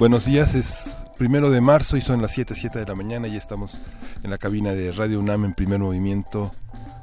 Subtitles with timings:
[0.00, 3.36] Buenos días, es primero de marzo y son las 7, 7 de la mañana y
[3.36, 3.78] estamos
[4.22, 6.52] en la cabina de Radio UNAM en primer movimiento.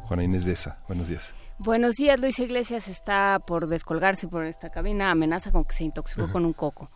[0.05, 1.31] Juana Inés de esa, buenos días.
[1.59, 6.31] Buenos días, Luis Iglesias está por descolgarse por esta cabina, amenaza con que se intoxicó
[6.31, 6.89] con un coco.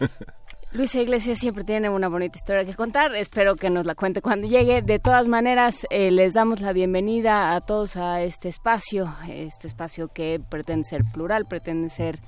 [0.72, 4.48] Luis Iglesias siempre tiene una bonita historia que contar, espero que nos la cuente cuando
[4.48, 4.82] llegue.
[4.82, 10.08] De todas maneras, eh, les damos la bienvenida a todos a este espacio, este espacio
[10.08, 12.18] que pretende ser plural, pretende ser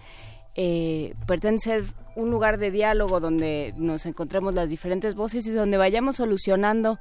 [0.57, 1.85] eh, pretende
[2.17, 6.99] un lugar de diálogo donde nos encontremos las diferentes voces y donde vayamos solucionando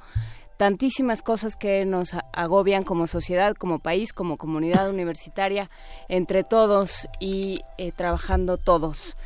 [0.56, 5.70] tantísimas cosas que nos agobian como sociedad, como país, como comunidad universitaria,
[6.08, 9.16] entre todos y eh, trabajando todos.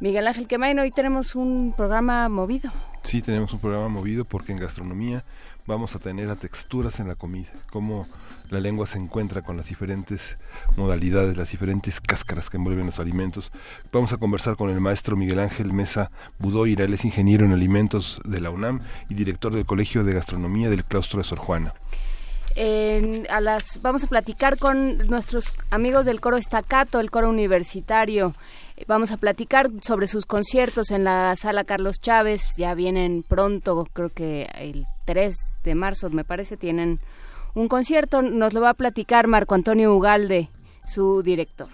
[0.00, 2.70] Miguel Ángel Quemain, hoy tenemos un programa movido.
[3.02, 5.24] Sí, tenemos un programa movido porque en gastronomía
[5.66, 7.50] vamos a tener a texturas en la comida,
[8.50, 10.38] la lengua se encuentra con las diferentes
[10.76, 13.52] modalidades, las diferentes cáscaras que envuelven los alimentos.
[13.92, 18.20] Vamos a conversar con el maestro Miguel Ángel Mesa Budoira, él es ingeniero en alimentos
[18.24, 21.74] de la UNAM y director del Colegio de Gastronomía del Claustro de Sor Juana.
[23.28, 28.34] a las, vamos a platicar con nuestros amigos del coro estacato, el coro universitario.
[28.86, 32.56] Vamos a platicar sobre sus conciertos en la sala Carlos Chávez.
[32.56, 37.00] Ya vienen pronto, creo que el 3 de marzo, me parece, tienen
[37.54, 38.22] un concierto.
[38.22, 40.48] Nos lo va a platicar Marco Antonio Ugalde,
[40.84, 41.68] su director.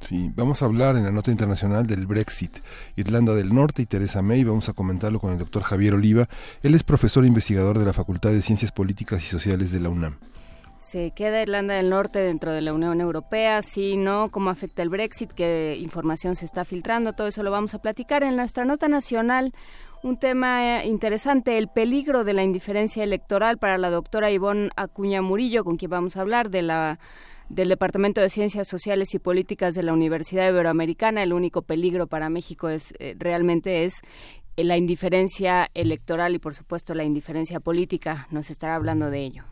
[0.00, 2.58] Sí, vamos a hablar en la nota internacional del Brexit,
[2.96, 4.44] Irlanda del Norte y Teresa May.
[4.44, 6.28] Vamos a comentarlo con el doctor Javier Oliva.
[6.62, 9.90] Él es profesor e investigador de la Facultad de Ciencias Políticas y Sociales de la
[9.90, 10.16] UNAM.
[10.78, 13.60] ¿Se queda Irlanda del Norte dentro de la Unión Europea?
[13.60, 17.74] Sí, no, cómo afecta el Brexit, qué información se está filtrando, todo eso lo vamos
[17.74, 19.52] a platicar en nuestra nota nacional.
[20.02, 25.20] Un tema eh, interesante, el peligro de la indiferencia electoral para la doctora Ivonne Acuña
[25.20, 26.98] Murillo, con quien vamos a hablar de la
[27.50, 31.22] del Departamento de Ciencias Sociales y Políticas de la Universidad Iberoamericana.
[31.22, 34.00] El único peligro para México es eh, realmente es
[34.56, 38.26] eh, la indiferencia electoral y por supuesto la indiferencia política.
[38.30, 39.44] Nos estará hablando de ello.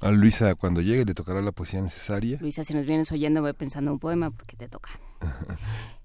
[0.00, 2.38] A Luisa, cuando llegue, le tocará la poesía necesaria.
[2.40, 4.90] Luisa, si nos vienes oyendo, voy pensando un poema porque te toca.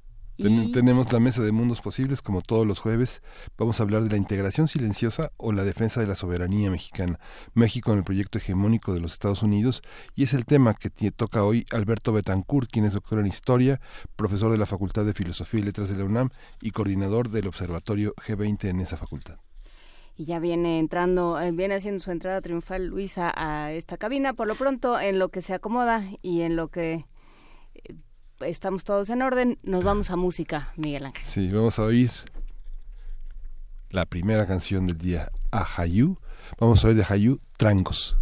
[0.42, 3.22] Tenemos la mesa de mundos posibles, como todos los jueves.
[3.60, 7.20] Vamos a hablar de la integración silenciosa o la defensa de la soberanía mexicana.
[7.54, 9.84] México en el proyecto hegemónico de los Estados Unidos.
[10.16, 13.80] Y es el tema que toca hoy Alberto Betancourt, quien es doctor en Historia,
[14.16, 18.16] profesor de la Facultad de Filosofía y Letras de la UNAM y coordinador del Observatorio
[18.16, 19.38] G20 en esa facultad
[20.18, 24.34] y ya viene entrando, eh, viene haciendo su entrada triunfal Luisa a esta cabina.
[24.34, 27.06] Por lo pronto, en lo que se acomoda y en lo que
[27.74, 27.96] eh,
[28.44, 31.24] estamos todos en orden, nos vamos a música, Miguel Ángel.
[31.26, 32.12] Sí, vamos a oír
[33.90, 36.18] la primera canción del día, a Hayú.
[36.60, 38.18] Vamos a oír de Hayú, Trancos.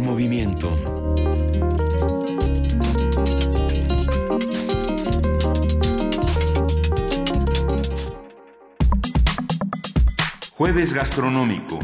[0.00, 0.70] Movimiento.
[10.52, 11.78] Jueves gastronómico.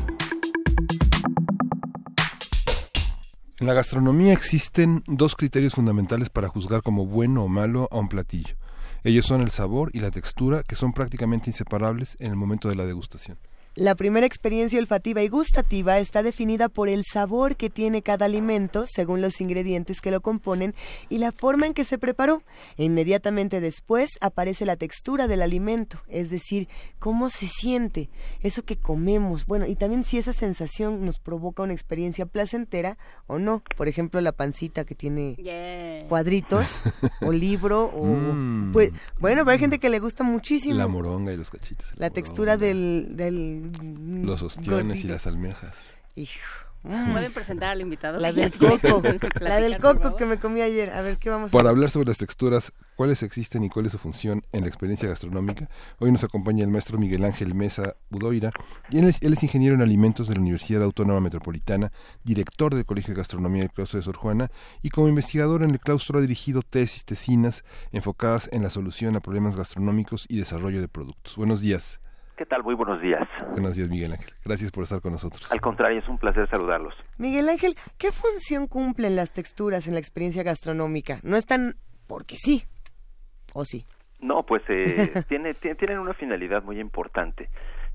[3.59, 8.09] En la gastronomía existen dos criterios fundamentales para juzgar como bueno o malo a un
[8.09, 8.57] platillo.
[9.05, 12.77] Ellos son el sabor y la textura, que son prácticamente inseparables en el momento de
[12.77, 13.39] la degustación.
[13.77, 18.85] La primera experiencia olfativa y gustativa está definida por el sabor que tiene cada alimento
[18.87, 20.77] según los ingredientes que lo componen
[21.09, 22.45] y la forma en que se preparó.
[22.77, 26.69] Inmediatamente después aparece la textura del alimento, es decir,
[27.01, 28.11] cómo se siente,
[28.43, 29.45] eso que comemos.
[29.45, 32.97] Bueno, y también si esa sensación nos provoca una experiencia placentera
[33.27, 33.65] o no.
[33.77, 36.79] Por ejemplo, la pancita que tiene cuadritos
[37.23, 38.05] o libro o...
[38.05, 38.73] Mm.
[38.73, 40.79] Pues, bueno, pero hay gente que le gusta muchísimo.
[40.79, 41.93] La moronga y los cachitos.
[41.97, 43.64] La textura del
[44.23, 45.77] los ostiones y las almejas.
[46.85, 47.13] Mm.
[47.13, 48.21] ¿Pueden presentar al invitado?
[48.21, 49.03] La del coco.
[49.41, 50.91] la del coco que me comí ayer.
[50.91, 53.93] A ver, ¿qué vamos a Para hablar sobre las texturas, cuáles existen y cuál es
[53.93, 58.51] su función en la experiencia gastronómica, hoy nos acompaña el maestro Miguel Ángel Mesa Budoira.
[58.91, 61.91] Y él, es, ingeniero en alimentos de la Universidad Autónoma Metropolitana,
[62.23, 64.51] director del Colegio de Gastronomía del Claustro de Sor Juana
[64.83, 69.21] y como investigador en el claustro ha dirigido tesis, tesinas enfocadas en la solución a
[69.21, 71.37] problemas gastronómicos y desarrollo de productos.
[71.37, 72.01] Buenos días.
[72.37, 72.65] ¿Qué tal?
[72.65, 73.29] Muy buenos días.
[73.53, 74.33] Buenos días, Miguel Ángel.
[74.45, 75.53] Gracias por estar con nosotros.
[75.53, 76.95] Al contrario, es un placer saludarlos.
[77.17, 81.21] Miguel Ángel, ¿qué función cumplen las texturas en la experiencia gastronómica?
[81.23, 81.75] ¿No están
[82.09, 82.65] porque sí?
[83.53, 83.87] ¿O sí?
[84.19, 87.51] No, pues eh, tiene, tienen una finalidad muy importante.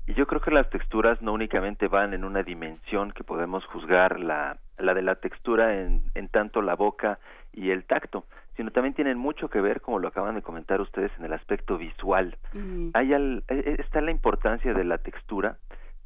[0.06, 4.18] Y yo creo que las texturas no únicamente van en una dimensión que podemos juzgar
[4.18, 7.18] la, la de la textura en, en tanto la boca
[7.52, 8.24] y el tacto,
[8.60, 11.78] sino también tienen mucho que ver, como lo acaban de comentar ustedes, en el aspecto
[11.78, 12.36] visual.
[12.92, 15.56] Hay e, e, está la importancia de la textura,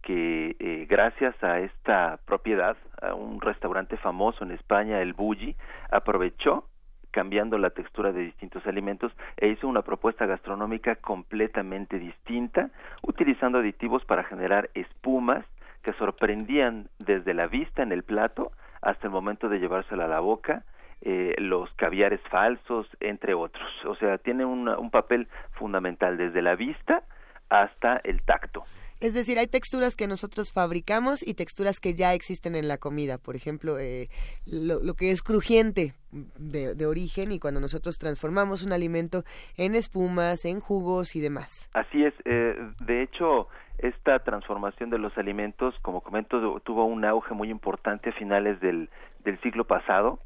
[0.02, 5.56] que eh, gracias a esta propiedad, a un restaurante famoso en España, el Bulli,
[5.90, 6.68] aprovechó
[7.10, 12.70] cambiando la textura de distintos alimentos e hizo una propuesta gastronómica completamente distinta,
[13.02, 15.44] utilizando aditivos para generar espumas
[15.82, 20.20] que sorprendían desde la vista en el plato hasta el momento de llevársela a la
[20.20, 20.62] boca
[21.02, 23.68] eh, los caviares falsos, entre otros.
[23.86, 27.02] O sea, tiene un papel fundamental desde la vista
[27.48, 28.64] hasta el tacto.
[29.00, 33.18] Es decir, hay texturas que nosotros fabricamos y texturas que ya existen en la comida.
[33.18, 34.08] Por ejemplo, eh,
[34.46, 39.24] lo, que es crujiente de, origen y cuando nosotros transformamos un alimento
[39.58, 41.68] en espumas, en jugos y demás.
[41.74, 42.14] Así es.
[42.24, 42.54] Eh,
[42.86, 43.48] de hecho,
[43.78, 48.88] esta transformación de los alimentos, como comento, tuvo un auge muy importante a finales del,
[49.24, 50.20] del siglo pasado.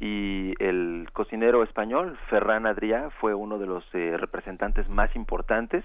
[0.00, 5.84] Y el cocinero español Ferran Adrià fue uno de los eh, representantes más importantes.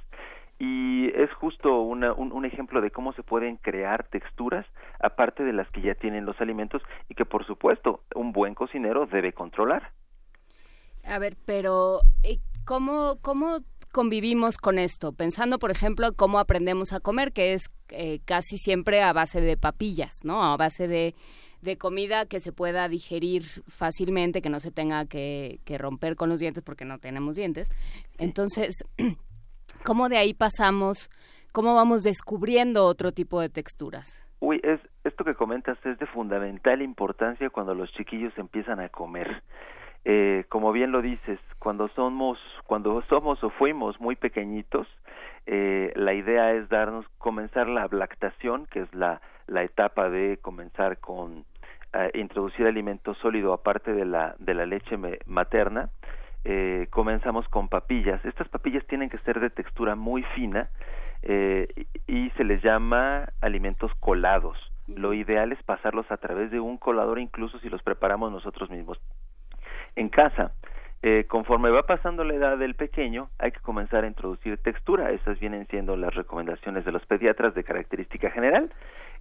[0.58, 4.66] Y es justo una, un, un, ejemplo de cómo se pueden crear texturas
[5.00, 9.06] aparte de las que ya tienen los alimentos y que por supuesto un buen cocinero
[9.06, 9.92] debe controlar.
[11.06, 13.60] A ver, pero eh, ¿cómo, cómo
[13.92, 15.12] convivimos con esto?
[15.12, 19.58] Pensando, por ejemplo, cómo aprendemos a comer, que es eh, casi siempre a base de
[19.58, 20.44] papillas, ¿no?
[20.44, 21.14] A base de,
[21.62, 26.30] de, comida que se pueda digerir fácilmente, que no se tenga que, que romper con
[26.30, 27.70] los dientes porque no tenemos dientes.
[28.18, 28.84] Entonces,
[29.86, 31.10] ¿cómo de ahí pasamos,
[31.52, 34.24] cómo vamos descubriendo otro tipo de texturas?
[34.40, 39.44] Uy, es, esto que comentas es de fundamental importancia cuando los chiquillos empiezan a comer
[40.06, 44.88] eh, como bien lo dices, cuando somos, cuando somos o fuimos muy pequeñitos,
[45.46, 51.00] eh, la idea es darnos, comenzar la lactación, que es la, la etapa de comenzar
[51.00, 51.46] con
[51.94, 55.90] eh, introducir alimento sólido aparte de la, de la leche materna,
[56.46, 58.24] eh, comenzamos con papillas.
[58.26, 60.70] Estas papillas tienen que ser de textura muy fina
[61.24, 61.68] eh,
[62.08, 64.58] y se les llama alimentos colados.
[64.88, 69.00] Lo ideal es pasarlos a través de un colador incluso si los preparamos nosotros mismos
[70.00, 70.52] en casa.
[71.02, 75.12] Eh, conforme va pasando la edad del pequeño, hay que comenzar a introducir textura.
[75.12, 78.70] Esas vienen siendo las recomendaciones de los pediatras de característica general.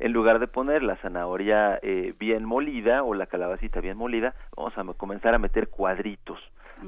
[0.00, 4.76] En lugar de poner la zanahoria eh, bien molida o la calabacita bien molida, vamos
[4.76, 6.40] a comenzar a meter cuadritos,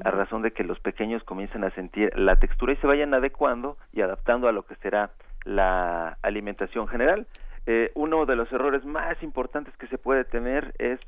[0.03, 3.77] a razón de que los pequeños comiencen a sentir la textura y se vayan adecuando
[3.93, 5.11] y adaptando a lo que será
[5.45, 7.27] la alimentación general.
[7.65, 10.99] Eh, uno de los errores más importantes que se puede tener es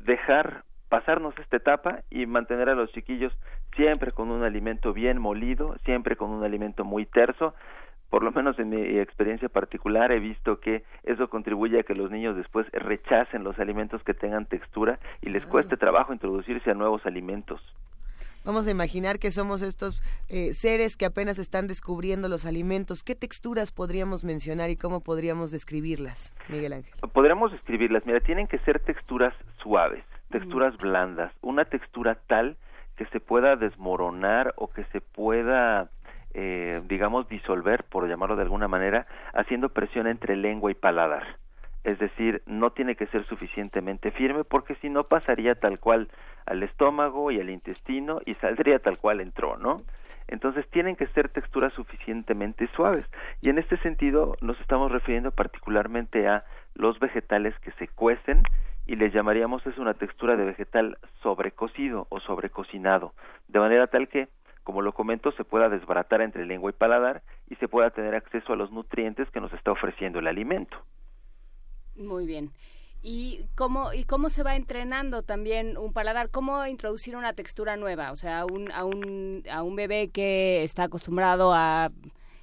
[0.00, 3.32] dejar pasarnos esta etapa y mantener a los chiquillos
[3.76, 7.54] siempre con un alimento bien molido, siempre con un alimento muy terso.
[8.10, 12.10] Por lo menos en mi experiencia particular he visto que eso contribuye a que los
[12.10, 17.04] niños después rechacen los alimentos que tengan textura y les cueste trabajo introducirse a nuevos
[17.04, 17.60] alimentos.
[18.44, 23.02] Vamos a imaginar que somos estos eh, seres que apenas están descubriendo los alimentos.
[23.02, 26.94] ¿Qué texturas podríamos mencionar y cómo podríamos describirlas, Miguel Ángel?
[27.12, 28.06] Podríamos describirlas.
[28.06, 32.56] Mira, tienen que ser texturas suaves, texturas blandas, una textura tal
[32.96, 35.90] que se pueda desmoronar o que se pueda
[36.34, 41.24] eh, digamos, disolver, por llamarlo de alguna manera, haciendo presión entre lengua y paladar.
[41.84, 46.08] Es decir, no tiene que ser suficientemente firme porque si no pasaría tal cual
[46.44, 49.78] al estómago y al intestino y saldría tal cual entró, ¿no?
[50.26, 53.06] Entonces tienen que ser texturas suficientemente suaves.
[53.40, 56.44] Y en este sentido nos estamos refiriendo particularmente a
[56.74, 58.42] los vegetales que se cuecen
[58.88, 63.14] y les llamaríamos es una textura de vegetal sobrecocido o sobrecocinado,
[63.46, 64.28] de manera tal que
[64.68, 68.52] como lo comento, se pueda desbaratar entre lengua y paladar y se pueda tener acceso
[68.52, 70.76] a los nutrientes que nos está ofreciendo el alimento.
[71.96, 72.50] Muy bien.
[73.02, 76.28] ¿Y cómo, ¿Y cómo se va entrenando también un paladar?
[76.28, 78.12] ¿Cómo introducir una textura nueva?
[78.12, 81.90] O sea, un, a un, a un bebé que está acostumbrado a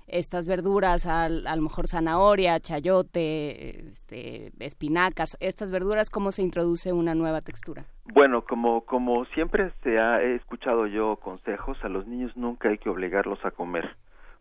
[0.07, 6.93] estas verduras, a, a lo mejor zanahoria, chayote, este, espinacas, estas verduras, ¿cómo se introduce
[6.93, 7.85] una nueva textura?
[8.13, 12.77] Bueno, como, como siempre se ha he escuchado yo consejos, a los niños nunca hay
[12.77, 13.95] que obligarlos a comer,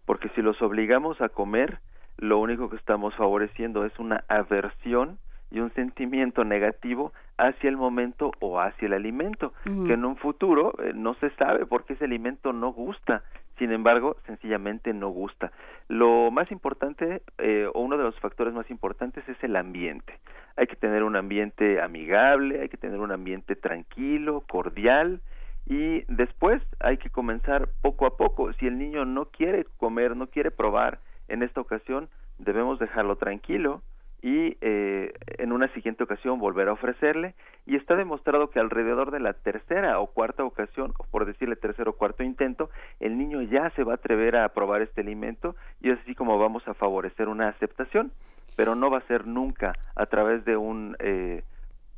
[0.04, 1.78] porque si los obligamos a comer,
[2.18, 5.18] lo único que estamos favoreciendo es una aversión
[5.50, 10.74] y un sentimiento negativo hacia el momento o hacia el alimento, que en un futuro
[10.82, 13.22] eh, no se sabe por qué ese alimento no gusta
[13.58, 15.52] sin embargo, sencillamente no gusta.
[15.88, 20.18] Lo más importante, eh, o uno de los factores más importantes, es el ambiente.
[20.56, 25.20] Hay que tener un ambiente amigable, hay que tener un ambiente tranquilo, cordial,
[25.66, 28.52] y después hay que comenzar poco a poco.
[28.54, 32.08] Si el niño no quiere comer, no quiere probar en esta ocasión,
[32.38, 33.82] debemos dejarlo tranquilo,
[34.24, 37.34] y eh, en una siguiente ocasión volver a ofrecerle
[37.66, 41.90] y está demostrado que alrededor de la tercera o cuarta ocasión, o por decirle tercer
[41.90, 45.90] o cuarto intento, el niño ya se va a atrever a probar este alimento y
[45.90, 48.12] es así como vamos a favorecer una aceptación,
[48.56, 51.42] pero no va a ser nunca a través de un eh,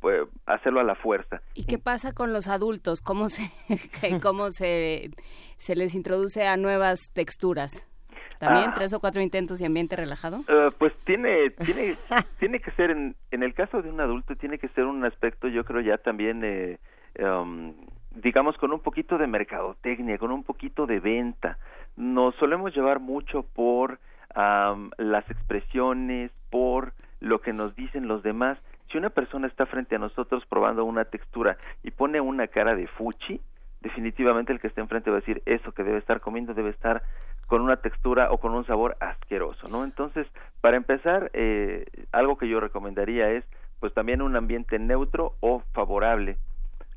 [0.01, 1.41] pues, hacerlo a la fuerza.
[1.53, 2.99] ¿Y qué pasa con los adultos?
[2.99, 3.49] ¿Cómo se
[4.21, 5.11] cómo se
[5.55, 7.87] se les introduce a nuevas texturas?
[8.39, 8.73] ¿También ah.
[8.75, 10.43] tres o cuatro intentos y ambiente relajado?
[10.47, 11.95] Eh, pues tiene, tiene,
[12.39, 15.47] tiene que ser, en, en el caso de un adulto, tiene que ser un aspecto,
[15.47, 16.77] yo creo ya también, eh,
[17.19, 17.73] um,
[18.15, 21.57] digamos, con un poquito de mercadotecnia, con un poquito de venta.
[21.95, 23.99] Nos solemos llevar mucho por
[24.97, 28.59] las expresiones, por lo que nos dicen los demás.
[28.91, 32.85] Si una persona está frente a nosotros probando una textura y pone una cara de
[32.87, 33.41] fuchi,
[33.87, 37.03] definitivamente el que esté enfrente va a decir eso que debe estar comiendo debe estar
[37.47, 39.85] con una textura o con un sabor asqueroso, ¿no?
[39.85, 40.27] Entonces,
[40.59, 43.45] para empezar, eh, algo que yo recomendaría es,
[43.79, 46.35] pues también un ambiente neutro o favorable.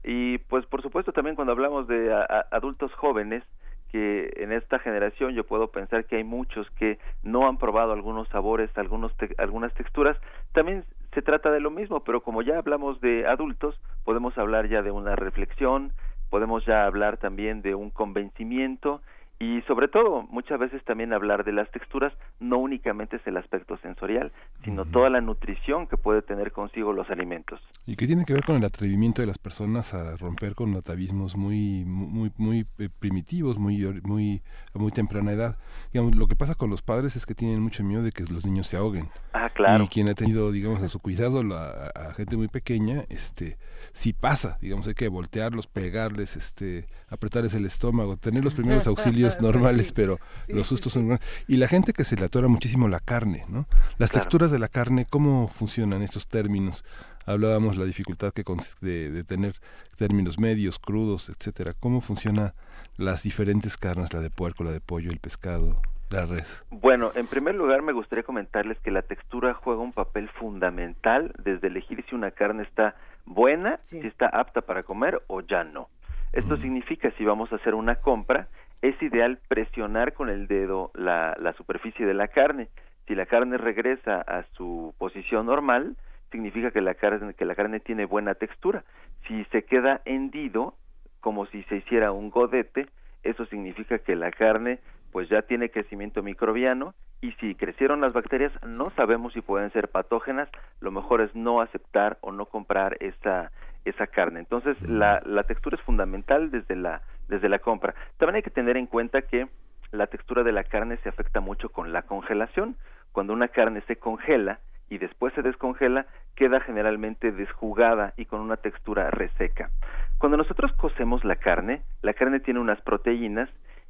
[0.03, 2.13] Y pues por supuesto también cuando hablamos de
[2.51, 3.45] adultos jóvenes,
[3.93, 8.29] que en esta generación yo puedo pensar que hay muchos que no han probado algunos
[8.29, 10.17] sabores, algunos algunas texturas,
[10.53, 14.83] también se trata de lo mismo, pero como ya hablamos de adultos, podemos hablar ya
[14.83, 15.93] de una reflexión,
[16.31, 19.03] podemos ya hablar también de un convencimiento
[19.41, 23.79] y sobre todo muchas veces también hablar de las texturas no únicamente es el aspecto
[23.79, 24.33] sensorial
[24.63, 27.59] sino toda la nutrición que puede tener consigo los alimentos.
[27.87, 31.37] Y que tiene que ver con el atrevimiento de las personas a romper con atavismos
[31.37, 34.43] muy muy muy eh, primitivos muy muy
[34.75, 35.57] a muy temprana edad
[35.91, 38.45] digamos lo que pasa con los padres es que tienen mucho miedo de que los
[38.45, 39.09] niños se ahoguen.
[39.33, 39.85] Ah claro.
[39.85, 43.57] Y quien ha tenido digamos a su cuidado la, a, gente muy pequeña este
[43.93, 49.41] si pasa digamos hay que voltearlos pegarles este apretarles el estómago tener los primeros auxilios
[49.41, 53.45] normales, pero los sustos son Y la gente que se le atora muchísimo la carne,
[53.49, 53.67] ¿no?
[53.99, 56.85] Las texturas de la carne, ¿cómo funcionan estos términos?
[57.27, 58.45] Hablábamos la dificultad que
[58.81, 59.55] de, de tener
[59.97, 61.75] términos medios, crudos, etcétera.
[61.79, 62.53] ¿Cómo funcionan
[62.97, 65.81] las diferentes carnes, la de puerco, la de pollo, el pescado?
[66.11, 66.65] La res.
[66.71, 71.69] Bueno, en primer lugar me gustaría comentarles que la textura juega un papel fundamental desde
[71.69, 75.89] elegir si una carne está buena, si está apta para comer o ya no.
[76.33, 78.49] Esto significa si vamos a hacer una compra,
[78.83, 82.69] es ideal presionar con el dedo la, la superficie de la carne.
[83.07, 85.97] Si la carne regresa a su posición normal,
[86.31, 88.85] significa que la carne, que la carne tiene buena textura.
[89.27, 90.75] Si se queda hendido,
[91.21, 92.87] como si se hiciera un godete,
[93.23, 94.79] eso significa que la carne
[95.13, 99.89] pues ya tiene crecimiento microbiano y si crecieron las bacterias no sabemos si pueden ser
[99.89, 100.49] patógenas,
[100.81, 103.51] lo mejor es no aceptar o no comprar esa
[103.85, 104.41] esa carne.
[104.41, 107.95] Entonces, la, textura es fundamental desde la, desde la compra.
[108.19, 109.49] También hay que tener en cuenta que
[109.93, 112.77] la textura de la carne se afecta mucho con la congelación.
[113.13, 116.07] Cuando una carne se congela y después se descongela,
[116.37, 119.71] queda generalmente desjugada y con una textura reseca.
[120.19, 123.49] Cuando nosotros cocemos la carne, la carne tiene unas proteínas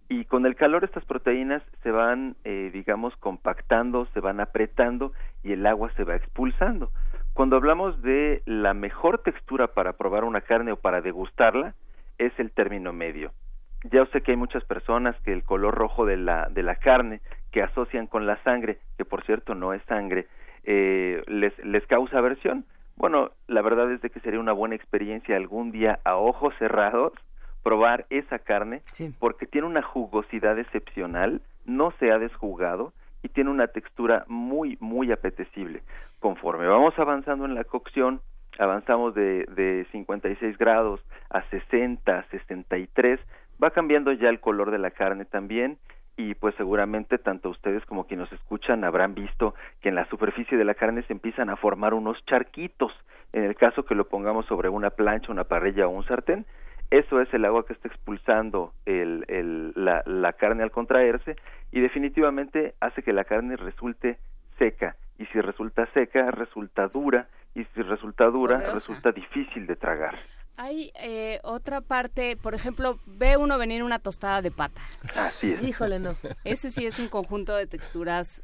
[0.09, 5.13] y con el calor estas proteínas se van, eh, digamos, compactando, se van apretando
[5.45, 6.91] y el agua se va expulsando.
[7.35, 11.75] Cuando hablamos de la mejor textura para probar una carne o para degustarla,
[12.19, 13.33] es el término medio.
[13.91, 17.21] Ya sé que hay muchas personas que el color rojo de la, de la carne
[17.51, 20.27] que asocian con la sangre, que por cierto no es sangre,
[20.65, 22.67] eh, les, les causa aversión.
[22.97, 27.15] Bueno, la verdad es de que sería una buena experiencia algún día a ojos cerrados
[27.63, 28.83] probar esa carne
[29.19, 35.13] porque tiene una jugosidad excepcional, no se ha desjugado y tiene una textura muy, muy
[35.13, 35.83] apetecible.
[36.19, 38.21] Conforme vamos avanzando en la cocción,
[38.59, 41.01] avanzamos de, de 56 grados
[41.31, 43.21] a 60, 63,
[43.63, 45.79] va cambiando ya el color de la carne también
[46.17, 50.59] y pues seguramente tanto ustedes como quienes nos escuchan habrán visto que en la superficie
[50.59, 52.93] de la carne se empiezan a formar unos charquitos.
[53.33, 56.45] En el caso que lo pongamos sobre una plancha, una parrilla o un sartén,
[56.91, 61.37] eso es el agua que está expulsando el, el, la, la carne al contraerse
[61.73, 64.19] y definitivamente hace que la carne resulte
[64.59, 70.19] seca y si resulta seca resulta dura y si resulta dura resulta difícil de tragar.
[70.57, 74.83] Hay eh, otra parte, por ejemplo, ve uno venir una tostada de pata.
[75.17, 75.63] Así es.
[75.67, 76.15] Híjole, no.
[76.45, 78.43] Ese sí es un conjunto de texturas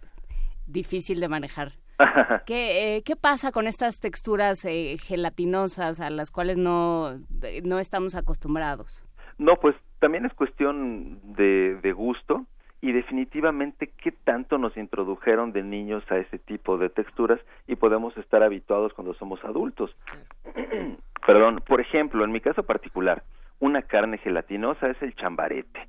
[0.66, 1.72] difícil de manejar.
[2.46, 7.18] ¿Qué, eh, ¿Qué pasa con estas texturas eh, gelatinosas a las cuales no,
[7.64, 9.02] no estamos acostumbrados?
[9.38, 12.46] No, pues también es cuestión de, de gusto
[12.80, 18.16] y definitivamente qué tanto nos introdujeron de niños a ese tipo de texturas y podemos
[18.16, 19.96] estar habituados cuando somos adultos.
[21.26, 23.22] Perdón, por ejemplo, en mi caso particular,
[23.58, 25.88] una carne gelatinosa es el chambarete.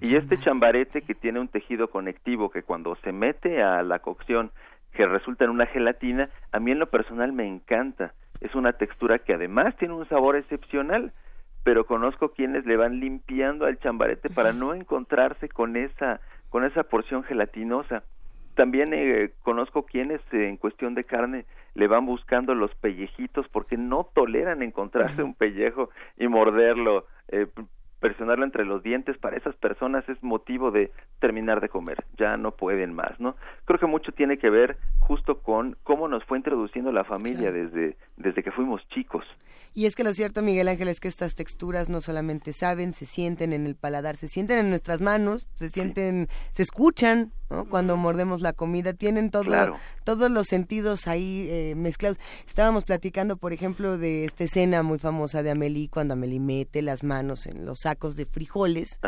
[0.00, 4.50] Y este chambarete que tiene un tejido conectivo que cuando se mete a la cocción
[4.94, 8.14] que resulta en una gelatina, a mí en lo personal me encanta.
[8.40, 11.12] Es una textura que además tiene un sabor excepcional,
[11.64, 16.84] pero conozco quienes le van limpiando al chambarete para no encontrarse con esa con esa
[16.84, 18.04] porción gelatinosa.
[18.54, 23.76] También eh, conozco quienes eh, en cuestión de carne le van buscando los pellejitos porque
[23.76, 27.06] no toleran encontrarse un pellejo y morderlo.
[27.28, 27.48] Eh,
[28.04, 32.50] presionarlo entre los dientes para esas personas es motivo de terminar de comer, ya no
[32.50, 33.34] pueden más, ¿no?
[33.64, 37.96] Creo que mucho tiene que ver justo con cómo nos fue introduciendo la familia desde,
[38.18, 39.24] desde que fuimos chicos.
[39.72, 43.06] Y es que lo cierto, Miguel Ángel, es que estas texturas no solamente saben, se
[43.06, 47.64] sienten en el paladar, se sienten en nuestras manos, se sienten, se escuchan, ¿no?
[47.68, 49.50] Cuando mordemos la comida, tienen todo,
[50.04, 52.18] todos los sentidos ahí eh, mezclados.
[52.46, 57.02] Estábamos platicando, por ejemplo, de esta escena muy famosa de Amelie, cuando Amelie mete las
[57.02, 59.00] manos en los sacos de frijoles.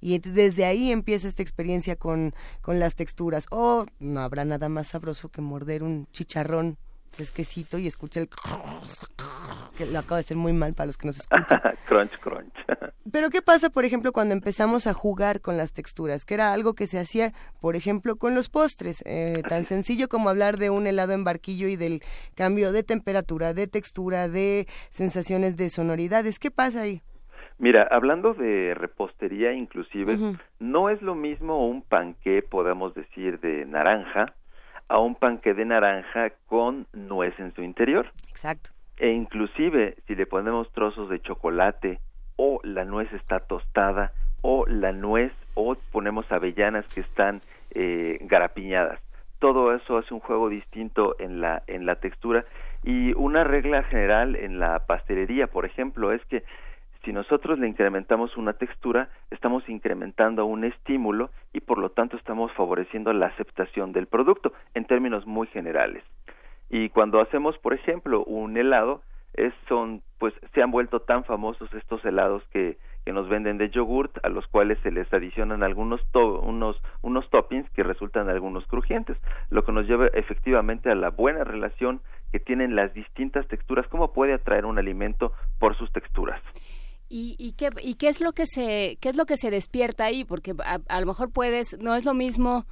[0.00, 3.46] Y desde ahí empieza esta experiencia con, con las texturas.
[3.50, 6.76] O oh, no habrá nada más sabroso que morder un chicharrón
[7.14, 8.28] fresquecito y escucha el
[9.78, 11.60] que lo acaba de ser muy mal para los que nos escuchan.
[11.86, 12.54] crunch, crunch.
[13.12, 16.24] Pero ¿qué pasa, por ejemplo, cuando empezamos a jugar con las texturas?
[16.24, 19.02] Que era algo que se hacía, por ejemplo, con los postres.
[19.06, 22.02] Eh, tan sencillo como hablar de un helado en barquillo y del
[22.34, 26.38] cambio de temperatura, de textura, de sensaciones de sonoridades.
[26.38, 27.02] ¿Qué pasa ahí?
[27.58, 34.34] Mira, hablando de repostería inclusive, no es lo mismo un panqué, podemos decir, de naranja,
[34.88, 38.12] a un panque de naranja con nuez en su interior.
[38.28, 38.70] Exacto.
[38.96, 42.00] E inclusive si le ponemos trozos de chocolate
[42.36, 44.12] o la nuez está tostada
[44.42, 47.40] o la nuez o ponemos avellanas que están
[47.70, 49.00] eh, garapiñadas.
[49.38, 52.44] Todo eso hace un juego distinto en la en la textura
[52.82, 56.44] y una regla general en la pastelería, por ejemplo, es que
[57.04, 62.52] si nosotros le incrementamos una textura, estamos incrementando un estímulo y por lo tanto estamos
[62.52, 66.02] favoreciendo la aceptación del producto en términos muy generales.
[66.70, 69.02] Y cuando hacemos, por ejemplo, un helado,
[69.34, 73.68] es, son, pues, se han vuelto tan famosos estos helados que, que nos venden de
[73.68, 79.18] yogurt, a los cuales se les adicionan algunos unos, unos toppings que resultan algunos crujientes,
[79.50, 82.00] lo que nos lleva efectivamente a la buena relación
[82.32, 86.40] que tienen las distintas texturas, cómo puede atraer un alimento por sus texturas.
[87.16, 90.04] ¿Y, y, qué, ¿Y qué es lo que se qué es lo que se despierta
[90.04, 90.24] ahí?
[90.24, 92.64] Porque a, lo mejor puedes, no es lo mismo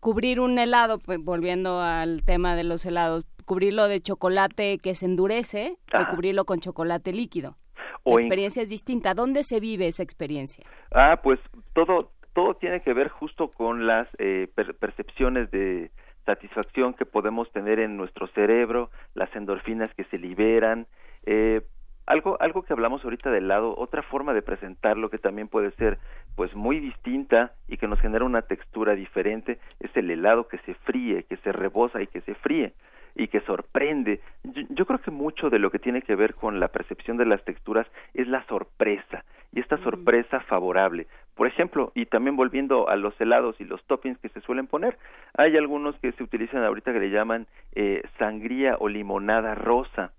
[0.00, 5.06] cubrir un helado, pues, volviendo al tema de los helados, cubrirlo de chocolate que se
[5.06, 7.56] endurece que cubrirlo con chocolate líquido.
[8.04, 9.14] la experiencia es distinta.
[9.14, 10.66] ¿Dónde se vive esa experiencia?
[10.92, 11.40] Ah, pues
[11.72, 14.46] todo todo tiene que ver justo con las eh,
[14.78, 15.90] percepciones de
[16.26, 20.86] satisfacción que podemos tener en nuestro cerebro, las endorfinas que se liberan.
[21.24, 21.62] Eh,
[22.06, 25.98] algo, algo que hablamos ahorita del lado, otra forma de presentarlo que también puede ser
[26.36, 30.74] pues muy distinta y que nos genera una textura diferente es el helado que se
[30.74, 32.72] fríe, que se rebosa y que se fríe.
[33.18, 34.20] y que sorprende.
[34.44, 37.42] Yo, creo que mucho de lo que tiene que ver con la percepción de las
[37.44, 41.06] texturas es la sorpresa y esta sorpresa favorable.
[41.34, 44.98] Por ejemplo, y también volviendo a los helados y los toppings que se suelen poner,
[45.34, 50.12] hay algunos que se utilizan ahorita que le llaman eh, sangría o limonada rosa.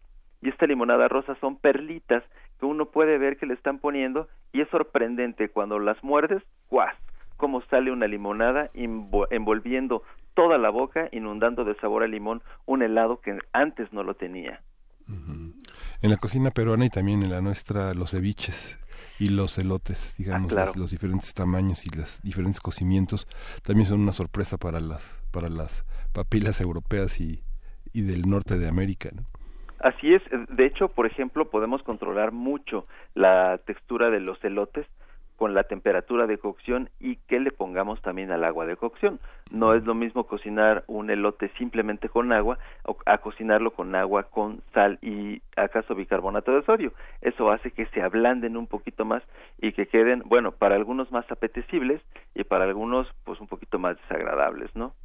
[0.48, 2.24] Y esta limonada rosa son perlitas
[2.58, 6.96] que uno puede ver que le están poniendo y es sorprendente cuando las muerdes, ¡guas!
[7.36, 10.04] cómo sale una limonada envolviendo
[10.36, 14.62] toda la boca, inundando de sabor a limón un helado que antes no lo tenía.
[16.02, 18.80] En la cocina peruana y también en la nuestra, los ceviches
[19.20, 23.28] y los elotes, digamos, ah, los, diferentes tamaños y los diferentes cocimientos
[23.64, 25.84] también son una sorpresa para las para las
[26.14, 27.44] papilas europeas y,
[27.92, 29.10] y del norte de América.
[29.80, 34.88] Así es, de hecho, por ejemplo, podemos controlar mucho la textura de los elotes
[35.38, 39.20] con la temperatura de cocción y que le pongamos también al agua de cocción.
[39.52, 44.24] No es lo mismo cocinar un elote simplemente con agua o a cocinarlo con agua
[44.24, 46.92] con sal y acaso bicarbonato de sodio.
[47.22, 49.22] Eso hace que se ablanden un poquito más
[49.62, 52.02] y que queden, bueno, para algunos más apetecibles
[52.34, 54.96] y para algunos pues un poquito más desagradables, ¿no?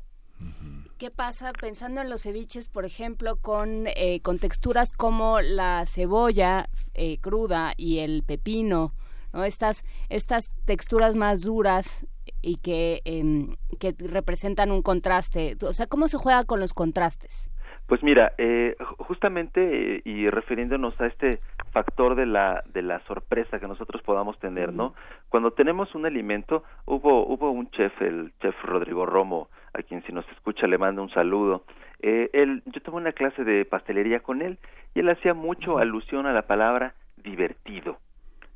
[0.98, 6.68] ¿Qué pasa pensando en los ceviches, por ejemplo, con, eh, con texturas como la cebolla
[6.94, 8.94] eh, cruda y el pepino?
[9.32, 9.44] ¿no?
[9.44, 12.06] Estas, estas texturas más duras
[12.40, 15.56] y que, em, que representan un contraste.
[15.62, 17.50] O sea, ¿cómo se juega con los contrastes?
[17.92, 21.40] Pues mira, eh, justamente eh, y refiriéndonos a este
[21.72, 24.94] factor de la de la sorpresa que nosotros podamos tener, ¿no?
[25.28, 30.12] Cuando tenemos un alimento, hubo hubo un chef, el chef Rodrigo Romo, a quien si
[30.14, 31.64] nos escucha le mando un saludo.
[32.00, 34.56] Eh, él, yo tuve una clase de pastelería con él
[34.94, 37.98] y él hacía mucho alusión a la palabra divertido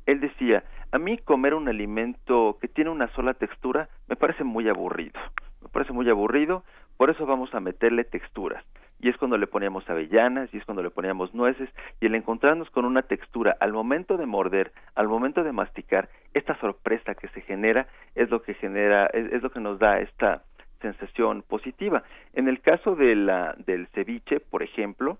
[0.07, 4.67] él decía, a mí comer un alimento que tiene una sola textura me parece muy
[4.67, 5.19] aburrido,
[5.61, 6.63] me parece muy aburrido,
[6.95, 8.63] por eso vamos a meterle texturas.
[8.99, 12.69] Y es cuando le poníamos avellanas, y es cuando le poníamos nueces, y el encontrarnos
[12.71, 17.41] con una textura al momento de morder, al momento de masticar, esta sorpresa que se
[17.41, 20.43] genera es lo que genera, es, lo que nos da esta
[20.81, 22.03] sensación positiva.
[22.33, 25.17] En el caso de la, del ceviche, por ejemplo,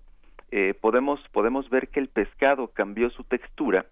[0.50, 3.86] eh, podemos, podemos ver que el pescado cambió su textura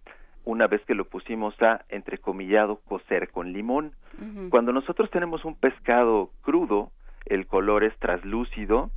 [0.46, 3.92] una vez que lo pusimos a, entrecomillado, cocer con limón.
[4.49, 6.90] Cuando nosotros tenemos un pescado crudo,
[7.27, 8.90] el color es traslúcido,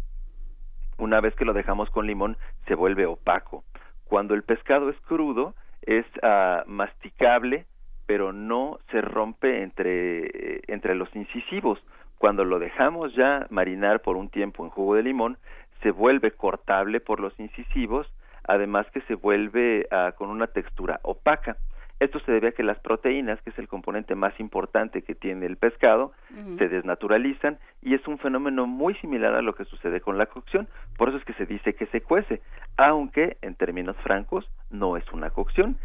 [0.99, 3.63] una vez que lo dejamos con limón, se vuelve opaco.
[4.05, 7.65] Cuando el pescado es crudo, es uh, masticable,
[8.05, 11.79] pero no se rompe entre, entre los incisivos.
[12.17, 15.37] Cuando lo dejamos ya marinar por un tiempo en jugo de limón,
[15.81, 18.11] se vuelve cortable por los incisivos
[18.49, 21.55] además que se vuelve ah, con una textura opaca.
[21.99, 25.45] Esto se debe a que las proteínas, que es el componente más importante que tiene
[25.45, 26.13] el pescado,
[26.57, 30.67] se desnaturalizan y es un fenómeno muy similar a lo que sucede con la cocción.
[30.97, 32.41] Por eso es que se dice que se cuece,
[32.77, 35.77] aunque en términos francos no es una cocción.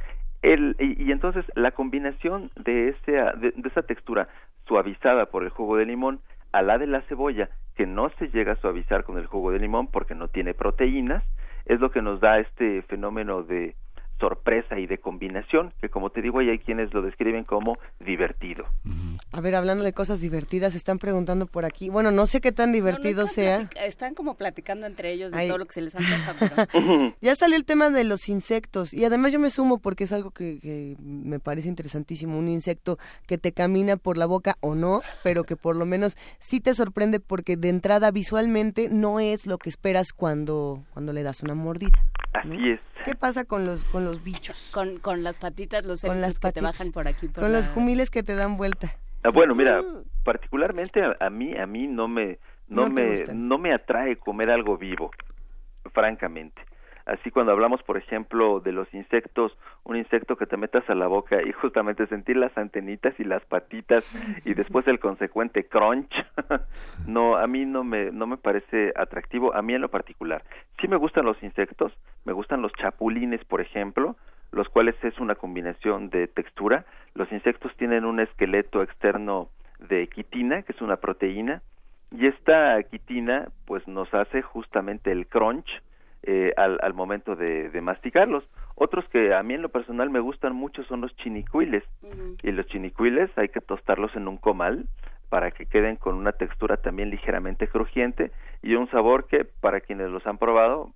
[0.42, 4.29] El, y, entonces la combinación de, ese, de esa textura
[4.66, 6.20] suavizada por el jugo de limón
[6.53, 9.59] a la de la cebolla, que no se llega a suavizar con el jugo de
[9.59, 11.24] limón porque no tiene proteínas,
[11.66, 13.74] es lo que nos da este fenómeno de
[14.18, 18.64] sorpresa y de combinación, que como te digo, hay quienes lo describen como divertido.
[19.33, 22.72] A ver, hablando de cosas divertidas, están preguntando por aquí, bueno, no sé qué tan
[22.72, 23.68] divertido sea.
[23.81, 26.66] Están como platicando entre ellos de todo lo que se les antoja.
[26.72, 27.14] Pero...
[27.20, 30.31] ya salió el tema de los insectos, y además yo me sumo porque es algo
[30.31, 35.03] que, que, me parece interesantísimo, un insecto que te camina por la boca o no,
[35.22, 39.59] pero que por lo menos sí te sorprende porque de entrada visualmente no es lo
[39.59, 41.98] que esperas cuando, cuando le das una mordida.
[42.33, 42.81] Así es.
[43.05, 44.71] ¿Qué pasa con los con los bichos?
[44.73, 47.29] Con, con las patitas, los con las que te bajan por aquí.
[47.29, 48.97] con los jumiles que te dan vuelta.
[49.23, 49.81] Ah, bueno, mira,
[50.23, 52.38] particularmente a, mí a mí no me
[52.69, 55.11] no, me no me atrae comer algo vivo,
[55.93, 56.62] francamente.
[57.07, 61.07] Así cuando hablamos, por ejemplo, de los insectos, un insecto que te metas a la
[61.07, 64.05] boca y justamente sentir las antenitas y las patitas
[64.45, 66.12] y después el consecuente crunch,
[67.07, 70.43] no, a mí no me, no me parece atractivo, a mí en lo particular.
[70.81, 71.93] Sí me gustan los insectos,
[72.25, 74.17] me gustan los chapulines, por ejemplo,
[74.51, 76.87] los cuales es una combinación de textura.
[77.14, 81.61] Los insectos tienen un esqueleto externo de quitina, que es una proteína,
[82.11, 85.69] y esta quitina pues nos hace justamente el crunch,
[86.27, 88.45] eh, al, al, momento de, de, masticarlos.
[88.75, 91.85] Otros que a mí en lo personal me gustan mucho son los chinicuiles.
[92.43, 94.87] Y los chinicuiles hay que tostarlos en un comal
[95.29, 98.31] para que queden con una textura también ligeramente crujiente
[98.63, 100.95] y un sabor que para quienes los han probado,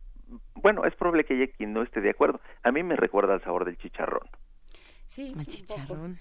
[0.55, 2.41] bueno, es probable que haya quien no esté de acuerdo.
[2.63, 4.29] A mí me recuerda al sabor del chicharrón.
[5.05, 6.19] Sí, el chicharrón.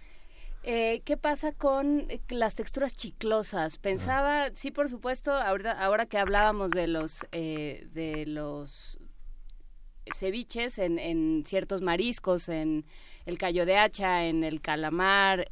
[0.69, 3.77] Eh, ¿Qué pasa con eh, las texturas chiclosas?
[3.77, 8.99] Pensaba, sí, por supuesto, ahora, ahora que hablábamos de los eh, de los
[10.13, 12.83] ceviches en, en, ciertos mariscos, en
[13.25, 15.47] el callo de hacha, en el calamar,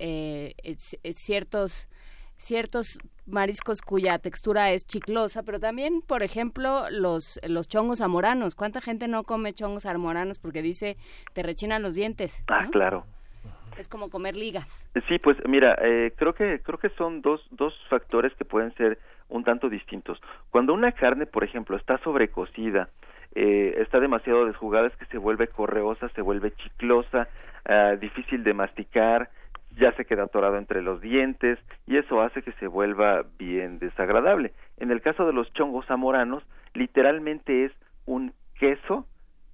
[1.13, 1.87] ciertos
[2.35, 8.53] ciertos mariscos cuya textura es chiclosa, pero también, por ejemplo, los, los chongos zamoranos.
[8.53, 10.97] ¿Cuánta gente no come chongos zamoranos porque dice
[11.31, 12.43] te rechinan los dientes?
[12.47, 13.05] Ah, claro.
[13.77, 14.65] Es como comer ligas.
[15.07, 18.99] Sí, pues mira, eh, creo que creo que son dos dos factores que pueden ser
[19.29, 20.21] un tanto distintos.
[20.49, 22.89] Cuando una carne, por ejemplo, está sobrecocida,
[23.33, 27.27] eh, está demasiado desjugada, es que se vuelve correosa, se vuelve chiclosa,
[27.65, 29.29] ah, difícil de masticar,
[29.77, 34.53] ya se queda atorado entre los dientes y eso hace que se vuelva bien desagradable.
[34.77, 37.71] En el caso de los chongos zamoranos, literalmente es
[38.05, 39.05] un queso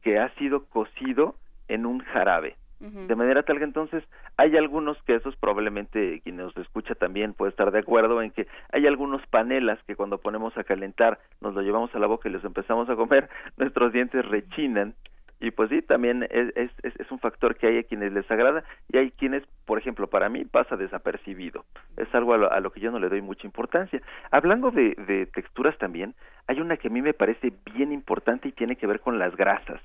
[0.04, 1.36] que ha sido cocido
[1.68, 2.56] en un jarabe.
[2.82, 4.04] De manera tal que entonces
[4.38, 8.88] hay algunos quesos, probablemente quien nos escucha también puede estar de acuerdo en que hay
[8.88, 12.44] algunos panelas que cuando ponemos a calentar nos lo llevamos a la boca y los
[12.44, 14.96] empezamos a comer, nuestros dientes rechinan
[15.40, 18.64] y pues sí, también es, es, es, un factor que hay a quienes les agrada
[18.90, 21.66] y hay quienes, por ejemplo, para mí pasa desapercibido.
[21.98, 24.00] Es algo a lo, que yo no le doy mucha importancia.
[24.30, 26.14] Hablando de, de texturas también,
[26.46, 29.36] hay una que a mí me parece bien importante y tiene que ver con las
[29.36, 29.82] grasas.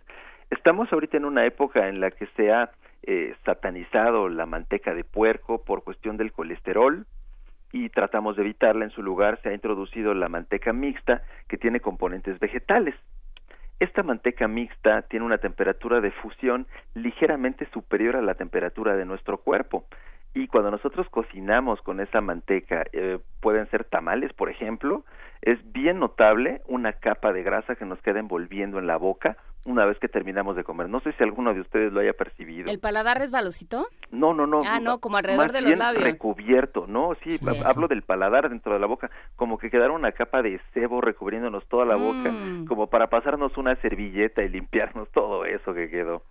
[0.51, 2.71] Estamos ahorita en una época en la que se ha
[3.07, 7.07] eh, satanizado la manteca de puerco por cuestión del colesterol
[7.73, 8.85] y tratamos de evitarla.
[8.85, 12.95] En su lugar se ha introducido la manteca mixta que tiene componentes vegetales.
[13.79, 19.39] Esta manteca mixta tiene una temperatura de fusión ligeramente superior a la temperatura de nuestro
[19.39, 19.85] cuerpo.
[20.35, 25.05] Y cuando nosotros cocinamos con esa manteca, eh, pueden ser tamales, por ejemplo,
[25.43, 29.37] es bien notable una capa de grasa que nos queda envolviendo en la boca
[29.67, 30.89] una vez que terminamos de comer.
[30.89, 32.71] No sé si alguno de ustedes lo haya percibido.
[32.71, 33.89] ¿El paladar resbalosito?
[34.11, 34.63] No, no, no.
[34.65, 36.05] Ah, no, como alrededor de los labios.
[36.05, 37.15] recubierto, ¿no?
[37.23, 41.01] Sí, hablo del paladar dentro de la boca, como que quedara una capa de cebo
[41.01, 42.67] recubriéndonos toda la boca, mm.
[42.67, 46.23] como para pasarnos una servilleta y limpiarnos todo eso que quedó.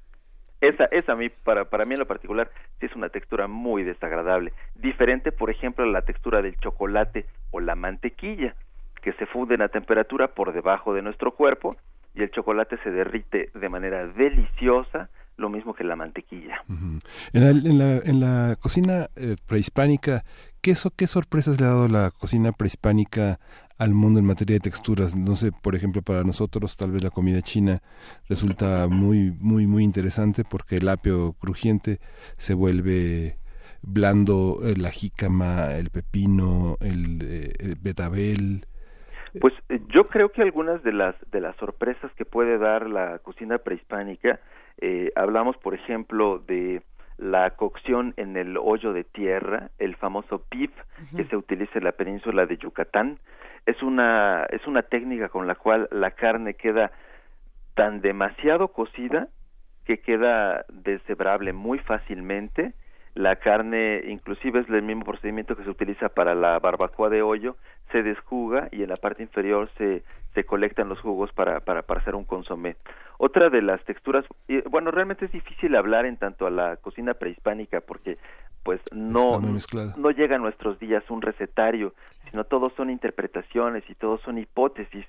[0.61, 3.83] Esa, esa a mí, para, para mí en lo particular, sí es una textura muy
[3.83, 4.53] desagradable.
[4.75, 8.55] Diferente, por ejemplo, a la textura del chocolate o la mantequilla,
[9.01, 11.75] que se funden a temperatura por debajo de nuestro cuerpo
[12.15, 16.63] y el chocolate se derrite de manera deliciosa, lo mismo que la mantequilla.
[17.33, 20.23] en, la, en, la, cocina eh, prehispánica,
[20.61, 23.39] ¿qué, ¿qué sorpresas le ha dado la cocina prehispánica
[23.77, 25.13] al mundo en materia de texturas?
[25.13, 27.81] No sé, por ejemplo, para nosotros tal vez la comida china
[28.29, 31.99] resulta muy, muy, muy interesante porque el apio crujiente
[32.37, 33.37] se vuelve
[33.81, 38.65] blando, la jícama, el pepino, el, eh, el betabel,
[39.39, 43.19] pues eh, yo creo que algunas de las de las sorpresas que puede dar la
[43.19, 44.39] cocina prehispánica,
[44.79, 46.81] eh, hablamos por ejemplo de
[47.17, 50.71] la cocción en el hoyo de tierra, el famoso pif
[51.15, 53.19] que se utiliza en la península de Yucatán,
[53.65, 56.91] es una es una técnica con la cual la carne queda
[57.73, 59.27] tan demasiado cocida
[59.85, 62.73] que queda deshebrable muy fácilmente
[63.15, 67.55] la carne inclusive es el mismo procedimiento que se utiliza para la barbacoa de hoyo,
[67.91, 72.01] se desjuga y en la parte inferior se, se colectan los jugos para, para, para
[72.01, 72.75] hacer un consomé.
[73.17, 74.25] Otra de las texturas,
[74.69, 78.17] bueno, realmente es difícil hablar en tanto a la cocina prehispánica porque
[78.63, 81.93] pues no, no llega a nuestros días un recetario,
[82.29, 85.05] sino todos son interpretaciones y todos son hipótesis.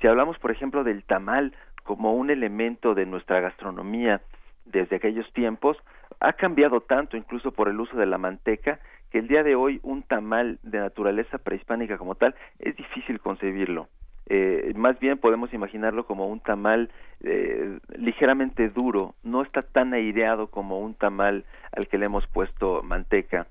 [0.00, 1.52] Si hablamos, por ejemplo, del tamal
[1.84, 4.22] como un elemento de nuestra gastronomía
[4.64, 5.76] desde aquellos tiempos,
[6.20, 8.80] ha cambiado tanto incluso por el uso de la manteca
[9.10, 13.88] que el día de hoy un tamal de naturaleza prehispánica como tal es difícil concebirlo.
[14.26, 16.90] Eh, más bien podemos imaginarlo como un tamal
[17.24, 22.82] eh, ligeramente duro, no está tan aireado como un tamal al que le hemos puesto
[22.84, 23.48] manteca.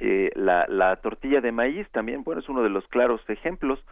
[0.00, 3.82] Eh, la, la tortilla de maíz también, bueno, es uno de los claros ejemplos,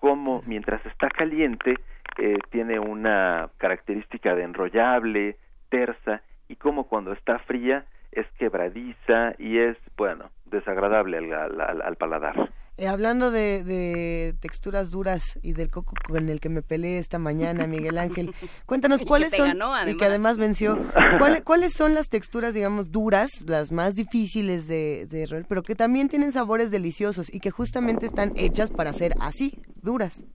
[0.00, 1.76] como mientras está caliente
[2.18, 5.36] eh, tiene una característica de enrollable,
[5.68, 12.52] tersa, y como cuando está fría es quebradiza y es, bueno, desagradable al, paladar.
[12.76, 17.66] Eh, hablando de, texturas duras y del coco con el que me peleé esta mañana,
[17.66, 18.34] Miguel Ángel,
[18.66, 20.78] cuéntanos cuáles son y que además venció.
[21.44, 26.10] ¿Cuáles son las texturas, digamos, duras, las más difíciles de, de roer, pero que también
[26.10, 30.26] tienen sabores deliciosos y que justamente están hechas para ser así, duras?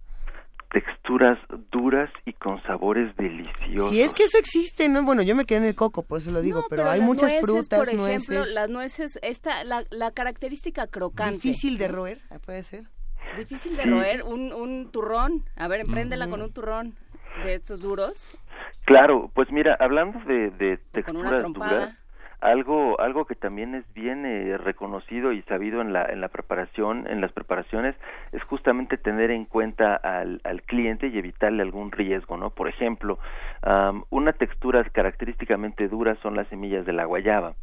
[0.71, 1.39] Texturas
[1.71, 3.89] duras y con sabores deliciosos.
[3.89, 5.03] Si es que eso existe, ¿no?
[5.03, 7.79] Bueno, yo me quedé en el coco, por eso lo digo, pero, hay muchas frutas,
[7.79, 11.35] por ejemplo, las nueces, esta, la, la característica crocante.
[11.35, 12.85] Difícil de roer, ah, puede ser.
[13.37, 15.43] Difícil de roer, un, un turrón.
[15.55, 16.95] A ver, empréndela con un turrón
[17.43, 18.29] de estos duros.
[18.85, 21.95] Claro, pues mira, hablando de, de texturas duras,
[22.41, 27.07] algo algo que también es bien eh, reconocido y sabido en la en la preparación
[27.07, 27.95] en las preparaciones
[28.31, 33.17] es justamente tener en cuenta al, al cliente y evitarle algún riesgo no por ejemplo
[34.09, 37.53] una textura característicamente dura son las semillas de la guayaba.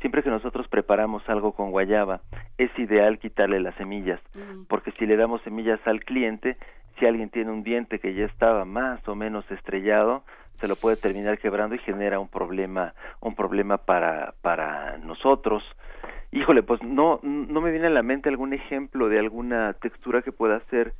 [0.00, 2.22] Siempre que nosotros preparamos algo con guayaba
[2.56, 4.20] es ideal quitarle las semillas
[4.68, 6.56] porque si le damos semillas al cliente
[6.98, 10.22] si alguien tiene un diente que ya estaba más o menos estrellado
[10.60, 15.62] se lo puede terminar quebrando y genera un problema un problema para para nosotros.
[16.32, 20.32] Híjole pues no no me viene a la mente algún ejemplo de alguna textura que
[20.32, 20.92] pueda ser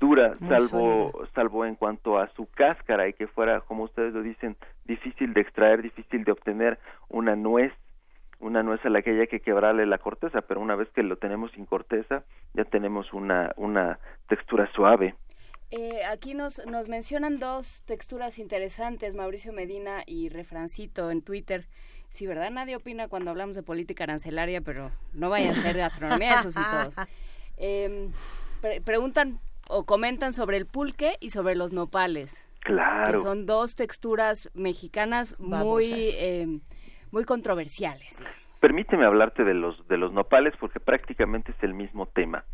[0.00, 4.56] dura salvo salvo en cuanto a su cáscara y que fuera como ustedes lo dicen
[4.84, 7.72] difícil de extraer difícil de obtener una nuez
[8.40, 11.16] una nuez a la que haya que quebrarle la corteza pero una vez que lo
[11.16, 12.24] tenemos sin corteza
[12.54, 15.14] ya tenemos una una textura suave
[15.70, 21.66] eh, aquí nos, nos mencionan dos texturas interesantes, Mauricio Medina y Refrancito en Twitter.
[22.10, 22.50] Sí, ¿verdad?
[22.50, 26.60] Nadie opina cuando hablamos de política arancelaria, pero no vaya a ser gastronomía, eso sí
[26.70, 26.92] todo.
[27.56, 28.10] Em,
[28.84, 32.48] preguntan o comentan sobre el pulque y sobre los nopales.
[32.60, 33.12] Claro.
[33.12, 36.62] Que son dos texturas mexicanas muy, em,
[37.12, 38.18] muy controversiales.
[38.64, 42.44] Permíteme hablarte de los de los nopales porque prácticamente es el mismo tema.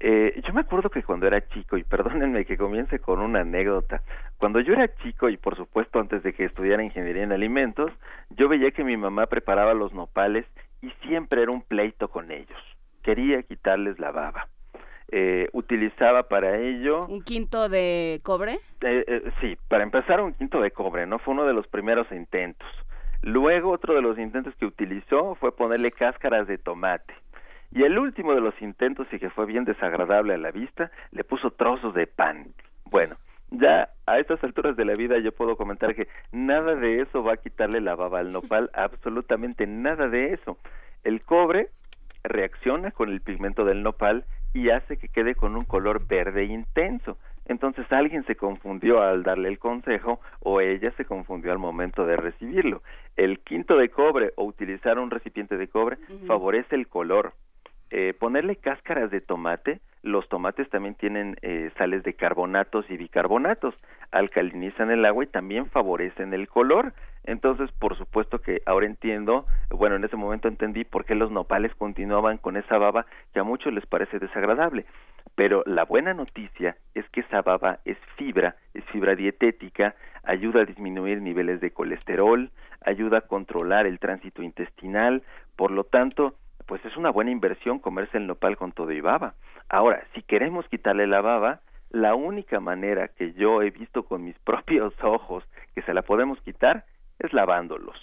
[0.00, 4.00] eh, yo me acuerdo que cuando era chico y perdónenme que comience con una anécdota.
[4.38, 7.92] Cuando yo era chico y por supuesto antes de que estudiara ingeniería en alimentos,
[8.30, 10.46] yo veía que mi mamá preparaba los nopales
[10.80, 12.58] y siempre era un pleito con ellos.
[13.02, 14.48] Quería quitarles la baba.
[15.12, 18.54] Eh, utilizaba para ello un quinto de cobre.
[18.80, 22.10] Eh, eh, sí, para empezar un quinto de cobre, no fue uno de los primeros
[22.12, 22.66] intentos.
[23.22, 27.14] Luego otro de los intentos que utilizó fue ponerle cáscaras de tomate.
[27.72, 31.22] Y el último de los intentos, y que fue bien desagradable a la vista, le
[31.22, 32.46] puso trozos de pan.
[32.84, 33.16] Bueno,
[33.50, 37.34] ya a estas alturas de la vida yo puedo comentar que nada de eso va
[37.34, 40.58] a quitarle la baba al nopal, absolutamente nada de eso.
[41.04, 41.68] El cobre
[42.24, 47.18] reacciona con el pigmento del nopal y hace que quede con un color verde intenso.
[47.50, 52.16] Entonces alguien se confundió al darle el consejo o ella se confundió al momento de
[52.16, 52.84] recibirlo.
[53.16, 57.32] El quinto de cobre o utilizar un recipiente de cobre favorece el color.
[57.90, 63.74] Eh, ponerle cáscaras de tomate, los tomates también tienen eh, sales de carbonatos y bicarbonatos,
[64.12, 66.92] alcalinizan el agua y también favorecen el color.
[67.24, 71.74] Entonces, por supuesto que ahora entiendo, bueno, en ese momento entendí por qué los nopales
[71.74, 74.86] continuaban con esa baba que a muchos les parece desagradable.
[75.34, 80.64] Pero la buena noticia es que esa baba es fibra, es fibra dietética, ayuda a
[80.64, 82.50] disminuir niveles de colesterol,
[82.84, 85.22] ayuda a controlar el tránsito intestinal,
[85.56, 86.34] por lo tanto,
[86.66, 89.34] pues es una buena inversión comerse el nopal con todo y baba.
[89.68, 94.38] Ahora, si queremos quitarle la baba, la única manera que yo he visto con mis
[94.44, 96.84] propios ojos que se la podemos quitar
[97.18, 97.96] es lavándolos.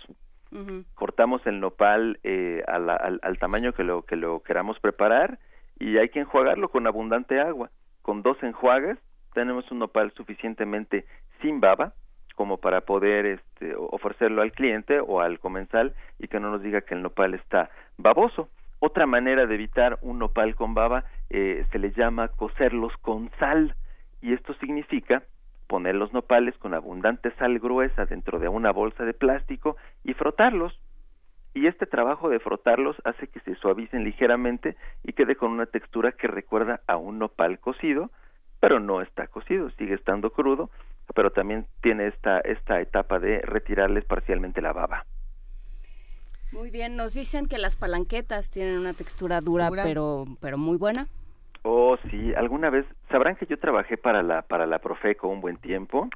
[0.96, 5.40] Cortamos el nopal eh, al, al, tamaño que lo, que lo queramos preparar
[5.80, 7.70] y hay que enjuagarlo con abundante agua.
[8.02, 8.98] Con dos enjuagas
[9.34, 11.06] tenemos un nopal suficientemente
[11.42, 11.94] sin baba
[12.36, 16.82] como para poder este, ofrecerlo al cliente o al comensal y que no nos diga
[16.82, 18.50] que el nopal está baboso.
[18.80, 23.76] Otra manera de evitar un nopal con baba eh, se le llama cocerlos con sal
[24.22, 25.24] y esto significa
[25.68, 30.80] poner los nopales con abundante sal gruesa dentro de una bolsa de plástico y frotarlos
[31.58, 36.12] y este trabajo de frotarlos hace que se suavicen ligeramente y quede con una textura
[36.12, 38.12] que recuerda a un nopal cocido,
[38.60, 40.70] pero no está cocido, sigue estando crudo,
[41.16, 45.06] pero también tiene esta, esta etapa de retirarles parcialmente la baba.
[46.52, 51.08] Muy bien, nos dicen que las palanquetas tienen una textura dura, pero pero muy buena.
[51.64, 55.58] Oh, sí, alguna vez sabrán que yo trabajé para la para la Profeco un buen
[55.58, 56.08] tiempo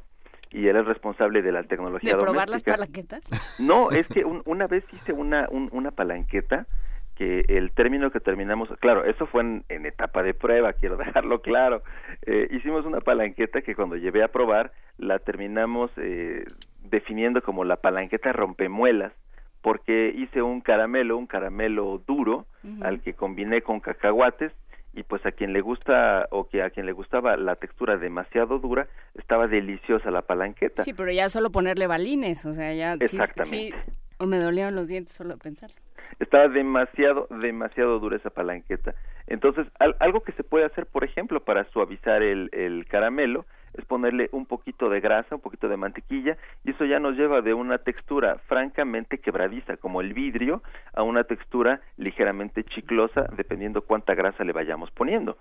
[0.52, 3.30] y él es responsable de la tecnología ¿De probar las palanquetas?
[3.60, 6.68] No, es que una vez hice una, una palanqueta
[7.16, 11.84] que el término que terminamos, claro, eso fue en, etapa de prueba, quiero dejarlo claro.
[12.26, 16.45] Eh, hicimos una palanqueta que cuando llevé a probar la terminamos eh,
[16.84, 19.14] definiendo como la palanqueta rompemuelas,
[19.62, 22.45] porque hice un caramelo, un caramelo duro,
[22.82, 24.52] al que combiné con cacahuates
[24.94, 28.60] y pues a quien le gusta o que a quien le gustaba la textura demasiado
[28.60, 30.84] dura estaba deliciosa la palanqueta.
[30.84, 33.72] Sí pero ya solo ponerle balines o sea ya exactamente.
[33.72, 35.76] sí, o me dolieron los dientes solo pensarlo.
[36.20, 38.94] Estaba demasiado demasiado dura esa palanqueta.
[39.28, 39.68] Entonces
[40.00, 44.45] algo que se puede hacer por ejemplo para suavizar el, el caramelo es ponerle un
[44.45, 48.39] poquito de grasa, un poquito de mantequilla, y eso ya nos lleva de una textura
[48.47, 50.63] francamente quebradiza, como el vidrio,
[50.93, 55.38] a una textura ligeramente chiclosa, dependiendo cuánta grasa le vayamos poniendo.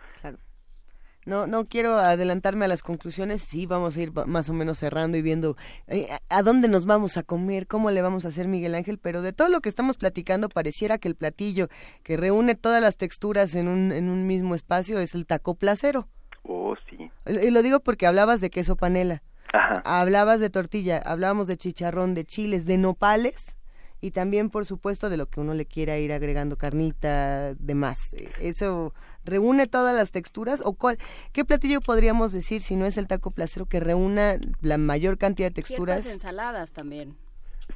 [1.26, 3.43] No, no quiero adelantarme a las conclusiones.
[3.43, 5.55] Sí, vamos a ir más o menos cerrando y viendo
[5.87, 8.99] eh, a dónde nos vamos a comer, cómo le vamos a hacer Miguel Ángel.
[8.99, 11.68] Pero de todo lo que estamos platicando, pareciera que el platillo
[12.03, 16.09] que reúne todas las texturas en un, en un mismo espacio es el taco placero.
[16.43, 17.11] Oh, sí.
[17.26, 19.22] Y lo digo porque hablabas de queso panela.
[19.53, 19.82] Ajá.
[19.84, 23.59] Hablabas de tortilla, hablábamos de chicharrón, de chiles, de nopales
[24.01, 28.14] y también, por supuesto, de lo que uno le quiera ir agregando carnita, demás.
[28.41, 30.97] Eso reúne todas las texturas o cuál,
[31.32, 35.49] qué platillo podríamos decir si no es el taco placero que reúna la mayor cantidad
[35.49, 36.03] de texturas.
[36.03, 37.16] Ciertas ensaladas también.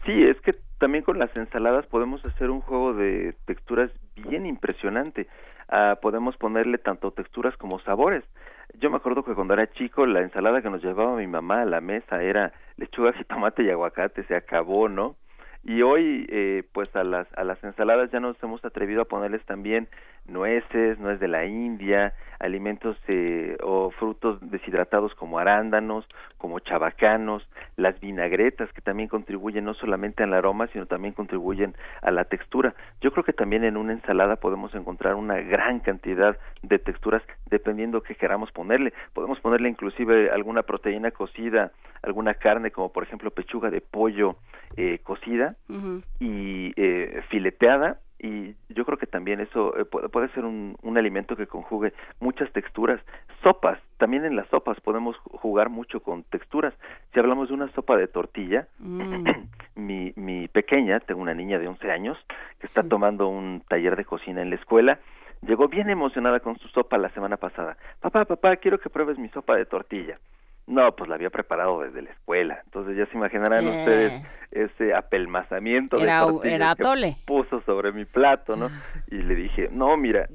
[0.07, 5.29] Sí, es que también con las ensaladas podemos hacer un juego de texturas bien impresionante.
[5.69, 8.25] Ah, podemos ponerle tanto texturas como sabores.
[8.81, 11.67] Yo me acuerdo que cuando era chico la ensalada que nos llevaba mi mamá a
[11.67, 15.17] la mesa era lechuga, jitomate y aguacate, se acabó, ¿no?
[15.65, 19.45] y hoy eh, pues a las a las ensaladas ya nos hemos atrevido a ponerles
[19.47, 19.89] también
[20.27, 26.07] nueces nuez de la India alimentos eh, o frutos deshidratados como arándanos
[26.37, 32.11] como chabacanos las vinagretas que también contribuyen no solamente al aroma sino también contribuyen a
[32.11, 32.75] la textura.
[33.01, 38.03] Yo creo que también en una ensalada podemos encontrar una gran cantidad de texturas dependiendo
[38.03, 38.93] qué queramos ponerle.
[39.13, 41.73] Podemos ponerle inclusive alguna proteína cocida
[42.03, 44.37] alguna carne como por ejemplo pechuga de pollo
[44.77, 45.57] eh, cocida
[46.21, 51.37] y eh, fileteada y yo creo que también eso eh, puede, ser un, un, alimento
[51.37, 52.99] que conjugue muchas texturas.
[53.43, 56.73] Sopas, también en las sopas podemos jugar mucho con texturas.
[57.13, 59.27] Si hablamos de una sopa de tortilla, mm.
[59.75, 62.17] mi, mi pequeña, tengo una niña de 11 años
[62.61, 65.01] que está tomando un taller de cocina en la escuela,
[65.43, 67.77] llegó bien emocionada con su sopa la semana pasada.
[68.01, 70.19] Papá, papá, quiero que pruebes mi sopa de tortilla.
[70.67, 72.61] No, pues la había preparado desde la escuela.
[72.65, 73.79] Entonces ya se imaginarán eh.
[73.79, 78.69] ustedes ese apelmazamiento era, de era que puso sobre mi plato, ¿no?
[79.11, 80.29] Y le dije, no, mira,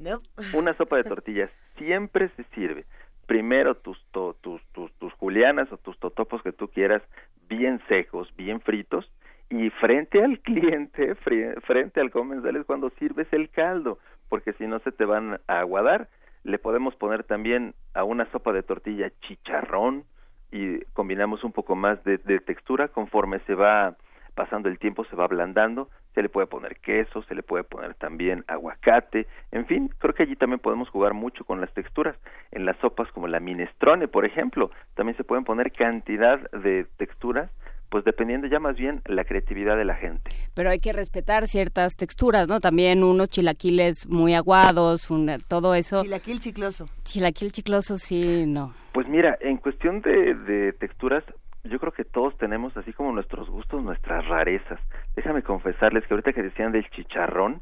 [0.52, 2.84] una sopa de tortillas siempre se sirve.
[3.26, 7.02] Primero tus, tus, tus, tus julianas o tus totopos que tú quieras,
[7.48, 9.10] bien secos, bien fritos,
[9.48, 11.14] y frente al cliente,
[11.66, 15.60] frente al comensal es cuando sirves el caldo, porque si no se te van a
[15.60, 16.08] aguadar.
[16.42, 20.04] Le podemos poner también a una sopa de tortilla chicharrón,
[20.52, 23.96] y combinamos un poco más de, textura conforme se va
[24.34, 27.94] pasando el tiempo se va ablandando se le puede poner queso se le puede poner
[27.94, 32.16] también aguacate en fin creo que allí también podemos jugar mucho con las texturas.
[32.52, 37.50] En las sopas como la minestrone por ejemplo también se pueden poner cantidad de texturas
[37.90, 40.30] pues dependiendo ya más bien la creatividad de la gente.
[40.54, 42.60] Pero hay que respetar ciertas texturas, ¿no?
[42.60, 45.08] También unos chilaquiles muy aguados,
[45.48, 46.02] todo eso.
[46.02, 46.86] Chilaquil chicloso.
[47.02, 48.72] Chilaquil chicloso, sí, no.
[48.92, 51.24] Pues mira, en cuestión de, de texturas,
[51.64, 54.80] yo creo que todos tenemos así como nuestros gustos, nuestras rarezas.
[55.16, 57.60] Déjame confesarles que ahorita que decían del chicharrón,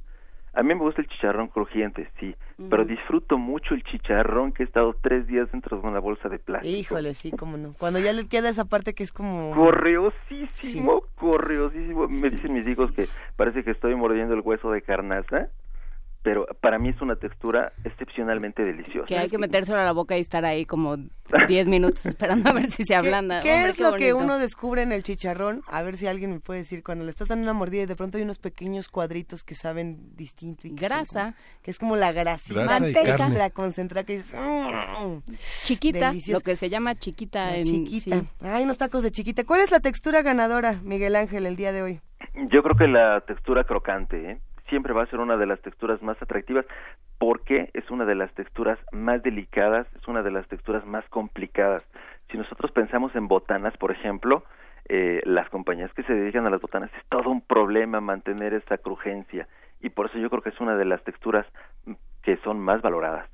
[0.59, 2.35] a mí me gusta el chicharrón crujiente, sí,
[2.69, 6.41] pero disfruto mucho el chicharrón que he estado tres días dentro de una bolsa de
[6.41, 6.77] plástico.
[6.77, 7.75] Híjole, sí, cómo no.
[7.79, 9.55] Cuando ya le queda esa parte que es como...
[9.55, 12.09] Correosísimo, correosísimo.
[12.09, 13.07] Me dicen mis hijos que
[13.37, 15.49] parece que estoy mordiendo el hueso de carnaza
[16.23, 19.07] pero para mí es una textura excepcionalmente deliciosa.
[19.07, 20.97] Que hay que metérselo a la boca y estar ahí como
[21.49, 23.41] 10 minutos esperando a ver si se ablanda.
[23.41, 25.63] ¿Qué, es lo que uno descubre en el chicharrón?
[25.69, 27.97] A ver si alguien me puede decir, cuando le estás dando una mordida y de
[27.97, 30.67] pronto hay unos pequeños cuadritos que saben distinto.
[30.67, 31.35] Y grasa.
[31.63, 32.65] que es como la grasita.
[32.65, 33.29] Manteca.
[33.29, 34.33] La concentrada que es...
[34.33, 35.19] Mm,
[35.65, 37.57] chiquita, lo que se llama chiquita.
[37.57, 38.23] En, chiquita.
[38.41, 39.45] Ay, unos tacos de chiquita.
[39.45, 42.01] ¿Cuál es la textura ganadora, Miguel Ángel, el día de hoy?
[42.51, 44.41] Yo creo que la textura crocante, ¿eh?
[44.69, 46.67] Siempre va a ser una de las texturas más atractivas
[47.19, 51.83] porque es una de las texturas más delicadas, es una de las texturas más complicadas.
[52.31, 54.45] Si nosotros pensamos en botanas, por ejemplo,
[54.89, 58.79] eh, las compañías que se dedican a las botanas es todo un problema mantener esa
[58.79, 59.49] crujencia
[59.81, 61.47] y por eso yo creo que es una de las texturas
[62.23, 63.29] que son más valoradas.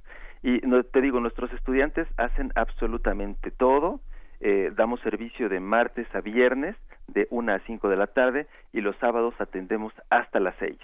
[0.44, 4.02] y no, te digo, nuestros estudiantes hacen absolutamente todo.
[4.40, 6.76] Eh, damos servicio de martes a viernes
[7.08, 10.78] de 1 a 5 de la tarde y los sábados atendemos hasta las 6.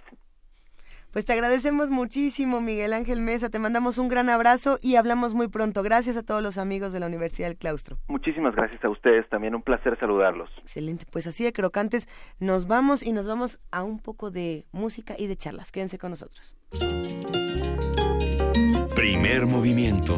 [1.12, 3.50] Pues te agradecemos muchísimo, Miguel Ángel Mesa.
[3.50, 5.82] Te mandamos un gran abrazo y hablamos muy pronto.
[5.82, 7.98] Gracias a todos los amigos de la Universidad del Claustro.
[8.08, 9.28] Muchísimas gracias a ustedes.
[9.28, 10.52] También un placer saludarlos.
[10.62, 11.06] Excelente.
[11.12, 12.08] Pues así de crocantes
[12.40, 15.72] nos vamos y nos vamos a un poco de música y de charlas.
[15.72, 16.56] Quédense con nosotros.
[18.96, 20.16] Primer movimiento.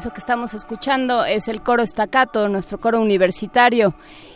[0.00, 3.92] Eso que estamos escuchando es el coro estacato, nuestro coro universitario,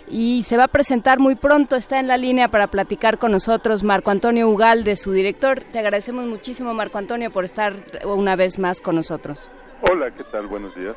[0.07, 1.75] y se va a presentar muy pronto.
[1.75, 5.63] Está en la línea para platicar con nosotros Marco Antonio Ugalde, su director.
[5.63, 7.73] Te agradecemos muchísimo, Marco Antonio, por estar
[8.05, 9.49] una vez más con nosotros.
[9.81, 10.49] Hola, ¿qué tal?
[10.49, 10.97] Buenos días.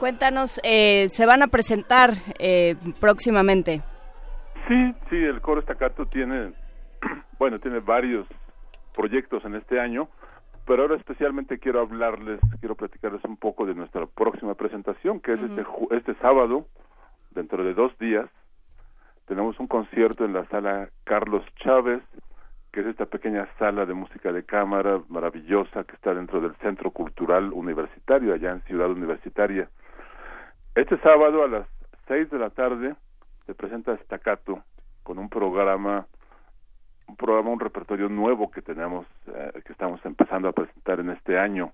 [0.00, 3.82] Cuéntanos, eh, ¿se van a presentar eh, próximamente?
[4.66, 6.54] Sí, sí, el coro estacato tiene,
[7.38, 8.26] bueno, tiene varios
[8.92, 10.08] proyectos en este año
[10.66, 15.40] pero ahora especialmente quiero hablarles, quiero platicarles un poco de nuestra próxima presentación, que es
[15.40, 16.66] este, este sábado,
[17.30, 18.28] dentro de dos días,
[19.26, 22.02] tenemos un concierto en la sala Carlos Chávez,
[22.72, 26.90] que es esta pequeña sala de música de cámara maravillosa que está dentro del Centro
[26.90, 29.68] Cultural Universitario, allá en Ciudad Universitaria.
[30.74, 31.66] Este sábado a las
[32.08, 32.94] seis de la tarde
[33.46, 34.62] se presenta Staccato
[35.02, 36.06] con un programa
[37.06, 41.38] un programa, un repertorio nuevo que tenemos, eh, que estamos empezando a presentar en este
[41.38, 41.72] año,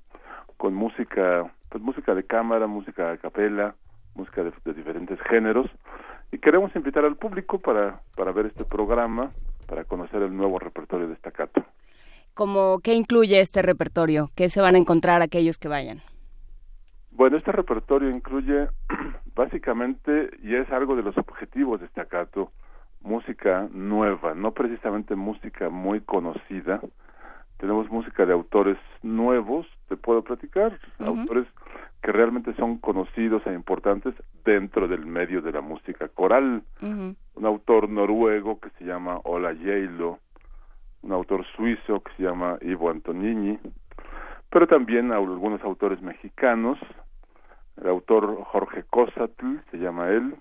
[0.57, 3.75] con música, pues música de cámara, música a capela,
[4.15, 5.71] música de, diferentes géneros,
[6.33, 9.31] y queremos invitar al público para, para ver este programa,
[9.67, 11.65] para conocer el nuevo repertorio de Staccato.
[12.35, 14.31] ¿Cómo, ¿Qué incluye este repertorio?
[14.37, 16.01] ¿Qué se van a encontrar aquellos que vayan?
[17.11, 18.69] Bueno, este repertorio incluye
[19.35, 22.53] básicamente, y es algo de los objetivos de Staccato,
[23.03, 26.81] música nueva, no precisamente música muy conocida.
[27.59, 31.47] Tenemos música de autores nuevos, te puedo platicar, autores
[32.03, 36.63] que realmente son conocidos e importantes dentro del medio de la música coral.
[36.81, 40.19] Un autor noruego que se llama Ola Yeilo,
[41.03, 43.59] un autor suizo que se llama Ivo Antonini,
[44.51, 46.79] pero también algunos autores mexicanos,
[47.77, 50.37] el autor Jorge Cosatl, se llama él,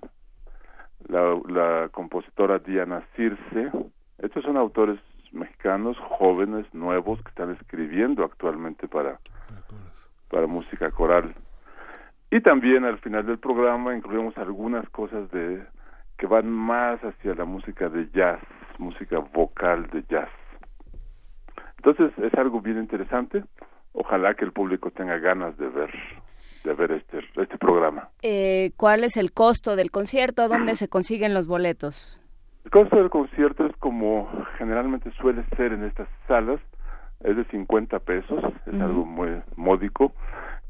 [1.07, 3.71] la, la compositora Diana Circe.
[4.19, 4.99] Estos son autores
[5.31, 9.19] mexicanos jóvenes, nuevos, que están escribiendo actualmente para,
[10.29, 11.35] para música coral.
[12.29, 15.65] Y también al final del programa incluimos algunas cosas de
[16.17, 18.41] que van más hacia la música de jazz,
[18.79, 20.29] música vocal de jazz.
[21.77, 23.43] Entonces es algo bien interesante.
[23.93, 25.91] Ojalá que el público tenga ganas de ver
[26.67, 28.09] de ver este, este programa.
[28.21, 30.47] Eh, ¿Cuál es el costo del concierto?
[30.47, 32.13] ¿Dónde se consiguen los boletos?
[32.65, 36.59] El costo del concierto es como generalmente suele ser en estas salas,
[37.23, 40.11] es de 50 pesos, es algo muy módico,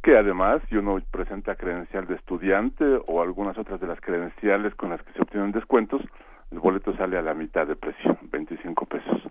[0.04, 4.92] que además si uno presenta credencial de estudiante o algunas otras de las credenciales con
[4.92, 6.02] las que se obtienen descuentos,
[6.52, 9.22] el boleto sale a la mitad de precio, 25 pesos.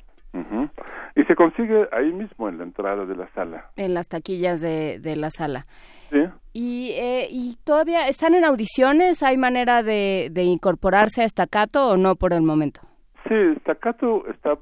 [1.15, 3.71] Y se consigue ahí mismo en la entrada de la sala.
[3.77, 5.65] En las taquillas de, de la sala.
[6.11, 6.19] Sí.
[6.59, 9.23] Y, eh, ¿Y todavía están en audiciones?
[9.23, 12.81] ¿Hay manera de, de incorporarse a Estacato o no por el momento?
[13.29, 14.57] Sí, Estacato está,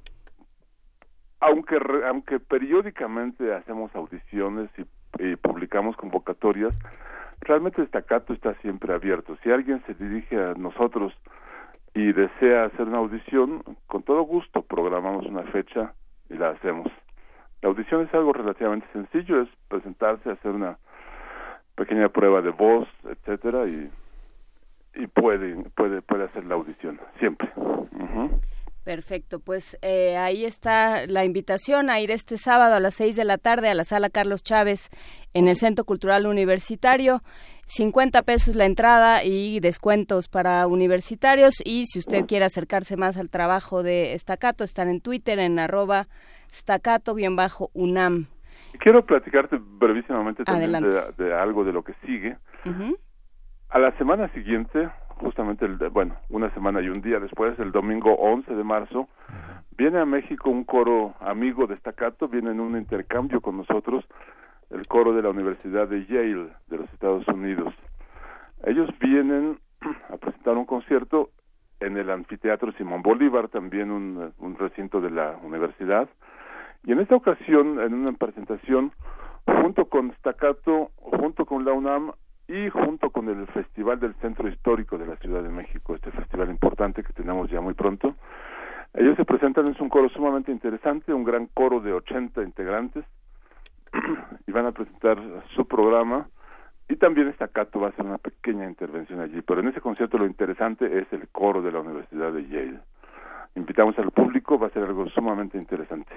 [1.38, 1.78] aunque,
[2.08, 6.76] aunque periódicamente hacemos audiciones y, y publicamos convocatorias,
[7.42, 9.36] realmente Estacato está siempre abierto.
[9.44, 11.12] Si alguien se dirige a nosotros
[11.94, 15.92] y desea hacer una audición, con todo gusto programamos una fecha
[16.28, 16.90] y la hacemos.
[17.62, 20.76] La audición es algo relativamente sencillo, es presentarse, hacer una
[21.74, 23.90] pequeña prueba de voz, etcétera, y,
[24.94, 27.50] y puede, puede, puede hacer la audición, siempre.
[28.84, 33.24] Perfecto, pues eh, ahí está la invitación a ir este sábado a las seis de
[33.24, 34.90] la tarde a la sala Carlos Chávez
[35.32, 37.22] en el Centro Cultural Universitario.
[37.66, 41.54] 50 pesos la entrada y descuentos para universitarios.
[41.64, 46.06] Y si usted quiere acercarse más al trabajo de Estacato, están en Twitter en arroba
[46.52, 48.26] staccato-unam.
[48.78, 50.72] Quiero platicarte brevísimamente también
[51.16, 52.36] de, algo de lo que sigue.
[53.70, 58.14] A la semana siguiente, justamente, el, bueno, una semana y un día después, el domingo
[58.14, 59.08] 11 de marzo,
[59.76, 64.04] viene a México un coro amigo de Staccato, viene en un intercambio con nosotros,
[64.70, 67.74] el coro de la Universidad de Yale de los Estados Unidos.
[68.64, 69.58] Ellos vienen
[70.10, 71.30] a presentar un concierto
[71.80, 76.08] en el anfiteatro Simón Bolívar, también un, un recinto de la universidad.
[76.84, 78.92] Y en esta ocasión, en una presentación,
[79.46, 82.12] junto con Staccato, junto con la UNAM
[82.46, 86.50] y junto con el Festival del Centro Histórico de la Ciudad de México, este festival
[86.50, 88.14] importante que tenemos ya muy pronto,
[88.92, 93.04] ellos se presentan, es un coro sumamente interesante, un gran coro de 80 integrantes,
[94.46, 95.18] y van a presentar
[95.54, 96.22] su programa
[96.88, 100.26] y también Staccato va a hacer una pequeña intervención allí, pero en ese concierto lo
[100.26, 102.80] interesante es el coro de la Universidad de Yale.
[103.56, 106.12] Invitamos al público, va a ser algo sumamente interesante.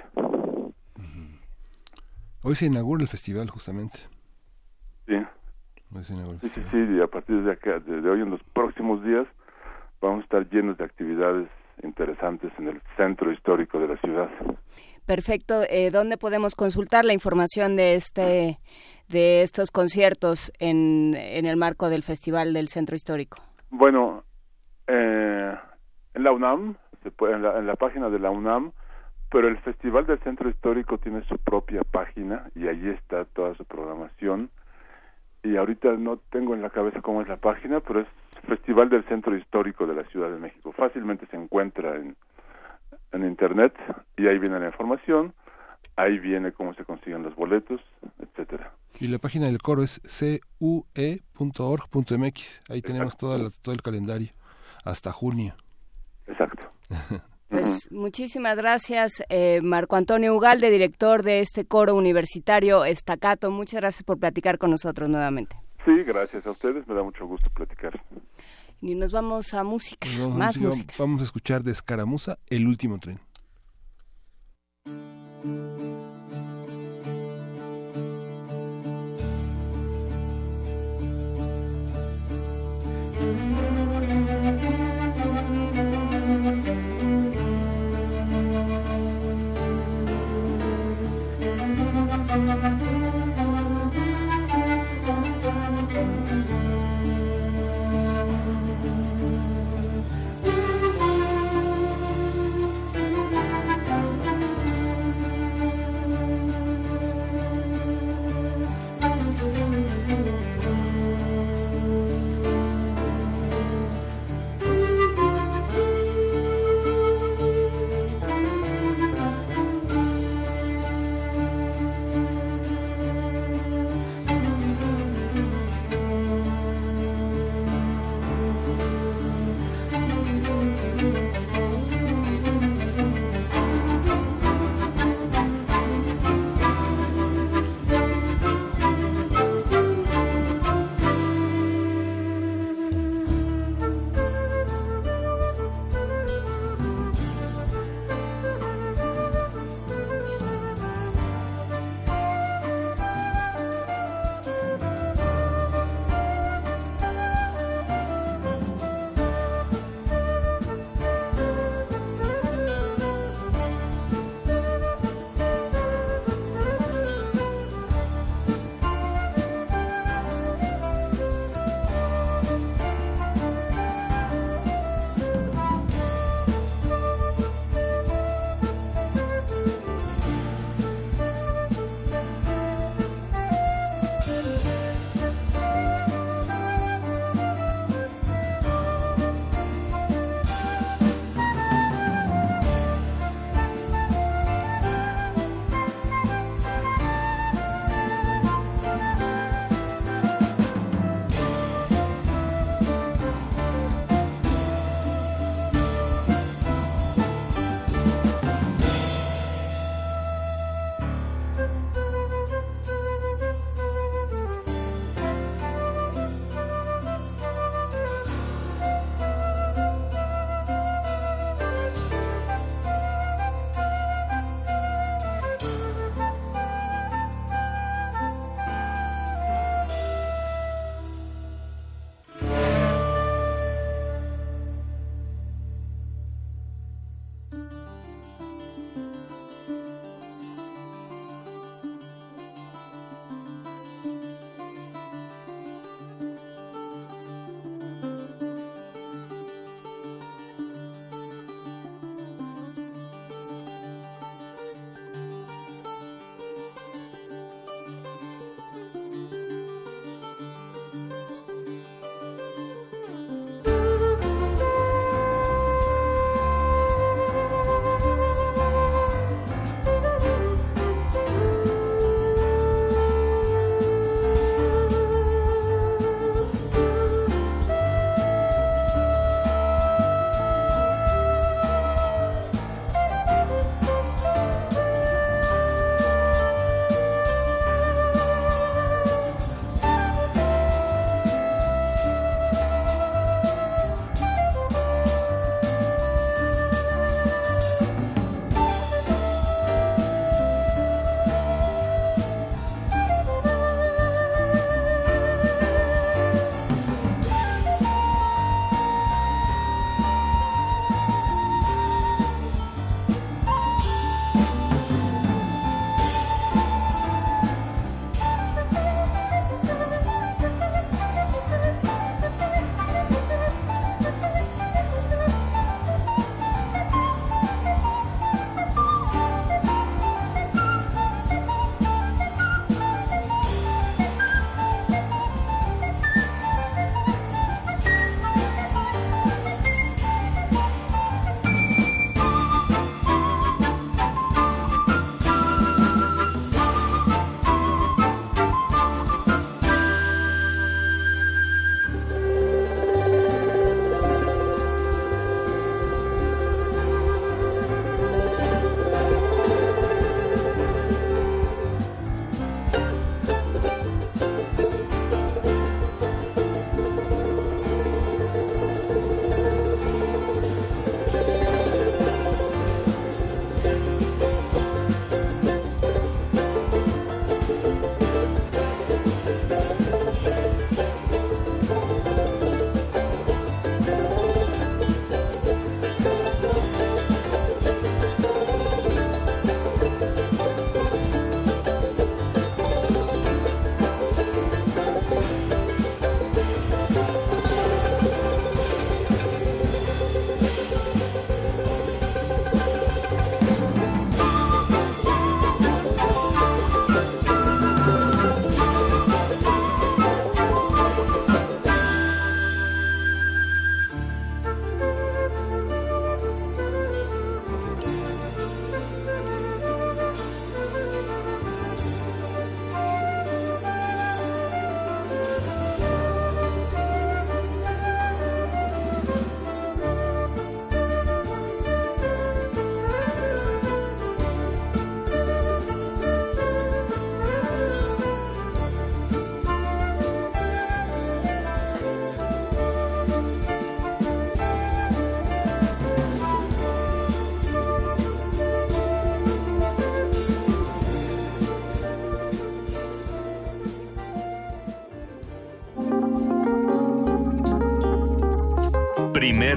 [2.44, 4.00] Hoy se inaugura el festival justamente.
[5.08, 5.16] Sí.
[5.96, 6.88] Hoy se inaugura el Sí, sí, festival.
[6.88, 9.28] sí, y a partir de, acá, de, de hoy en los próximos días
[10.02, 11.50] vamos a estar llenos de actividades
[11.84, 14.30] interesantes en el centro histórico de la ciudad.
[15.06, 15.62] Perfecto.
[15.70, 18.60] Eh, ¿Dónde podemos consultar la información de este
[19.10, 23.38] de estos conciertos en, en el marco del Festival del Centro Histórico?
[23.70, 24.24] Bueno,
[24.88, 25.54] eh,
[26.14, 26.76] en la UNAM,
[27.08, 28.74] se puede, en, la, en la página de la UNAM,
[29.32, 33.64] pero el Festival del Centro Histórico tiene su propia página y allí está toda su
[33.66, 34.50] programación.
[35.44, 38.08] Y ahorita no tengo en la cabeza cómo es la página, pero es
[38.48, 40.74] Festival del Centro Histórico de la Ciudad de México.
[40.74, 42.16] Fácilmente se encuentra en,
[43.14, 43.74] en Internet
[44.18, 45.34] y ahí viene la información,
[45.96, 47.80] ahí viene cómo se consiguen los boletos,
[48.20, 48.74] etcétera.
[49.00, 50.02] Y la página del coro es
[50.60, 52.60] cue.org.mx.
[52.70, 54.30] Ahí tenemos toda la- todo el calendario
[54.86, 55.54] hasta junio.
[56.28, 56.64] Exacto.
[57.50, 63.52] Pues muchísimas gracias, eh, Marco Antonio Ugalde, director de este coro universitario Estacato.
[63.52, 65.56] Muchas gracias por platicar con nosotros nuevamente.
[65.86, 68.02] Sí, gracias a ustedes, me da mucho gusto platicar.
[68.82, 70.94] Y nos vamos a música, más música.
[71.00, 73.20] Vamos a escuchar de Escaramuza El último tren.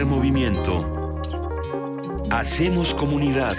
[0.04, 1.22] Movimiento.
[2.30, 3.56] Hacemos comunidad.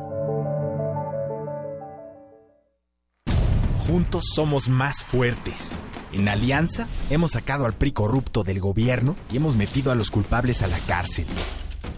[3.87, 5.79] Juntos somos más fuertes.
[6.13, 10.63] En Alianza hemos sacado al PRI corrupto del gobierno y hemos metido a los culpables
[10.63, 11.27] a la cárcel.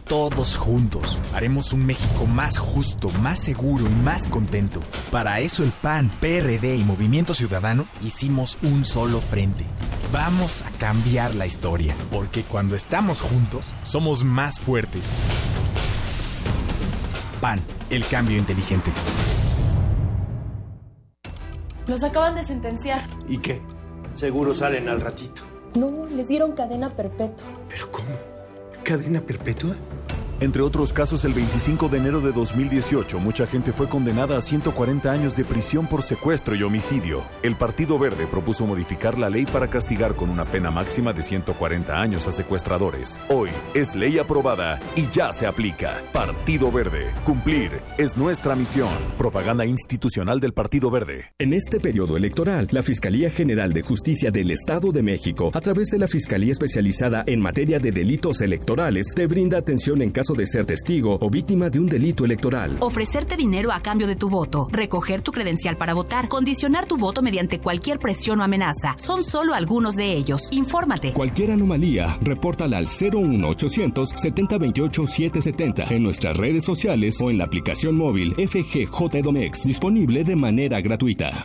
[0.08, 4.80] Todos juntos haremos un México más justo, más seguro y más contento.
[5.10, 9.64] Para eso el PAN, PRD y Movimiento Ciudadano hicimos un solo frente.
[10.12, 15.12] Vamos a cambiar la historia, porque cuando estamos juntos somos más fuertes.
[17.40, 18.92] PAN, el cambio inteligente.
[21.88, 23.02] Los acaban de sentenciar.
[23.28, 23.60] ¿Y qué?
[24.14, 25.42] Seguro salen al ratito.
[25.74, 27.48] No, les dieron cadena perpetua.
[27.68, 28.35] ¿Pero cómo?
[28.86, 29.74] ¿Cadena perpetua?
[30.38, 35.10] Entre otros casos, el 25 de enero de 2018, mucha gente fue condenada a 140
[35.10, 37.24] años de prisión por secuestro y homicidio.
[37.42, 41.98] El Partido Verde propuso modificar la ley para castigar con una pena máxima de 140
[41.98, 43.18] años a secuestradores.
[43.30, 46.02] Hoy es ley aprobada y ya se aplica.
[46.12, 47.14] Partido Verde.
[47.24, 48.90] Cumplir es nuestra misión.
[49.16, 51.32] Propaganda institucional del Partido Verde.
[51.38, 55.88] En este periodo electoral, la Fiscalía General de Justicia del Estado de México, a través
[55.88, 60.46] de la Fiscalía Especializada en Materia de Delitos Electorales, te brinda atención en caso de
[60.46, 62.76] ser testigo o víctima de un delito electoral.
[62.80, 67.22] Ofrecerte dinero a cambio de tu voto, recoger tu credencial para votar, condicionar tu voto
[67.22, 68.94] mediante cualquier presión o amenaza.
[68.96, 70.48] Son solo algunos de ellos.
[70.50, 71.12] Infórmate.
[71.12, 77.96] Cualquier anomalía, repórtala al 01800 7028 770 en nuestras redes sociales o en la aplicación
[77.96, 81.44] móvil FGJ Domex, disponible de manera gratuita.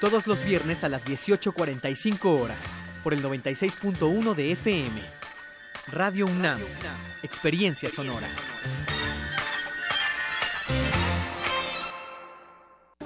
[0.00, 4.98] Todos los viernes a las 18.45 horas, por el 96.1 de FM.
[5.88, 6.58] Radio UNAM,
[7.22, 8.26] Experiencia Sonora.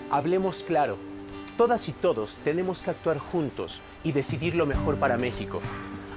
[0.08, 0.96] Hablemos claro.
[1.56, 5.60] Todas y todos tenemos que actuar juntos y decidir lo mejor para México.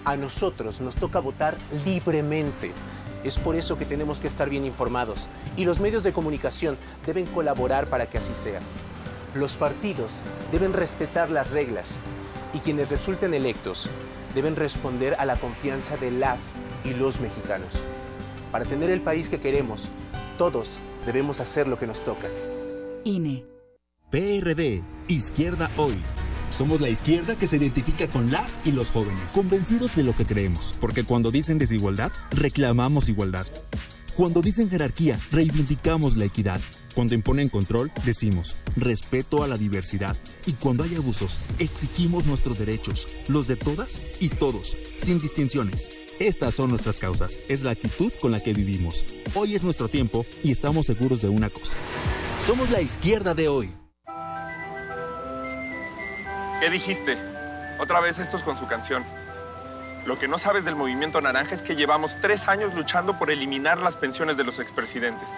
[0.05, 2.71] A nosotros nos toca votar libremente.
[3.23, 7.25] Es por eso que tenemos que estar bien informados y los medios de comunicación deben
[7.25, 8.59] colaborar para que así sea.
[9.34, 10.21] Los partidos
[10.51, 11.99] deben respetar las reglas
[12.53, 13.89] y quienes resulten electos
[14.34, 16.53] deben responder a la confianza de las
[16.86, 17.84] y los mexicanos.
[18.51, 19.89] Para tener el país que queremos,
[20.38, 22.28] todos debemos hacer lo que nos toca.
[23.03, 23.45] INE.
[24.09, 25.95] PRD, Izquierda Hoy.
[26.49, 30.25] Somos la izquierda que se identifica con las y los jóvenes, convencidos de lo que
[30.25, 33.45] creemos, porque cuando dicen desigualdad, reclamamos igualdad.
[34.15, 36.61] Cuando dicen jerarquía, reivindicamos la equidad.
[36.97, 40.17] Cuando imponen control, decimos respeto a la diversidad.
[40.47, 45.89] Y cuando hay abusos, exigimos nuestros derechos, los de todas y todos, sin distinciones.
[46.17, 49.05] Estas son nuestras causas, es la actitud con la que vivimos.
[49.35, 51.77] Hoy es nuestro tiempo y estamos seguros de una cosa.
[52.39, 53.71] Somos la izquierda de hoy.
[56.59, 57.15] ¿Qué dijiste?
[57.79, 59.05] Otra vez estos con su canción.
[60.07, 63.77] Lo que no sabes del movimiento naranja es que llevamos tres años luchando por eliminar
[63.77, 65.29] las pensiones de los expresidentes,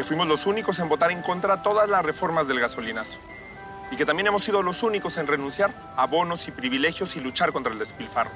[0.00, 3.18] que fuimos los únicos en votar en contra de todas las reformas del gasolinazo,
[3.90, 7.52] y que también hemos sido los únicos en renunciar a bonos y privilegios y luchar
[7.52, 8.30] contra el despilfarro.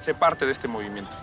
[0.00, 1.16] Sé parte de este movimiento.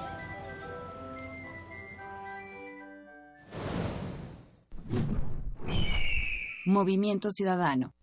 [6.66, 7.94] Movimiento Ciudadano.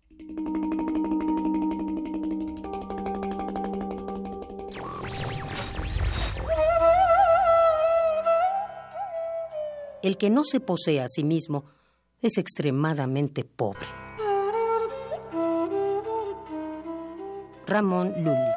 [10.05, 11.65] El que no se posee a sí mismo
[12.21, 13.87] es extremadamente pobre.
[17.65, 18.51] Ramón Lully.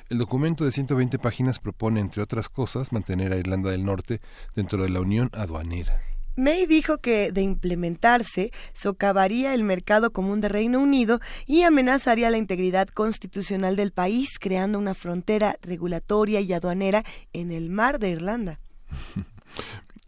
[0.09, 4.21] El documento de 120 páginas propone, entre otras cosas, mantener a Irlanda del Norte
[4.55, 5.99] dentro de la Unión aduanera.
[6.37, 12.37] May dijo que de implementarse socavaría el mercado común de Reino Unido y amenazaría la
[12.37, 17.03] integridad constitucional del país, creando una frontera regulatoria y aduanera
[17.33, 18.59] en el mar de Irlanda.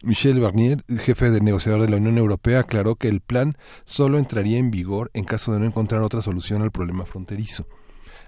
[0.02, 4.56] Michel Barnier, jefe de negociador de la Unión Europea, aclaró que el plan solo entraría
[4.58, 7.66] en vigor en caso de no encontrar otra solución al problema fronterizo.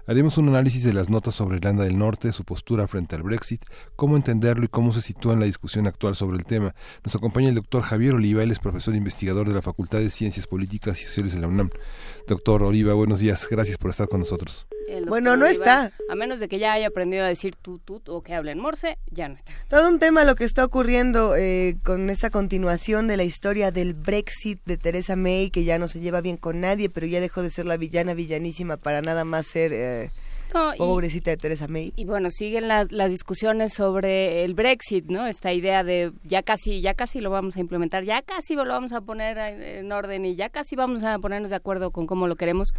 [0.05, 3.63] Haremos un análisis de las notas sobre Irlanda del Norte, su postura frente al Brexit,
[3.95, 6.75] cómo entenderlo y cómo se sitúa en la discusión actual sobre el tema.
[7.05, 10.47] Nos acompaña el doctor Javier Oliva, él es profesor investigador de la Facultad de Ciencias
[10.47, 11.69] Políticas y Sociales de la UNAM.
[12.27, 14.67] Doctor Oliva, buenos días, gracias por estar con nosotros.
[14.91, 15.91] El Bueno, no Oliva, está.
[16.09, 18.59] A menos de que ya haya aprendido a decir tú, tú, o que hable en
[18.59, 19.53] morse, ya no está.
[19.69, 23.93] Todo un tema lo que está ocurriendo eh, con esta continuación de la historia del
[23.93, 27.41] Brexit de Theresa May, que ya no se lleva bien con nadie, pero ya dejó
[27.41, 30.11] de ser la villana villanísima para nada más ser eh,
[30.53, 31.93] No, y- pobrecita de Theresa May.
[31.95, 35.25] Y bueno, siguen las, las discusiones sobre el Brexit, ¿no?
[35.27, 38.91] Esta idea de ya casi, ya casi lo vamos a implementar, ya casi lo vamos
[38.93, 42.27] a poner en, en orden y ya casi vamos a ponernos de acuerdo con cómo
[42.27, 42.69] lo queremos.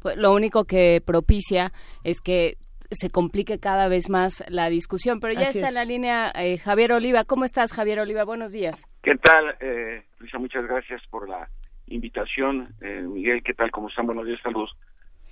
[0.00, 1.72] Pues lo único que propicia
[2.04, 2.56] es que
[2.90, 5.18] se complique cada vez más la discusión.
[5.20, 5.72] Pero ya Así está es.
[5.72, 7.24] en la línea eh, Javier Oliva.
[7.24, 8.24] ¿Cómo estás, Javier Oliva?
[8.24, 8.84] Buenos días.
[9.02, 10.38] ¿Qué tal, eh, Luisa?
[10.38, 11.48] Muchas gracias por la
[11.86, 12.74] invitación.
[12.82, 13.70] Eh, Miguel, ¿qué tal?
[13.70, 14.04] ¿Cómo están?
[14.06, 14.70] Buenos días, saludos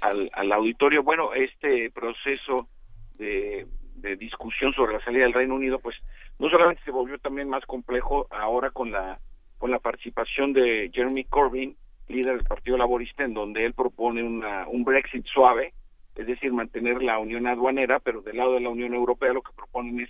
[0.00, 1.02] al, al auditorio.
[1.02, 2.68] Bueno, este proceso
[3.18, 5.96] de, de discusión sobre la salida del Reino Unido, pues
[6.38, 9.18] no solamente se volvió también más complejo ahora con la
[9.58, 11.76] con la participación de Jeremy Corbyn,
[12.08, 15.74] líder del Partido Laborista, en donde él propone una, un Brexit suave,
[16.16, 19.52] es decir, mantener la unión aduanera, pero del lado de la Unión Europea lo que
[19.52, 20.08] proponen es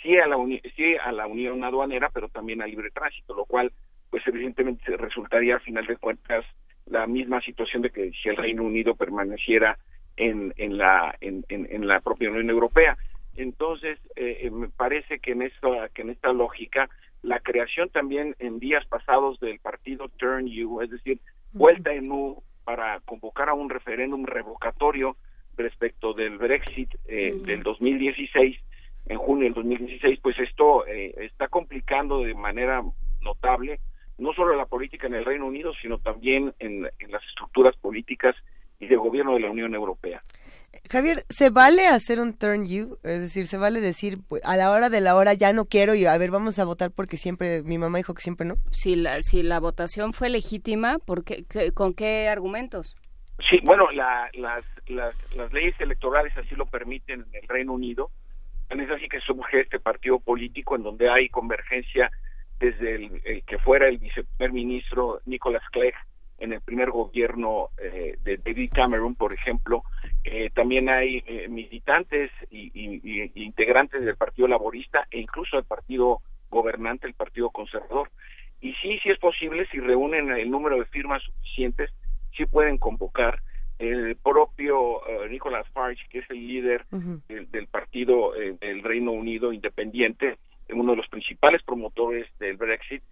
[0.00, 3.44] sí a la, uni- sí a la unión aduanera, pero también a libre tránsito, lo
[3.44, 3.72] cual,
[4.08, 6.44] pues evidentemente resultaría a final de cuentas
[6.86, 9.78] la misma situación de que si el Reino Unido permaneciera
[10.16, 12.96] en, en la en, en- en la propia Unión Europea.
[13.34, 16.90] Entonces, eh, eh, me parece que en esta que en esta lógica
[17.22, 21.18] la creación también en días pasados del partido Turn You, es decir,
[21.52, 25.16] vuelta en U para convocar a un referéndum revocatorio
[25.56, 28.56] respecto del Brexit eh, del 2016
[29.06, 32.82] en junio del 2016, pues esto eh, está complicando de manera
[33.20, 33.80] notable
[34.18, 38.34] no solo la política en el Reino Unido, sino también en, en las estructuras políticas
[38.78, 40.22] y de gobierno de la Unión Europea.
[40.90, 42.96] Javier, ¿se vale hacer un turn you?
[43.04, 45.94] Es decir, ¿se vale decir pues, a la hora de la hora ya no quiero
[45.94, 48.54] y a ver, vamos a votar porque siempre, mi mamá dijo que siempre no?
[48.70, 52.96] Si la, si la votación fue legítima, ¿por qué, qué- ¿con qué argumentos?
[53.50, 58.10] Sí, bueno, la- las, las, las leyes electorales así lo permiten en el Reino Unido
[58.70, 62.10] Es así que surge este partido político en donde hay convergencia
[62.62, 65.94] desde el, que fuera el viceprimer ministro Nicholas Clegg
[66.38, 69.82] en el primer gobierno eh, de David Cameron, por ejemplo,
[70.22, 72.70] eh, también hay eh, militantes y,
[73.34, 78.10] integrantes del Partido Laborista e incluso del Partido Gobernante, el Partido Conservador.
[78.60, 81.90] Y sí, sí es posible, si reúnen el número de firmas suficientes,
[82.36, 83.40] sí pueden convocar
[83.80, 86.86] el propio Nicholas Farage, que es el líder
[87.28, 90.38] del, partido del Reino Unido independiente,
[90.70, 93.02] uno de los principales promotores del Brexit,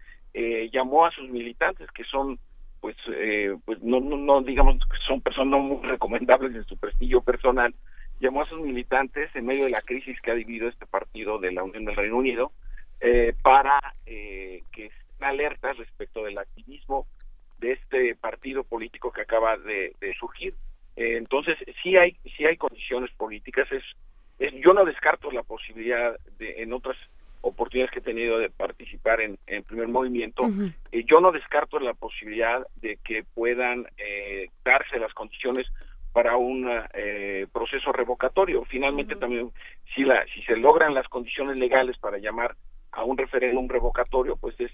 [0.73, 2.39] llamó a sus militantes, que son
[2.81, 7.75] pues eh, pues no, no, digamos que son personas muy recomendables en su prestigio personal
[8.21, 11.53] llamó a sus militantes en medio de la crisis que ha vivido este partido de
[11.53, 12.53] la Unión del Reino Unido
[13.01, 17.07] eh, para eh, que estén alertas respecto del activismo
[17.59, 20.55] de este partido político que acaba de, surgir.
[20.97, 23.85] Entonces sí hay sí hay condiciones políticas es,
[24.39, 26.97] es yo no descarto la posibilidad de en otras
[27.43, 30.49] oportunidades que he tenido de participar en, en primer movimiento,
[30.93, 35.67] eh, yo no descarto la posibilidad de que puedan eh, darse las condiciones
[36.13, 38.65] para un eh, proceso revocatorio.
[38.65, 39.53] Finalmente también,
[39.95, 42.57] si, la, si se logran las condiciones legales para llamar
[42.93, 44.73] a un referéndum revocatorio, pues es,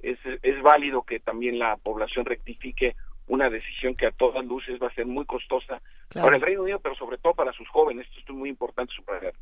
[0.00, 2.94] es, es válido que también la población rectifique
[3.28, 5.82] una decisión que a todas luces va a ser muy costosa
[6.14, 8.06] para el Reino Unido, pero sobre todo para sus jóvenes.
[8.16, 9.40] Esto es muy importante subrayarlo.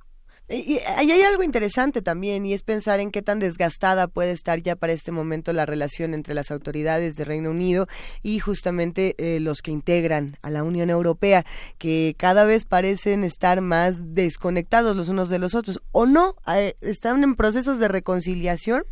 [0.48, 4.60] Y, ahí hay algo interesante también y es pensar en qué tan desgastada puede estar
[4.60, 7.86] ya para este momento la relación entre las autoridades de Reino Unido
[8.22, 11.44] y justamente eh, los que integran a la Unión Europea,
[11.78, 15.80] que cada vez parecen estar más desconectados los unos de los otros.
[15.92, 16.34] ¿O no?
[16.54, 18.84] Eh, ¿Están en procesos de reconciliación?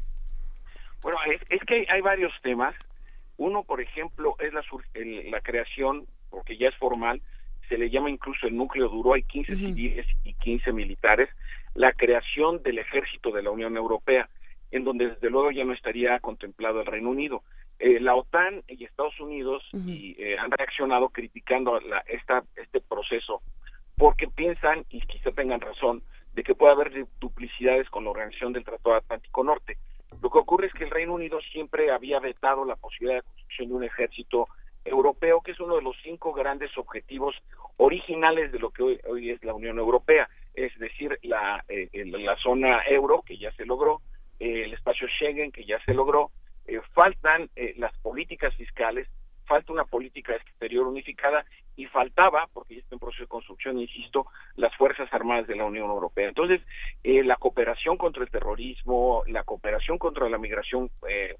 [1.02, 1.18] Bueno,
[1.50, 2.74] es, que hay varios temas.
[3.36, 4.62] Uno, por ejemplo, es la,
[5.30, 7.20] la creación, porque ya es formal,
[7.68, 11.30] se le llama incluso el núcleo duro, hay 15 civiles y 15 militares,
[11.74, 14.28] la creación del ejército de la Unión Europea,
[14.70, 17.42] en donde desde luego ya no estaría contemplado el Reino Unido.
[17.78, 23.42] Eh, la OTAN y Estados Unidos y, eh, han reaccionado criticando la, esta, este proceso
[23.96, 26.02] porque piensan, y quizá tengan razón,
[26.34, 29.76] de que puede haber duplicidades con la Organización del Tratado Atlántico Norte.
[30.22, 33.68] Lo que ocurre es que el Reino Unido siempre había vetado la posibilidad de construcción
[33.68, 34.48] de un ejército
[34.84, 37.34] europeo, que es uno de los cinco grandes objetivos
[37.76, 42.82] originales de lo que hoy, es la Unión Europea, es decir, la, eh, la zona
[42.88, 44.00] euro, que ya se logró,
[44.38, 46.30] eh, el espacio Schengen, que ya se logró,
[46.66, 49.08] eh, faltan las políticas fiscales,
[49.46, 51.44] falta una política exterior unificada
[51.76, 54.26] y faltaba, porque ya está en proceso de construcción, insisto,
[54.56, 56.28] las Fuerzas Armadas de la Unión Europea.
[56.28, 56.60] Entonces,
[57.02, 60.90] la cooperación contra el terrorismo, la cooperación contra la migración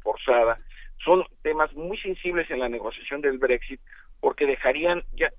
[0.03, 0.59] forzada,
[1.05, 3.81] son temas muy sensibles en la negociación del Brexit
[4.21, 5.33] porque dejarían ya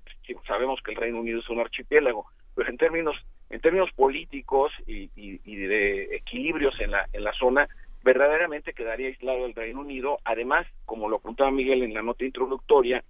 [0.46, 3.16] sabemos que el Reino Unido es un archipiélago pero en términos
[3.54, 5.06] en términos políticos y,
[5.46, 7.68] de equilibrios en la en la zona
[8.02, 10.18] verdaderamente quedaría aislado el Reino Unido.
[10.24, 13.04] Además como lo apuntaba Miguel en la nota introductoria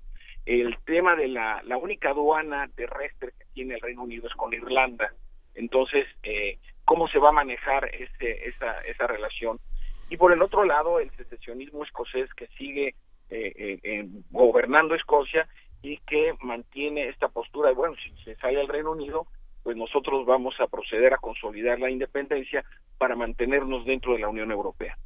[0.45, 4.53] el tema de la la única aduana terrestre que tiene el Reino Unido es con
[4.53, 5.15] Irlanda.
[5.55, 9.59] Entonces eh, cómo se va a manejar ese, esa esa relación
[10.11, 12.95] y por el otro lado el secesionismo escocés que sigue
[13.31, 15.49] eh, eh, gobernando Escocia
[15.81, 17.71] y que mantiene esta postura.
[17.71, 19.27] De bueno si se sale al Reino Unido
[19.65, 22.65] pues nosotros vamos a proceder a consolidar la independencia
[22.99, 24.97] para mantenernos dentro de la Unión Europea.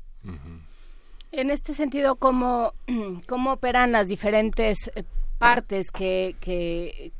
[1.32, 2.72] En este sentido, ¿cómo,
[3.26, 5.04] cómo operan las diferentes eh,
[5.38, 7.12] partes que, que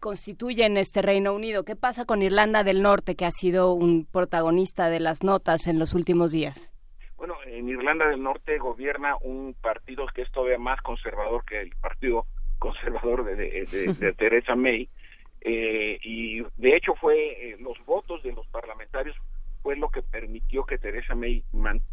[0.00, 1.64] constituyen este Reino Unido?
[1.64, 5.78] ¿Qué pasa con Irlanda del Norte, que ha sido un protagonista de las notas en
[5.78, 6.74] los últimos días?
[7.16, 11.70] Bueno, en Irlanda del Norte gobierna un partido que es todavía más conservador que el
[11.76, 12.26] partido
[12.58, 14.88] conservador de, de, Theresa May.
[15.46, 19.14] Eh, y de hecho fue eh, los votos de los parlamentarios
[19.62, 21.44] fue lo que permitió que Theresa May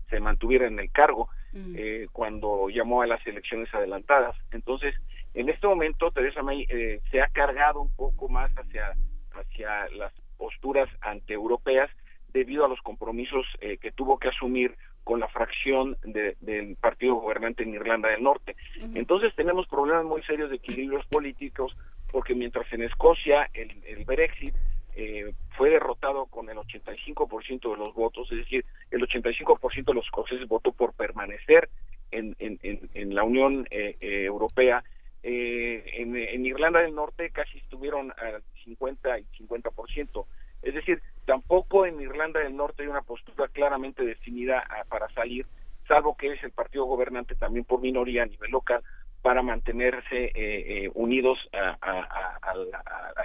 [0.09, 1.75] se mantuviera en el cargo mm.
[1.77, 4.35] eh, cuando llamó a las elecciones adelantadas.
[4.51, 4.95] Entonces,
[5.33, 6.65] en este momento Theresa May
[7.11, 8.93] se ha cargado un poco más hacia
[9.33, 11.89] hacia las posturas antieuropeas
[12.33, 17.73] debido a los compromisos que tuvo que asumir con la fracción del partido gobernante en
[17.73, 18.55] Irlanda del Norte.
[18.93, 21.75] Entonces tenemos problemas muy serios de equilibrios políticos
[22.11, 24.55] porque mientras en Escocia el, el Brexit
[24.95, 30.05] eh, fue derrotado con el 85% de los votos, es decir, el 85% de los
[30.05, 31.69] escoceses votó por permanecer
[32.11, 34.83] en, en, en, la Unión eh, eh, Europea.
[35.23, 40.25] en, en Irlanda del Norte casi estuvieron al 50 y 50%.
[40.61, 45.45] Es decir, tampoco en Irlanda del Norte hay una postura claramente definida ah, para salir,
[45.87, 48.83] salvo que es el partido gobernante también por minoría a nivel local
[49.21, 51.77] para mantenerse eh, eh, unidos a,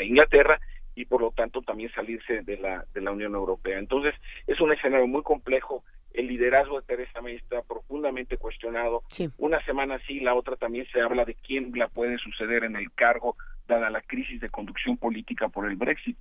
[0.00, 0.60] Inglaterra
[0.94, 3.78] y por lo tanto también salirse de la, de la Unión Europea.
[3.78, 4.14] Entonces
[4.46, 5.82] es un escenario muy complejo,
[6.12, 9.02] el liderazgo de Teresa May está profundamente cuestionado,
[9.36, 12.90] una semana sí, la otra también se habla de quién la puede suceder en el
[12.92, 13.36] cargo,
[13.68, 16.16] dada la crisis de conducción política por el Brexit.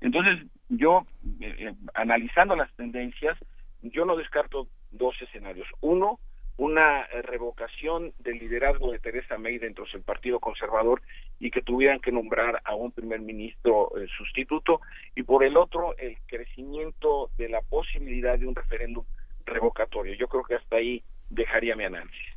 [0.00, 1.06] Entonces yo,
[1.40, 3.36] eh, eh, analizando las tendencias,
[3.82, 5.66] yo no descarto dos escenarios.
[5.80, 6.20] Uno,
[6.60, 11.00] una eh, revocación del liderazgo de Teresa May dentro del Partido Conservador
[11.38, 14.82] y que tuvieran que nombrar a un primer ministro eh, sustituto
[15.16, 19.06] y por el otro el crecimiento de la posibilidad de un referéndum
[19.46, 20.14] revocatorio.
[20.16, 22.36] Yo creo que hasta ahí dejaría mi análisis.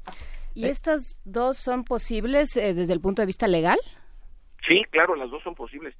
[0.53, 3.79] ¿Y estas dos son posibles eh, desde el punto de vista legal?
[4.65, 5.95] Sí, claro, las dos son posibles.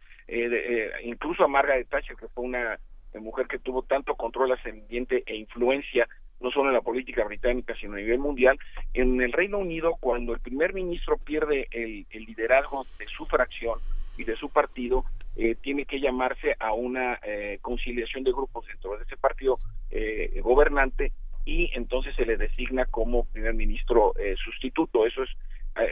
[1.04, 2.80] incluso a Margaret Thatcher, que fue una
[3.20, 6.08] mujer que tuvo tanto control ascendiente e influencia
[6.44, 8.60] no solo en la política británica, sino a nivel mundial.
[8.94, 13.80] En el Reino Unido, cuando el primer ministro pierde el, liderazgo de su fracción
[14.18, 15.06] y de su partido,
[15.38, 19.60] eh, tiene que llamarse a una eh, conciliación de grupos dentro de ese partido
[19.90, 21.14] eh, gobernante
[21.45, 24.14] y entonces se le designa como primer ministro
[24.44, 25.06] sustituto.
[25.06, 25.30] Eso es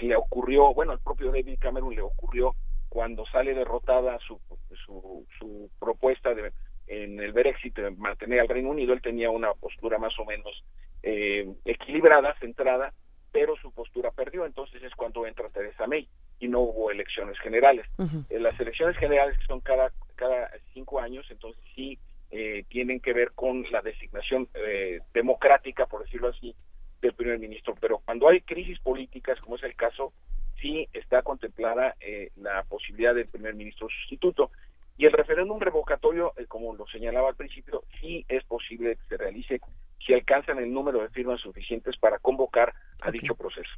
[0.04, 2.54] le ocurrió, bueno, al propio David Cameron le ocurrió
[2.88, 4.40] cuando sale derrotada su,
[4.86, 6.52] su, su propuesta de
[6.92, 10.62] en el Brexit de mantener al Reino Unido, él tenía una postura más o menos
[11.02, 12.94] eh, equilibrada, centrada,
[13.32, 16.10] pero su postura perdió, entonces es cuando entra Teresa May
[16.40, 17.86] y no hubo elecciones generales.
[18.30, 21.98] Eh, las elecciones generales que son cada, cada cinco años, entonces sí
[22.30, 24.50] eh, tienen que ver con la designación
[25.14, 26.54] democrática, por decirlo así,
[27.02, 27.74] del primer ministro.
[27.80, 30.12] Pero cuando hay crisis políticas, como es el caso,
[30.60, 31.96] sí está contemplada
[32.36, 34.52] la posibilidad del primer ministro sustituto.
[35.02, 39.18] Y el referéndum revocatorio, eh, como lo señalaba al principio, sí es posible que se
[39.18, 39.60] realice
[39.98, 43.72] si alcanzan el número de firmas suficientes para convocar a dicho proceso.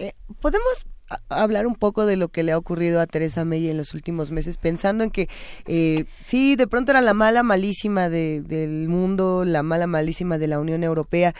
[0.00, 0.84] Eh, ¿Podemos
[1.28, 4.30] hablar un poco de lo que le ha ocurrido a Teresa May en los últimos
[4.30, 5.28] meses, pensando en que
[5.66, 10.58] eh, sí, de pronto era la mala malísima del mundo, la mala malísima de la
[10.58, 11.34] Unión Europea,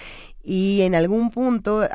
[0.47, 1.89] y en algún punto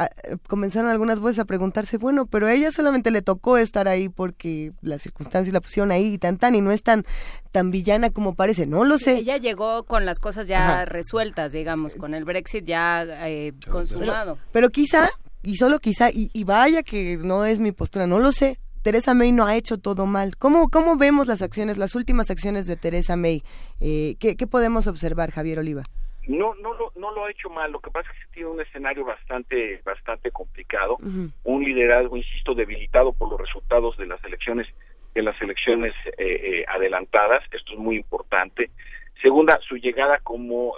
[0.48, 4.72] comenzaron algunas voces a preguntarse, bueno, pero a ella solamente le tocó estar ahí porque
[4.82, 7.06] las circunstancias la pusieron ahí y tan tan, y no es tan,
[7.52, 9.18] tan villana como parece, no lo sé.
[9.18, 14.40] Ella llegó con las cosas ya resueltas, digamos, con el Brexit ya eh, consumado.
[14.52, 18.58] pero quizá y solo quizá, y, vaya que no es mi postura, no lo sé,
[18.84, 20.36] Teresa May no ha hecho todo mal.
[20.38, 23.44] ¿Cómo, cómo vemos las acciones, las últimas acciones de Teresa May?
[23.80, 25.84] Eh, ¿qué, podemos observar, Javier Oliva?
[26.28, 27.72] No, no, lo, no lo ha hecho mal.
[27.72, 30.98] Lo que pasa es que tiene un escenario bastante, bastante complicado.
[31.44, 34.68] Un liderazgo, insisto, debilitado por los resultados de las elecciones,
[35.14, 37.44] de las elecciones eh, eh, adelantadas.
[37.52, 38.70] Esto es muy importante.
[39.22, 40.76] Segunda, su llegada como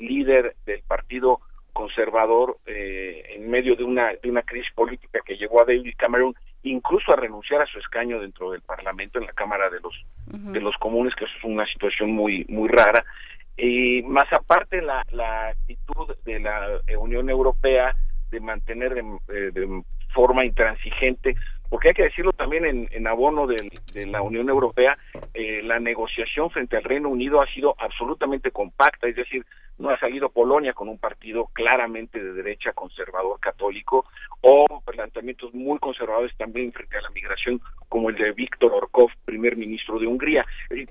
[0.00, 1.40] líder del partido
[1.76, 6.34] conservador eh, en medio de una, de una crisis política que llevó a David Cameron
[6.62, 9.94] incluso a renunciar a su escaño dentro del Parlamento en la Cámara de los
[10.26, 13.04] de los Comunes que eso es una situación muy muy rara.
[13.58, 17.94] Y más aparte la, la actitud de la Unión Europea
[18.30, 19.82] de mantener de, eh, de
[20.16, 21.36] forma intransigente
[21.68, 23.56] porque hay que decirlo también en, abono de,
[24.06, 24.96] la Unión Europea,
[25.34, 29.44] eh, la negociación frente al Reino Unido ha sido absolutamente compacta, es decir,
[29.78, 34.06] no ha salido Polonia con un partido claramente de derecha conservador católico
[34.40, 39.56] o planteamientos muy conservadores también frente a la migración como el de Víctor Orkov, primer
[39.56, 40.46] ministro de Hungría.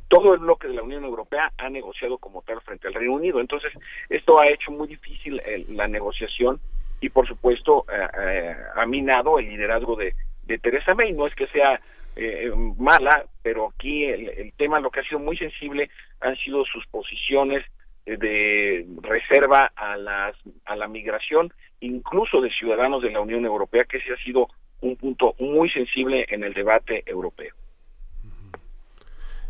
[0.07, 3.39] todo el bloque de la Unión Europea ha negociado como tal frente al Reino Unido.
[3.39, 3.71] Entonces,
[4.09, 6.59] esto ha hecho muy difícil eh, la negociación
[7.01, 10.15] y, por supuesto, eh, ha minado el liderazgo de
[10.45, 11.13] de Teresa May.
[11.13, 11.79] No es que sea
[12.15, 15.89] eh, mala, pero aquí el, tema, lo que ha sido muy sensible,
[16.21, 17.63] han sido sus posiciones
[18.05, 20.35] eh, de reserva a, las,
[20.65, 24.47] a la migración, incluso de ciudadanos de la Unión Europea, que ese ha sido
[24.81, 27.53] un punto muy sensible en el debate europeo.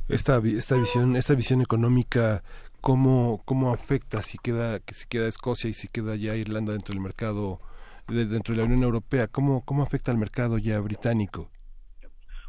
[0.07, 2.43] Esta, esta visión, esta visión económica
[2.85, 7.01] cómo, cómo afecta si queda, si queda Escocia y si queda ya Irlanda dentro del
[7.01, 7.59] mercado
[8.07, 9.27] dentro de la Unión Europea?
[9.27, 11.49] ¿Cómo, cómo afecta al mercado ya británico?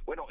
[0.04, 0.26] Bueno,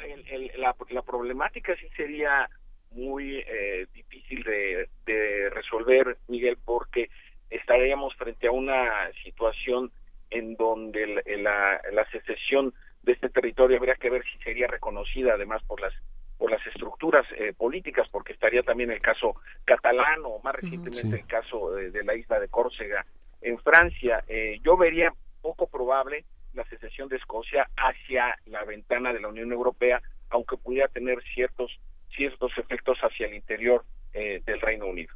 [0.58, 2.48] la, la, problemática sí sería
[2.92, 7.10] muy eh, difícil de, de resolver, Miguel, porque
[7.50, 9.90] estaríamos frente a una situación
[10.30, 12.72] en donde la, la, secesión
[13.02, 15.92] de este territorio habría que ver si sería reconocida además por las
[16.38, 21.26] por las estructuras eh, políticas porque estaría también el caso catalán o más recientemente el
[21.26, 23.06] caso de, la isla de Córcega
[23.40, 24.24] en Francia.
[24.28, 29.52] Eh, yo vería poco probable la secesión de Escocia hacia la ventana de la Unión
[29.52, 31.70] Europea, aunque pudiera tener ciertos
[32.14, 33.84] ciertos efectos hacia el interior
[34.14, 35.14] eh, del Reino Unido.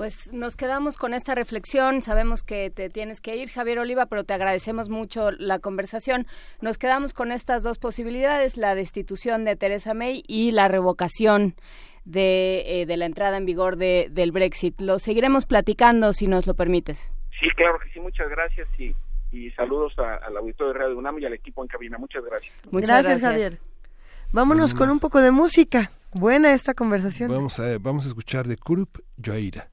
[0.00, 2.00] Pues nos quedamos con esta reflexión.
[2.00, 6.24] Sabemos que te tienes que ir, Javier Oliva, pero te agradecemos mucho la conversación.
[6.62, 11.54] Nos quedamos con estas dos posibilidades, la destitución de Teresa May y la revocación
[12.06, 14.80] de, eh, la entrada en vigor de, del Brexit.
[14.80, 17.12] Lo seguiremos platicando si nos lo permites.
[17.38, 18.00] Sí, claro que sí.
[18.00, 18.96] Muchas gracias y,
[19.32, 21.98] y saludos al auditorio de Radio UNAM y al equipo en cabina.
[21.98, 22.54] Muchas gracias.
[22.70, 23.58] Muchas gracias, Javier.
[24.32, 25.90] Vámonos con un poco de música.
[26.14, 27.30] Buena esta conversación.
[27.30, 29.69] Vamos a, vamos a escuchar de Kurup Joaira.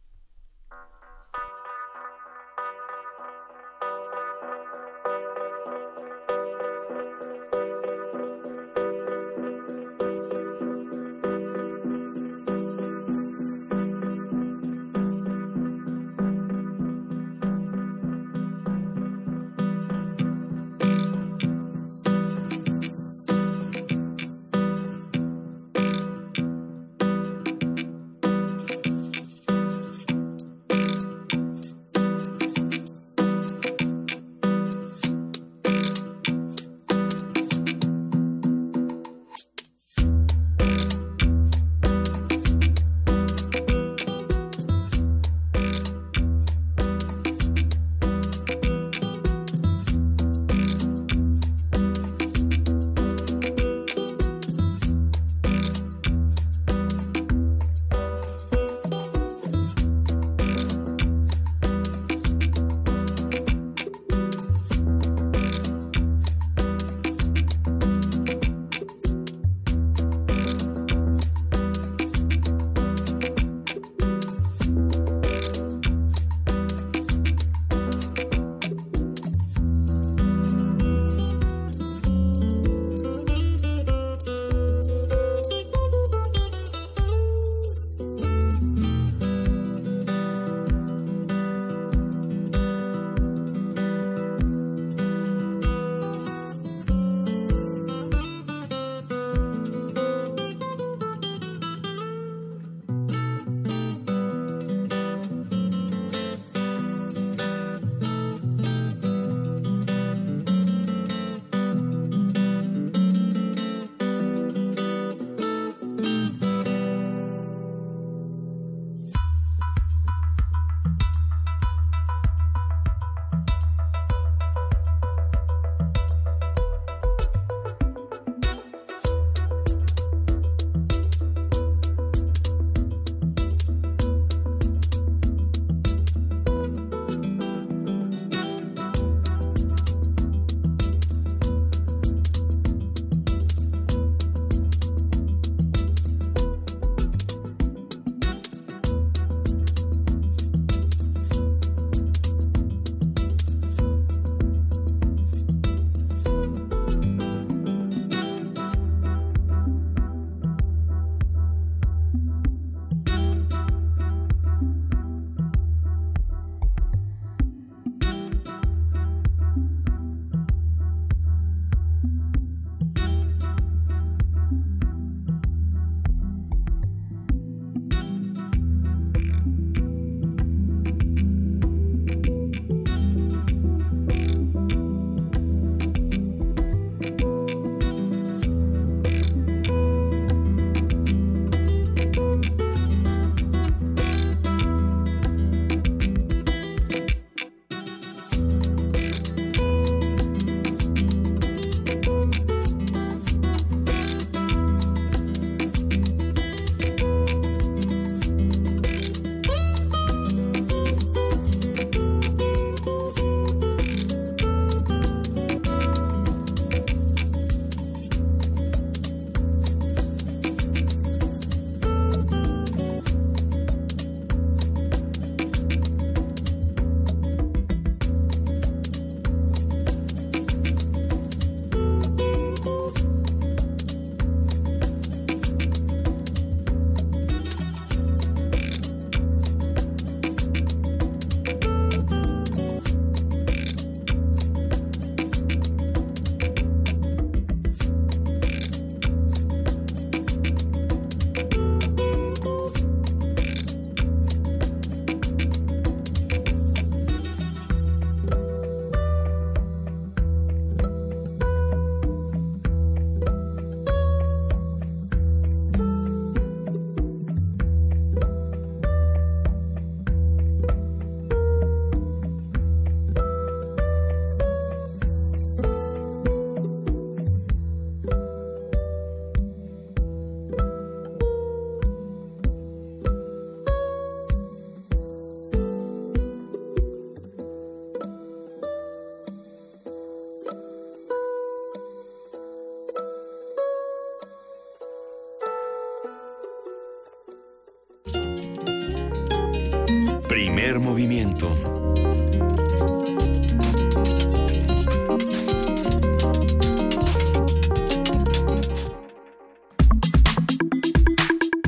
[300.76, 301.48] Movimiento.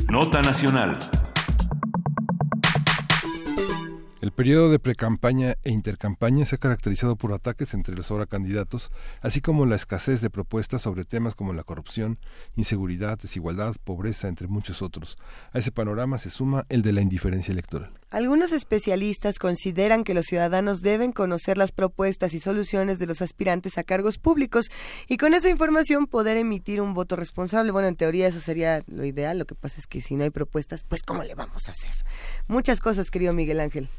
[0.08, 1.19] Nota Nacional.
[4.40, 8.90] Periodo de precampaña e intercampaña se ha caracterizado por ataques entre los ahora candidatos,
[9.20, 12.18] así como la escasez de propuestas sobre temas como la corrupción,
[12.56, 15.18] inseguridad, desigualdad, pobreza, entre muchos otros.
[15.52, 17.92] A ese panorama se suma el de la indiferencia electoral.
[18.08, 23.76] Algunos especialistas consideran que los ciudadanos deben conocer las propuestas y soluciones de los aspirantes
[23.76, 24.70] a cargos públicos
[25.06, 27.72] y con esa información poder emitir un voto responsable.
[27.72, 30.30] Bueno, en teoría eso sería lo ideal, lo que pasa es que si no hay
[30.30, 31.92] propuestas, pues ¿cómo le vamos a hacer?
[32.48, 33.90] Muchas cosas, querido Miguel Ángel.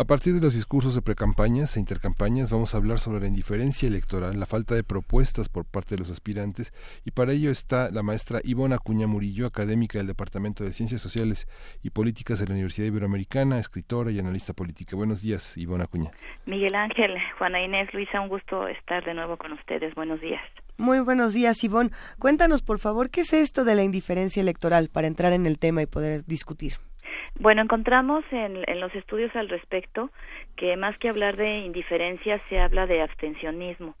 [0.00, 3.88] A partir de los discursos de precampañas e intercampañas vamos a hablar sobre la indiferencia
[3.88, 6.72] electoral, la falta de propuestas por parte de los aspirantes
[7.04, 11.48] y para ello está la maestra Ivona Acuña Murillo, académica del Departamento de Ciencias Sociales
[11.82, 14.94] y Políticas de la Universidad Iberoamericana, escritora y analista política.
[14.94, 16.12] Buenos días, Ivona Acuña.
[16.46, 19.96] Miguel Ángel, Juana Inés, Luisa, un gusto estar de nuevo con ustedes.
[19.96, 20.42] Buenos días.
[20.76, 21.90] Muy buenos días, Ivonne.
[22.20, 25.82] Cuéntanos, por favor, ¿qué es esto de la indiferencia electoral para entrar en el tema
[25.82, 26.74] y poder discutir?
[27.40, 30.10] Bueno, encontramos en, en, los estudios al respecto
[30.56, 33.94] que más que hablar de indiferencia se habla de abstencionismo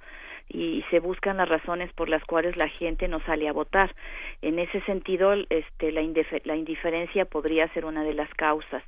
[0.48, 3.94] y se buscan las razones por las cuales la gente no sale a votar.
[4.42, 6.00] En ese sentido, este, la,
[6.44, 8.82] la indiferencia podría ser una de las causas.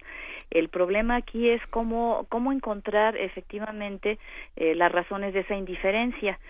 [0.50, 4.18] El problema aquí es cómo, cómo encontrar efectivamente
[4.56, 6.40] eh, las razones de esa indiferencia.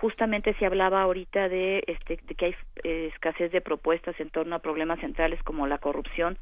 [0.00, 2.54] Justamente se hablaba ahorita de, este, de que hay
[2.84, 6.38] eh, escasez de propuestas en torno a problemas centrales como la corrupción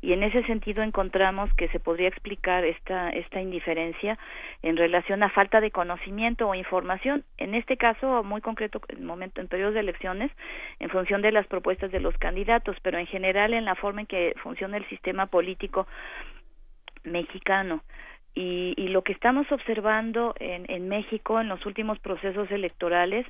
[0.00, 4.18] y en ese sentido encontramos que se podría explicar esta, esta indiferencia
[4.62, 7.24] en relación a falta de conocimiento o información.
[7.38, 10.30] En este caso, muy concreto, en, momento, en periodos de elecciones,
[10.80, 14.06] en función de las propuestas de los candidatos, pero en general en la forma en
[14.06, 15.86] que funciona el sistema político
[17.04, 17.82] mexicano.
[18.34, 23.26] Y, y, lo que estamos observando en, en, México en los últimos procesos electorales,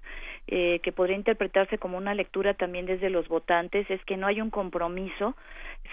[0.47, 4.41] eh, que podría interpretarse como una lectura también desde los votantes, es que no hay
[4.41, 5.35] un compromiso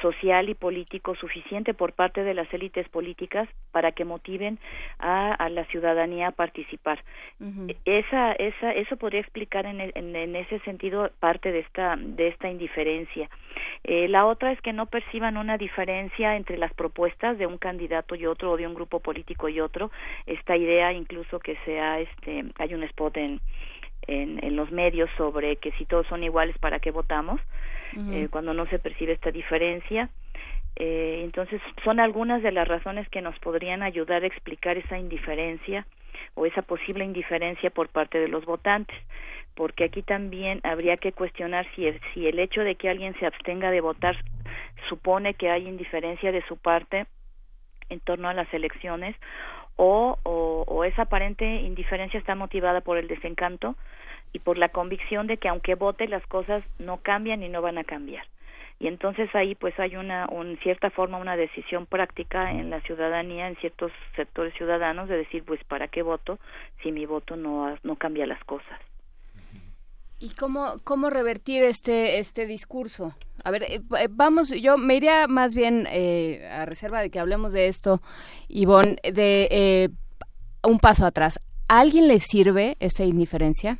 [0.01, 4.57] social y político suficiente por parte de las élites políticas para que motiven
[4.99, 7.03] a, a la ciudadanía a participar.
[7.39, 7.75] Uh -huh.
[7.85, 12.49] Esa, esa, eso podría explicar en, en, en, ese sentido parte de esta, de esta
[12.49, 13.29] indiferencia.
[13.83, 18.15] Eh, la otra es que no perciban una diferencia entre las propuestas de un candidato
[18.15, 19.91] y otro o de un grupo político y otro.
[20.25, 23.41] Esta idea incluso que sea, este, hay un spot en,
[24.07, 27.39] en, en los medios sobre que si todos son iguales, ¿para qué votamos?
[27.95, 28.13] Uh -huh.
[28.13, 30.09] eh, cuando no se percibe esta diferencia.
[30.75, 35.85] Eh, entonces, son algunas de las razones que nos podrían ayudar a explicar esa indiferencia
[36.35, 38.95] o esa posible indiferencia por parte de los votantes
[39.59, 43.25] porque aquí también habría que cuestionar si el, si el hecho de que alguien se
[43.25, 44.15] abstenga de votar
[44.87, 47.07] supone que hay indiferencia de su parte
[47.89, 49.17] en torno a las elecciones
[49.81, 53.77] o, o, o esa aparente indiferencia está motivada por el desencanto
[54.33, 57.77] y por la convicción de que aunque vote las cosas no cambian y no van
[57.77, 58.25] a cambiar.
[58.81, 63.47] Y entonces ahí pues hay una en cierta forma una decisión práctica en la ciudadanía
[63.47, 66.39] en ciertos sectores ciudadanos de decir pues para qué voto
[66.83, 68.79] si mi voto no no cambia las cosas
[70.21, 73.13] ¿Y cómo, cómo revertir este, este discurso?
[73.43, 73.79] A ver, eh,
[74.09, 78.01] vamos, yo me iría más bien eh, a reserva de que hablemos de esto,
[78.49, 79.89] Ivonne, de eh,
[80.63, 81.39] un paso atrás.
[81.69, 83.77] ¿A alguien le sirve esta indiferencia?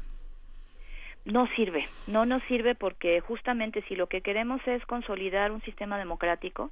[1.26, 5.98] No sirve, no nos sirve porque justamente si lo que queremos es consolidar un sistema
[5.98, 6.72] democrático,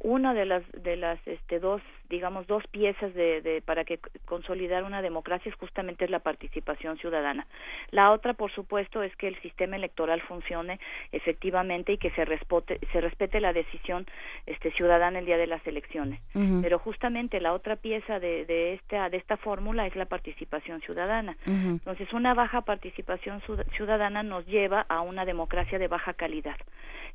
[0.00, 4.84] una de las de las este dos digamos dos piezas de, de para que consolidar
[4.84, 7.46] una democracia es justamente es la participación ciudadana
[7.90, 10.78] la otra por supuesto es que el sistema electoral funcione
[11.12, 14.06] efectivamente y que se respete se respete la decisión
[14.46, 16.62] este ciudadana el día de las elecciones uh -huh.
[16.62, 21.36] pero justamente la otra pieza de, de esta de esta fórmula es la participación ciudadana
[21.46, 21.70] uh -huh.
[21.72, 23.42] entonces una baja participación
[23.76, 26.56] ciudadana nos lleva a una democracia de baja calidad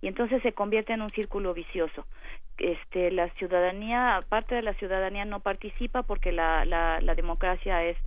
[0.01, 2.05] y entonces se convierte en un círculo vicioso
[2.57, 7.97] este la ciudadanía parte de la ciudadanía no participa porque la la, la democracia es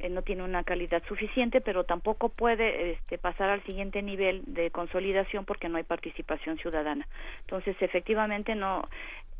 [0.00, 4.70] eh, no tiene una calidad suficiente, pero tampoco puede este, pasar al siguiente nivel de
[4.70, 7.08] consolidación porque no hay participación ciudadana.
[7.40, 8.88] Entonces, efectivamente, no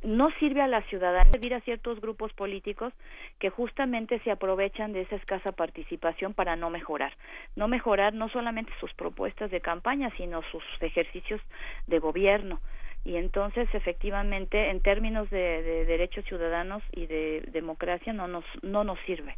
[0.03, 2.93] no sirve a la ciudadanía servir a ciertos grupos políticos
[3.39, 7.12] que justamente se aprovechan de esa escasa participación para no mejorar.
[7.57, 11.41] No mejorar no solamente sus propuestas de campaña, sino sus ejercicios
[11.87, 12.61] de gobierno
[13.05, 18.85] y entonces efectivamente en términos de, de, derechos ciudadanos y de democracia no nos no
[18.85, 19.37] nos sirve.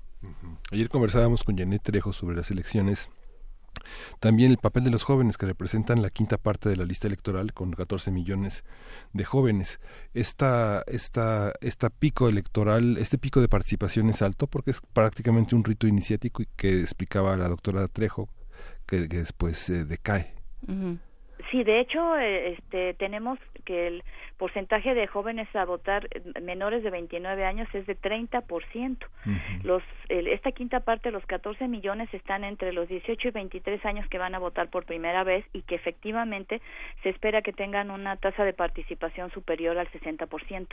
[0.72, 3.10] Ayer conversábamos con Janet Trejo sobre las elecciones
[4.18, 7.52] También el papel de los jóvenes que representan la quinta parte de la lista electoral
[7.52, 8.64] con 14 millones
[9.12, 9.80] de jóvenes.
[10.14, 15.64] Esta, esta, esta pico electoral, este pico de participación es alto porque es prácticamente un
[15.64, 18.28] rito iniciático y que explicaba la doctora Trejo
[18.86, 20.34] que, después eh, decae.
[21.50, 24.04] Sí, de hecho, eh, este, tenemos que el
[24.36, 28.96] porcentaje de jóvenes a votar eh, menores de 29 años es de 30%.
[29.64, 34.18] Los, esta quinta parte, los 14 millones, están entre los 18 y 23 años que
[34.18, 36.60] van a votar por primera vez y que efectivamente
[37.02, 40.68] se espera que tengan una tasa de participación superior al 60%,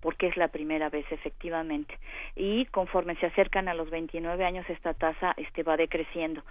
[0.00, 1.98] porque es la primera vez efectivamente.
[2.36, 6.42] Y conforme se acercan a los 29 años, esta tasa este, va decreciendo.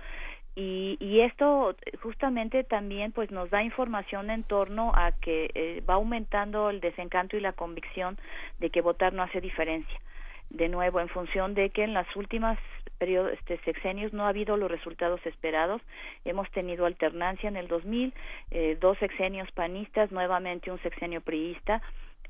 [0.56, 5.94] Y, y, esto justamente también pues nos da información en torno a que eh, va
[5.94, 8.18] aumentando el desencanto y la convicción
[8.60, 10.00] de que votar no hace diferencia.
[10.50, 12.58] De nuevo en función de que en las últimas
[12.98, 15.82] periodos este sexenios no ha habido los resultados esperados
[16.26, 18.14] hemos tenido alternancia en el 2000
[18.52, 21.82] eh, dos sexenios panistas nuevamente un sexenio priista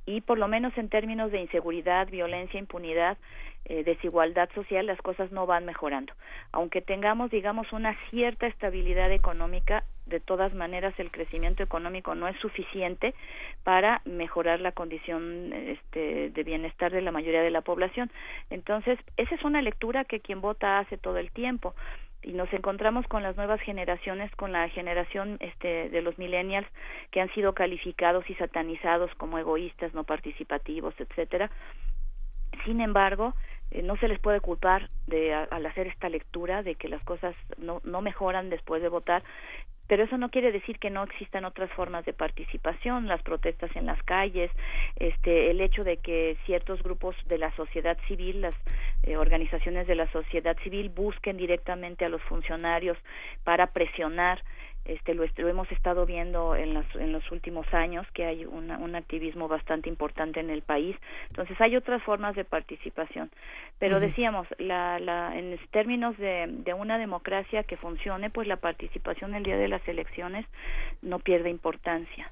[0.09, 3.19] y por lo menos en términos de inseguridad, violencia, impunidad,
[3.65, 6.13] eh, desigualdad social, las cosas no van mejorando.
[6.51, 12.35] Aunque tengamos, digamos, una cierta estabilidad económica, de todas maneras el crecimiento económico no es
[12.39, 13.13] suficiente
[13.63, 18.09] para mejorar la condición este, de bienestar de la mayoría de la población.
[18.49, 21.75] Entonces, esa es una lectura que quien vota hace todo el tiempo
[22.21, 26.67] y nos encontramos con las nuevas generaciones, con la generación este, de los millennials
[27.11, 31.49] que han sido calificados y satanizados como egoístas, no participativos, etcétera.
[32.65, 33.33] Sin embargo,
[33.71, 37.35] eh, no se les puede culpar de al hacer esta lectura de que las cosas
[37.57, 39.23] no, no mejoran después de votar
[39.89, 43.87] pero eso no quiere decir que no existan otras formas de participación, las protestas en
[43.87, 44.51] las calles,
[44.97, 48.53] este, el hecho de que ciertos grupos de la sociedad civil, las
[49.01, 52.99] eh, organizaciones de la sociedad civil busquen directamente a los funcionarios
[53.43, 54.43] para presionar
[54.85, 59.47] este lo, hemos estado viendo en los, en los últimos años que hay un activismo
[59.47, 60.95] bastante importante en el país.
[61.29, 63.29] Entonces hay otras formas de participación.
[63.77, 69.35] Pero decíamos la, la en términos de, de una democracia que funcione pues la participación
[69.35, 70.45] el día de las elecciones
[71.01, 72.31] no pierde importancia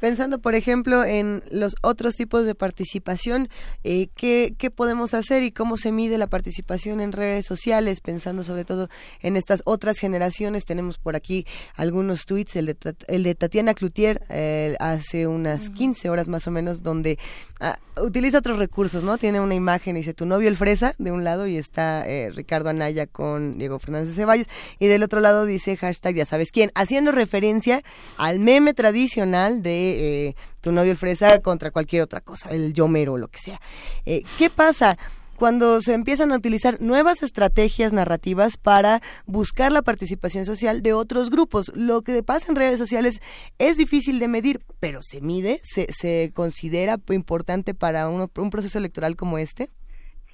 [0.00, 3.48] Pensando, por ejemplo, en los otros tipos de participación,
[3.84, 8.00] eh, ¿qué, podemos hacer y cómo se mide la participación en redes sociales?
[8.00, 8.88] Pensando sobre todo
[9.22, 14.22] en estas otras generaciones, tenemos por aquí algunos tweets, el de, el de Tatiana Cloutier
[14.28, 17.18] eh, hace unas 15 horas más o menos, donde
[17.60, 19.16] ah, utiliza otros recursos, ¿no?
[19.16, 22.68] Tiene una imagen, dice tu novio el fresa de un lado y está eh, Ricardo
[22.68, 24.48] Anaya con Diego Fernández de Ceballos
[24.78, 27.82] y del otro lado dice hashtag ya sabes quién, haciendo referencia
[28.18, 29.23] al meme tradicional
[29.62, 33.38] de eh, tu novio el fresa contra cualquier otra cosa, el yomero o lo que
[33.38, 33.60] sea.
[34.06, 34.98] Eh, ¿Qué pasa?
[35.36, 41.28] cuando se empiezan a utilizar nuevas estrategias narrativas para buscar la participación social de otros
[41.28, 41.72] grupos.
[41.74, 43.20] Lo que pasa en redes sociales
[43.58, 49.16] es difícil de medir, pero se mide, se, se considera importante para un proceso electoral
[49.16, 49.70] como este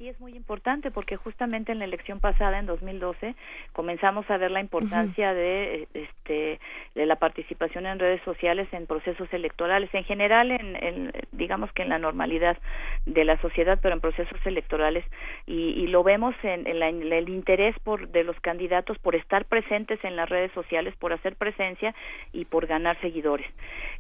[0.01, 3.35] sí es muy importante porque justamente en la elección pasada en 2012
[3.75, 6.59] comenzamos a ver la importancia de este
[6.95, 11.91] de la participación en redes sociales en procesos electorales en general en, digamos que en
[11.91, 12.57] la normalidad
[13.05, 15.05] de la sociedad pero en procesos electorales.
[15.47, 20.29] Y, lo vemos en, el interés por de los candidatos por estar presentes en las
[20.29, 21.95] redes sociales por hacer presencia
[22.33, 23.47] y por ganar seguidores.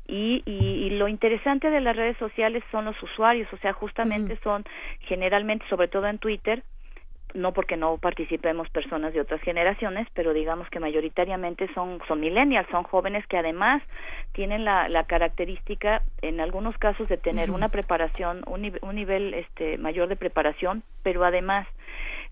[0.06, 4.64] Y, y, lo interesante de las redes sociales son los usuarios o sea justamente son
[5.00, 6.62] generalmente sobre todo en Twitter,
[7.34, 12.68] no porque no participemos personas de otras generaciones, pero digamos que mayoritariamente son, son millennials,
[12.70, 13.82] son jóvenes que además
[14.32, 19.78] tienen la, la característica, en algunos casos, de tener una preparación, un, un nivel este,
[19.78, 21.66] mayor de preparación, pero además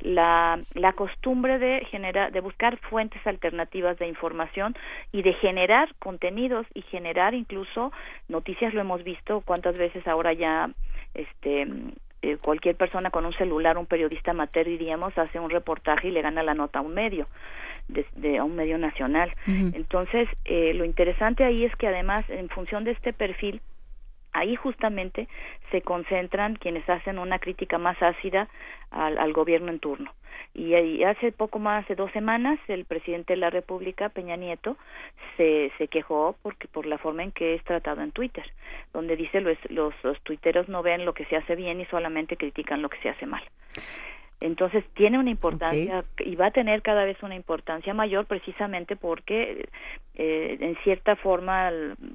[0.00, 4.74] la, la costumbre de generar, de buscar fuentes alternativas de información
[5.12, 7.92] y de generar contenidos y generar incluso
[8.28, 10.70] noticias, lo hemos visto cuántas veces ahora ya
[11.14, 11.66] este
[12.22, 16.22] eh, cualquier persona con un celular, un periodista amateur, diríamos, hace un reportaje y le
[16.22, 17.28] gana la nota a un medio,
[17.88, 19.32] de, a un medio nacional.
[19.46, 23.60] Entonces, eh, lo interesante ahí es que además, en función de este perfil,
[24.32, 25.28] ahí justamente
[25.70, 28.48] se concentran quienes hacen una crítica más ácida
[28.90, 30.12] al, al gobierno en turno.
[30.54, 34.76] Y, hace poco más de dos semanas el presidente de la República, Peña Nieto,
[35.36, 38.44] se, se quejó porque, por la forma en que es tratado en Twitter,
[38.92, 42.36] donde dice los, los, los tuiteros no ven lo que se hace bien y solamente
[42.36, 43.42] critican lo que se hace mal.
[44.40, 49.68] Entonces tiene una importancia y va a tener cada vez una importancia mayor precisamente porque
[50.14, 51.70] eh, en cierta forma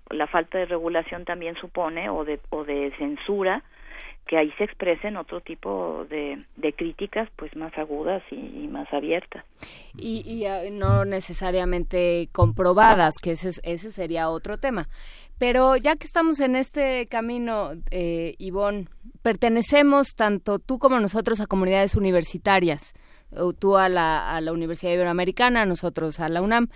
[0.10, 3.64] la falta de regulación también supone o de, o de censura
[4.28, 9.44] que ahí se expresen otro tipo de, de críticas pues más agudas y, más abiertas.
[9.98, 14.88] Y, y, ah, no necesariamente comprobadas, que ese, ese sería otro tema.
[15.38, 18.88] Pero ya que estamos en este camino, eh, Ivonne,
[19.22, 22.94] pertenecemos tanto tú como nosotros a comunidades universitarias,
[23.60, 26.68] tú a la, a la Universidad Iberoamericana, nosotros a la UNAM,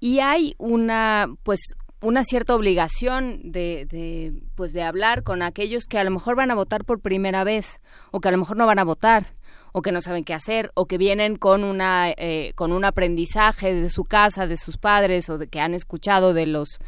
[0.00, 1.60] y hay una, pues,
[2.02, 6.50] una cierta obligación de, de, pues de hablar con aquellos que a lo mejor van
[6.50, 9.26] a votar por primera vez o que a lo mejor no van a votar
[9.72, 13.74] o que no saben qué hacer o que vienen con una eh, con un aprendizaje
[13.74, 16.78] de su casa de sus padres o de que han escuchado de los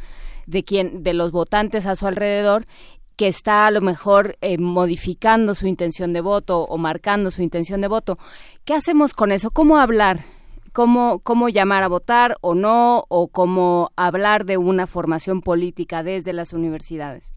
[0.47, 2.65] de quien de los votantes a su alrededor
[3.15, 7.79] que está a lo mejor eh, modificando su intención de voto o marcando su intención
[7.79, 8.17] de voto.
[8.65, 9.51] ¿Qué hacemos con eso?
[9.51, 10.25] ¿Cómo hablar?
[10.73, 13.03] ¿Cómo, cómo llamar a votar o no?
[13.07, 17.31] ¿O cómo hablar de una formación política desde las universidades?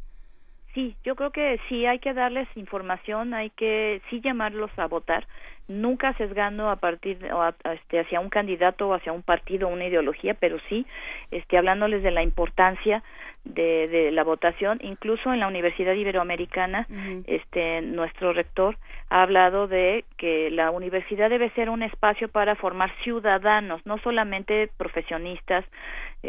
[0.72, 5.26] Sí, yo creo que sí hay que darles información, hay que sí llamarlos a votar,
[5.68, 9.86] nunca sesgando a partir o este, hacia un candidato o hacia un partido o una
[9.86, 10.86] ideología, pero sí
[11.30, 13.02] este, hablándoles de la importancia
[13.46, 14.78] de, de la votación.
[14.82, 16.86] Incluso en la Universidad Iberoamericana,
[17.26, 18.76] este, nuestro rector
[19.08, 24.68] ha hablado de que la universidad debe ser un espacio para formar ciudadanos, no solamente
[24.76, 25.64] profesionistas,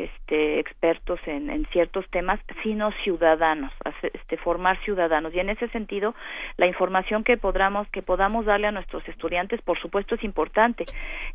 [0.06, 3.72] este, expertos en, en ciertos temas, sino ciudadanos,
[4.02, 5.34] este, formar ciudadanos.
[5.34, 6.14] Y en ese sentido,
[6.57, 10.86] la información que podamos, que podamos darle a nuestros estudiantes, por supuesto, es importante.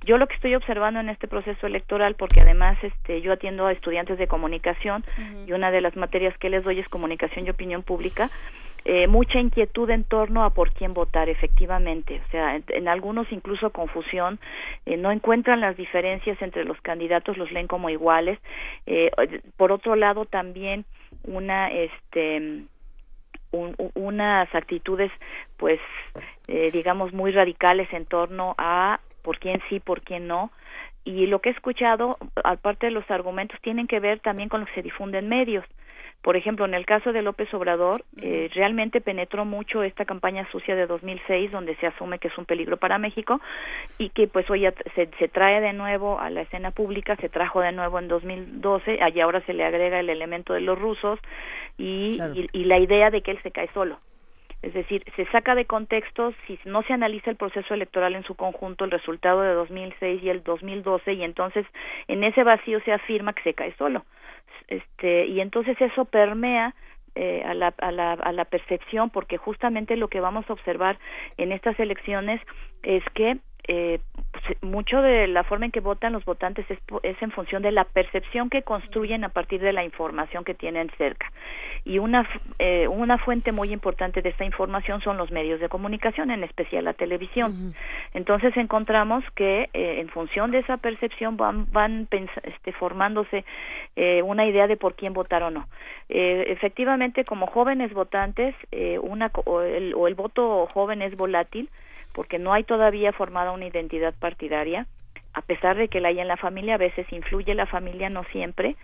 [0.05, 3.73] Yo lo que estoy observando en este proceso electoral, porque además este, yo atiendo a
[3.73, 5.05] estudiantes de comunicación
[5.47, 8.31] y una de las materias que les doy es comunicación y opinión pública,
[8.85, 12.21] eh, mucha inquietud en torno a por quién votar efectivamente.
[12.27, 14.41] O sea en, algunos incluso confusión
[14.87, 18.41] eh, no encuentran las diferencias entre los candidatos los leen como iguales.
[18.87, 19.11] Eh,
[19.57, 20.85] por otro lado también
[21.25, 22.65] una este
[23.95, 25.13] unas actitudes
[25.59, 25.79] pues
[26.73, 30.51] digamos muy radicales en torno a por quién sí por quién no.
[31.05, 34.67] Y lo que he escuchado aparte de los argumentos tienen que ver también con lo
[34.67, 35.65] que se difunde en medios
[36.23, 40.77] por ejemplo, en el caso de López Obrador, eh, realmente penetró mucho esta campaña sucia
[40.77, 43.41] de 2006, donde se asume que es un peligro para México
[43.99, 47.61] y que pues hoy se, se trae de nuevo a la escena pública, se trajo
[47.61, 51.19] de nuevo en 2012, y ahora se le agrega el elemento de los rusos
[51.77, 52.21] y,
[52.53, 53.99] y la idea de que él se cae solo.
[54.63, 58.37] Es decir, se saca de contexto si no se analiza el proceso electoral en su
[58.37, 61.67] conjunto, el resultado de 2006 y el 2012, y entonces
[62.07, 64.05] en ese vacío se afirma que se cae solo
[64.69, 66.75] este y entonces eso permea
[67.15, 70.99] eh, a, la, a, la, a la percepción porque justamente lo que vamos a observar
[71.37, 72.41] en estas elecciones
[72.83, 74.01] es que eh,
[74.63, 77.85] mucho de la forma en que votan los votantes es, es, en función de la
[77.85, 81.31] percepción que construyen a partir de la información que tienen cerca.
[81.85, 82.29] Y una,
[82.59, 86.85] eh, una fuente muy importante de esta información son los medios de comunicación, en especial
[86.85, 87.75] la televisión.
[88.15, 93.45] Entonces encontramos que eh, en función de esa percepción van, van este, formándose
[93.97, 95.69] eh, una idea de por quién votar o no.
[96.09, 101.69] Eh, efectivamente, como jóvenes votantes, eh, una, o el, o el voto joven es volátil,
[102.15, 104.87] porque no hay todavía formada una identidad partidaria
[105.35, 108.25] a pesar de que la hay en la familia a veces influye la familia no
[108.33, 108.77] siempre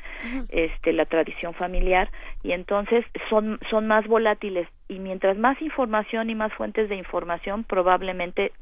[0.48, 2.10] este la tradición familiar
[2.42, 7.64] y entonces son son más volátiles y mientras más información y más fuentes de información
[7.64, 8.52] probablemente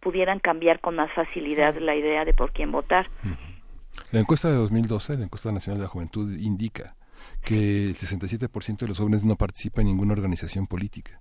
[0.00, 3.08] pudieran cambiar con más facilidad la idea de por quién votar.
[4.10, 6.94] La encuesta de 2012 la encuesta nacional de la juventud indica
[7.44, 11.20] que el 67% de los jóvenes no participa en ninguna organización política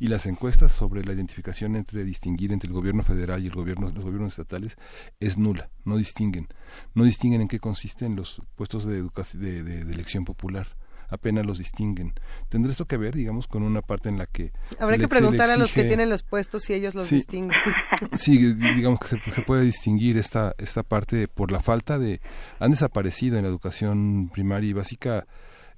[0.00, 3.90] y las encuestas sobre la identificación entre distinguir entre el gobierno federal y el gobierno
[3.90, 4.76] los gobiernos estatales
[5.20, 6.48] es nula no distinguen
[6.94, 10.66] no distinguen en qué consisten los puestos de educación de, de, elección popular
[11.10, 12.14] apenas los distinguen.
[12.48, 14.52] ¿Tendrá esto que ver, digamos, con una parte en la que...
[14.78, 17.58] Habrá que preguntar a los que tienen los puestos si ellos los distinguen.
[18.12, 22.20] Sí, digamos que se, se, puede distinguir esta, esta parte por la falta de...
[22.60, 25.26] Han desaparecido en la educación primaria y básica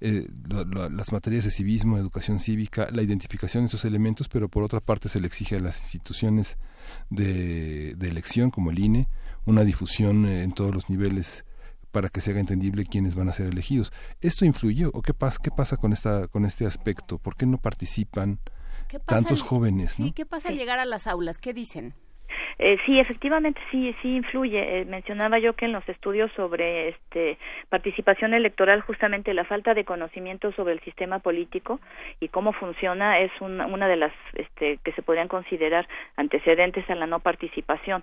[0.05, 0.29] eh,
[0.91, 5.09] las materias de civismo, educación cívica, la identificación de esos elementos, pero por otra parte
[5.09, 6.59] se le exige a las instituciones
[7.09, 9.09] de, de elección como el INE
[9.47, 11.45] una difusión en todos los niveles
[11.91, 13.93] para que se haga entendible quiénes van a ser elegidos.
[14.21, 17.19] ¿Esto influye o qué pasa, qué pasa con, esta, con este aspecto?
[17.19, 18.41] ¿Por qué no participan
[19.07, 19.97] tantos jóvenes?
[20.15, 21.39] ¿Qué pasa al llegar a las aulas?
[21.39, 21.95] ¿Qué dicen?
[22.59, 24.81] Eh, sí, efectivamente, sí, sí influye.
[24.81, 27.39] Eh, mencionaba yo que en los estudios sobre este,
[27.69, 31.81] participación electoral, justamente la falta de conocimiento sobre el sistema político
[32.21, 37.07] y cómo funciona es una de las este, que se podrían considerar antecedentes a la
[37.07, 38.03] no participación.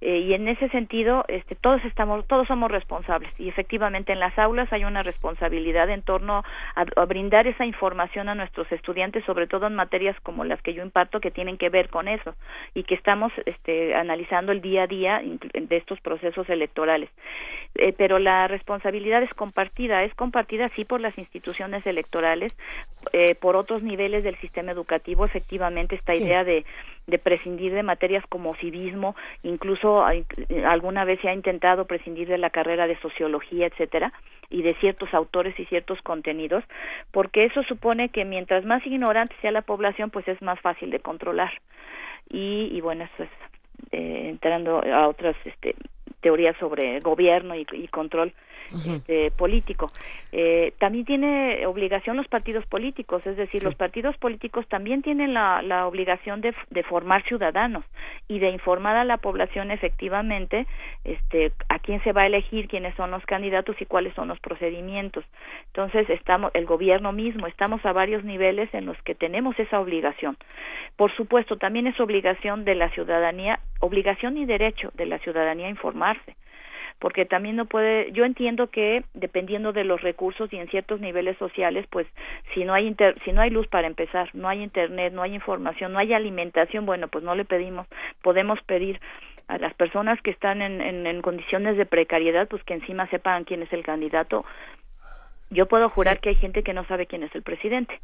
[0.00, 3.32] Eh, y en ese sentido, este, todos estamos, todos somos responsables.
[3.38, 6.42] Y efectivamente, en las aulas hay una responsabilidad en torno
[6.74, 10.74] a, a brindar esa información a nuestros estudiantes, sobre todo en materias como las que
[10.74, 12.34] yo imparto, que tienen que ver con eso
[12.74, 17.10] y que estamos este, analizando el día a día de estos procesos electorales.
[17.76, 22.52] Eh, pero la responsabilidad es compartida, es compartida sí por las instituciones electorales,
[23.12, 26.64] eh, por otros niveles del sistema educativo, efectivamente esta idea de,
[27.06, 29.14] de prescindir de materias como civismo,
[29.44, 30.04] incluso
[30.66, 34.12] alguna vez se ha intentado prescindir de la carrera de sociología, etcétera,
[34.48, 36.64] y de ciertos autores y ciertos contenidos,
[37.12, 40.98] porque eso supone que mientras más ignorante sea la población, pues es más fácil de
[40.98, 41.52] controlar.
[42.28, 43.30] Y, y bueno, eso es
[43.92, 45.74] entrando a otras este,
[46.20, 48.32] teorías sobre gobierno y, y control
[48.86, 49.90] este, político.
[50.32, 55.60] Eh, también tiene obligación los partidos políticos, es decir, los partidos políticos también tienen la,
[55.62, 57.84] la obligación de, de, formar ciudadanos
[58.28, 60.66] y de informar a la población efectivamente
[61.04, 64.38] este, a quién se va a elegir, quiénes son los candidatos y cuáles son los
[64.38, 65.24] procedimientos.
[65.66, 70.36] Entonces, estamos, el gobierno mismo, estamos a varios niveles en los que tenemos esa obligación.
[70.96, 75.70] Por supuesto, también es obligación de la ciudadanía, obligación y derecho de la ciudadanía a
[75.70, 76.36] informarse
[77.00, 81.36] porque también no puede yo entiendo que dependiendo de los recursos y en ciertos niveles
[81.38, 82.06] sociales pues
[82.54, 85.34] si no hay inter, si no hay luz para empezar no hay internet no hay
[85.34, 87.86] información no hay alimentación bueno pues no le pedimos
[88.22, 89.00] podemos pedir
[89.48, 93.44] a las personas que están en, en, en condiciones de precariedad pues que encima sepan
[93.44, 94.44] quién es el candidato
[95.48, 97.98] yo puedo jurar que hay gente que no sabe quién es el presidente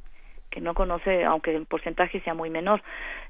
[0.51, 2.83] que no conoce, aunque el porcentaje sea muy menor.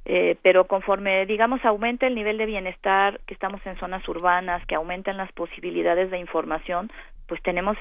[0.08, 4.76] Eh, pero conforme, digamos, aumenta el nivel de bienestar, que estamos en zonas urbanas, que
[4.76, 6.92] aumentan las posibilidades de información,
[7.28, 7.76] pues tenemos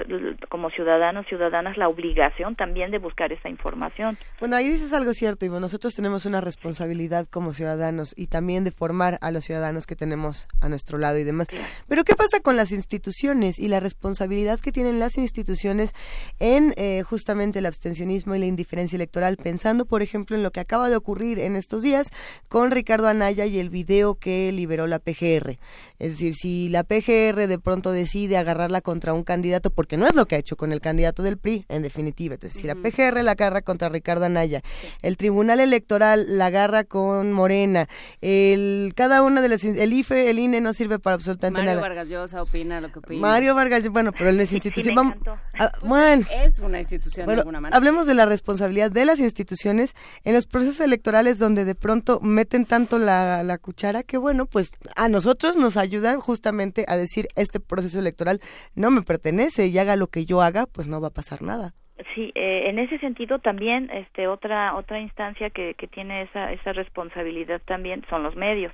[0.49, 4.17] como ciudadanos, ciudadanas, la obligación también de buscar esa información.
[4.39, 8.71] Bueno, ahí dices algo cierto, y Nosotros tenemos una responsabilidad como ciudadanos y también de
[8.71, 11.47] formar a los ciudadanos que tenemos a nuestro lado y demás.
[11.87, 15.93] Pero ¿qué pasa con las instituciones y la responsabilidad que tienen las instituciones
[16.39, 19.37] en eh, justamente el abstencionismo y la indiferencia electoral?
[19.37, 22.09] Pensando, por ejemplo, en lo que acaba de ocurrir en estos días
[22.47, 25.57] con Ricardo Anaya y el video que liberó la PGR.
[25.97, 30.13] Es decir, si la PGR de pronto decide agarrarla contra un candidato, porque no es
[30.13, 32.33] lo que ha hecho con el candidato del PRI, en definitiva.
[32.33, 34.61] Entonces, si la PGR la agarra contra Ricardo Anaya,
[35.01, 37.87] el Tribunal Electoral la agarra con Morena,
[38.21, 41.79] el cada una de las el IFE, el INE no sirve para absolutamente nada.
[41.79, 43.21] Mario Vargas Llosa opina lo que opina.
[43.21, 45.15] Mario Vargas, bueno, pero él es institución.
[45.57, 47.77] Ah, bueno, es una institución de alguna manera.
[47.77, 52.65] Hablemos de la responsabilidad de las instituciones en los procesos electorales donde de pronto meten
[52.65, 57.59] tanto la, la cuchara que bueno, pues a nosotros nos ayudan justamente a decir este
[57.59, 58.39] proceso electoral
[58.75, 61.73] no me pertenece y haga lo que yo haga, pues no va a pasar nada.
[62.13, 66.73] Sí, eh, en ese sentido también, este, otra otra instancia que, que tiene esa esa
[66.73, 68.73] responsabilidad también son los medios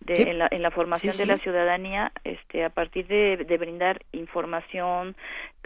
[0.00, 4.02] de, en, la, en la formación de la ciudadanía, este, a partir de, de brindar
[4.12, 5.16] información,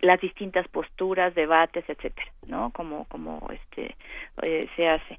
[0.00, 2.70] las distintas posturas, debates, etcétera, ¿no?
[2.70, 3.94] Como como este
[4.42, 5.18] eh, se hace.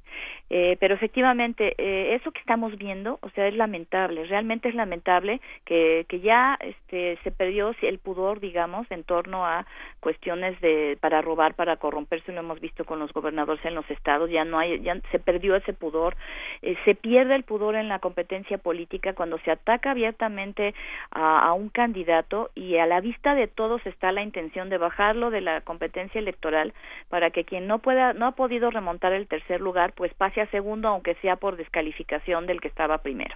[0.50, 4.26] Eh, pero efectivamente eh, eso que estamos viendo, o sea, es lamentable.
[4.26, 9.66] Realmente es lamentable que que ya este se perdió el pudor, digamos, en torno a
[10.00, 12.32] cuestiones de para robar, para corromperse.
[12.32, 14.30] Lo hemos visto con los gobernadores en los estados.
[14.30, 16.16] Ya no hay, ya se perdió ese pudor.
[16.62, 20.74] Eh, se pierde el pudor en la competencia política cuando se ataca abiertamente
[21.12, 25.30] a, a un candidato y a la vista de todos está la intención de bajarlo
[25.30, 26.74] de la competencia electoral
[27.10, 30.48] para que quien no pueda no ha podido remontar el tercer lugar pues pase a
[30.48, 33.36] segundo aunque sea por descalificación del que estaba primero.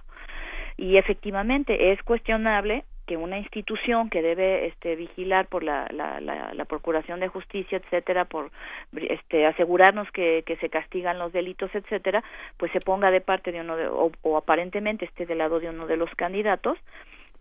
[0.76, 6.54] Y efectivamente es cuestionable que una institución que debe este, vigilar por la, la, la,
[6.54, 8.50] la, procuración de justicia etcétera por
[8.96, 12.24] este, asegurarnos que, que, se castigan los delitos etcétera
[12.56, 15.68] pues se ponga de parte de uno de, o, o aparentemente esté del lado de
[15.68, 16.78] uno de los candidatos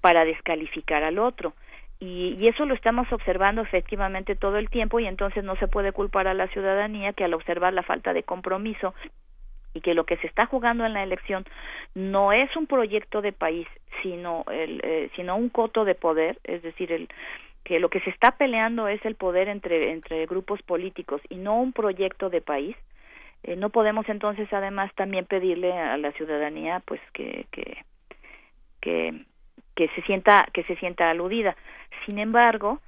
[0.01, 1.53] para descalificar al otro
[1.99, 5.91] y, y, eso lo estamos observando efectivamente todo el tiempo y entonces no se puede
[5.91, 8.93] culpar a la ciudadanía que al observar la falta de compromiso
[9.73, 11.45] y que lo que se está jugando en la elección
[11.95, 13.67] no es un proyecto de país
[14.01, 17.09] sino el eh, sino un coto de poder es decir el
[17.63, 21.59] que lo que se está peleando es el poder entre entre grupos políticos y no
[21.59, 22.75] un proyecto de país
[23.43, 27.77] eh, no podemos entonces además también pedirle a la ciudadanía pues que que
[28.81, 29.25] que
[29.75, 31.55] que se sienta que se sienta aludida
[32.05, 32.79] sin embargo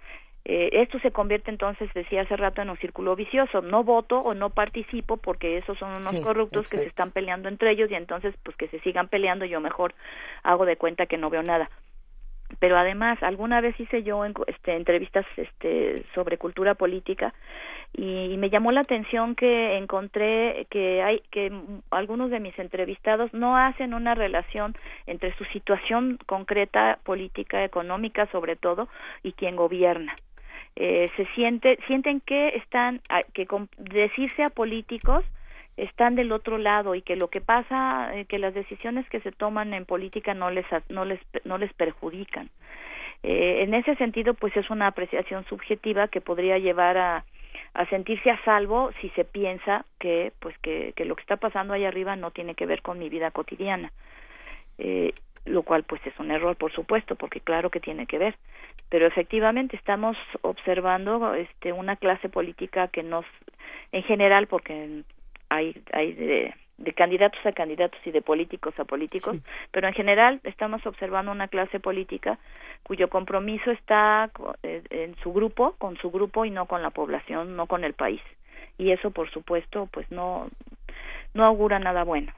[0.47, 3.61] Eh, esto se convierte entonces, decía hace rato, en un círculo vicioso.
[3.63, 7.49] No voto o no participo porque esos son unos Sí, corruptos que se están peleando
[7.49, 9.95] entre ellos y entonces pues que se sigan peleando yo mejor
[10.43, 11.69] hago de cuenta que no veo nada.
[12.59, 17.33] Pero además, alguna vez hice yo este, entrevistas este, sobre cultura política
[17.93, 21.51] y, me llamó la atención que encontré que hay que
[21.91, 24.75] algunos de mis entrevistados no hacen una relación
[25.07, 28.87] entre su situación concreta política económica sobre todo
[29.23, 30.15] y quien gobierna.
[30.75, 33.01] Eh, se siente sienten que están
[33.33, 35.23] que con decirse a políticos
[35.77, 39.31] están del otro lado y que lo que pasa eh, que las decisiones que se
[39.31, 42.49] toman en política no les no les no les perjudican.
[43.23, 47.25] Eh, en ese sentido pues es una apreciación subjetiva que podría llevar a
[47.73, 51.73] a sentirse a salvo si se piensa que pues que, que lo que está pasando
[51.73, 53.91] ahí arriba no tiene que ver con mi vida cotidiana.
[54.77, 55.14] Eh,
[55.45, 58.36] lo cual pues es un error por supuesto porque claro que tiene que ver.
[58.90, 63.26] Pero efectivamente estamos observando este una clase política que nos
[63.91, 65.03] en general porque
[65.49, 69.38] hay hay de, de candidatos a candidatos y de políticos a políticos
[69.72, 72.38] pero en general estamos observando una clase política
[72.84, 76.89] cuyo compromiso está co- eh, en su grupo con su grupo y no con la
[76.89, 78.22] población no con el país.
[78.77, 80.49] Y eso por supuesto pues no
[81.34, 82.34] no augura nada bueno.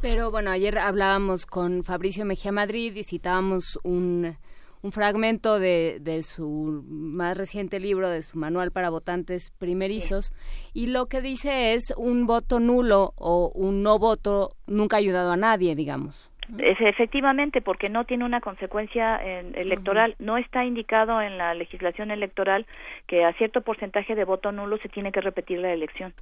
[0.00, 4.34] Pero bueno, ayer hablábamos con Fabricio Mejía Madrid y citábamos un,
[4.82, 10.32] un fragmento de, de su más reciente libro, de su manual para votantes primerizos,
[10.72, 15.32] y lo que dice es un voto nulo o un no voto nunca ha ayudado
[15.32, 16.30] a nadie, digamos.
[16.58, 20.16] Es efectivamente porque no tiene una consecuencia en- electoral.
[20.18, 22.66] No está indicado en la legislación electoral
[23.06, 26.12] que a cierto porcentaje de voto nulo se tiene que repetir la elección.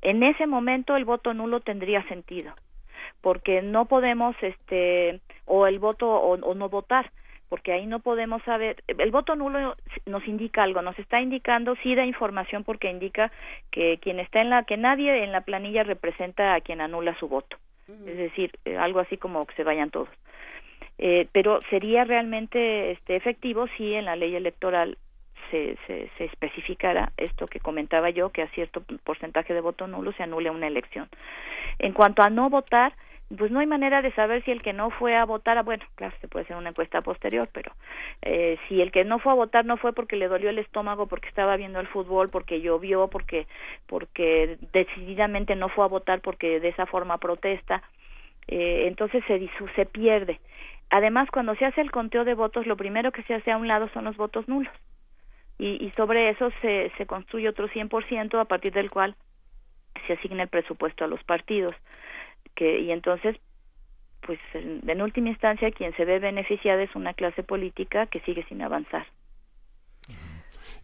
[0.00, 2.52] En ese momento el voto nulo tendría sentido
[3.22, 7.10] porque no podemos este o el voto o, o no votar
[7.52, 8.82] porque ahí no podemos saber.
[8.88, 9.76] El voto nulo
[10.06, 13.30] nos indica algo nos está indicando sí da información porque indica
[13.70, 17.28] que quien está en la que nadie en la planilla representa a quien anula su
[17.28, 17.58] voto.
[18.06, 20.08] Es decir eh, algo así como que se vayan todos.
[20.96, 24.96] Eh, pero sería realmente este efectivo si en la ley electoral
[25.50, 30.12] se, se, se especificara esto que comentaba yo que a cierto porcentaje de voto nulo
[30.12, 31.06] se anule una elección.
[31.78, 32.94] En cuanto a no votar
[33.36, 35.84] pues no hay manera de saber si el que no fue a votar, ah, bueno,
[35.94, 37.72] claro, se puede hacer una encuesta posterior, pero
[38.22, 41.06] eh, si el que no fue a votar no fue porque le dolió el estómago,
[41.06, 43.46] porque estaba viendo el fútbol, porque llovió, porque
[43.86, 47.82] porque decididamente no fue a votar porque de esa forma protesta,
[48.48, 50.40] eh, entonces se se pierde.
[50.90, 53.66] Además, cuando se hace el conteo de votos, lo primero que se hace a un
[53.66, 54.72] lado son los votos nulos.
[55.58, 59.14] Y, y sobre eso se, se construye otro 100% a partir del cual
[60.06, 61.72] se asigna el presupuesto a los partidos
[62.54, 63.36] que y entonces
[64.26, 68.62] pues en, última instancia quien se ve beneficiada es una clase política que sigue sin
[68.62, 69.06] avanzar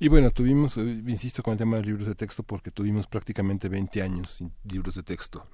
[0.00, 3.68] Y bueno, tuvimos, eh, insisto con el tema de libros de texto, porque tuvimos prácticamente
[3.68, 5.46] 20 años sin libros de texto.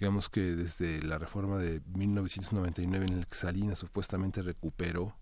[0.00, 5.16] Digamos que desde la reforma de 1999 en el que Salinas supuestamente recuperó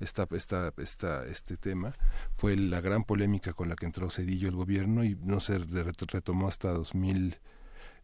[0.00, 1.94] esta, esta, esta, este tema,
[2.36, 5.84] fue la gran polémica con la que entró Cedillo el gobierno y no se re-
[6.12, 6.72] retomó hasta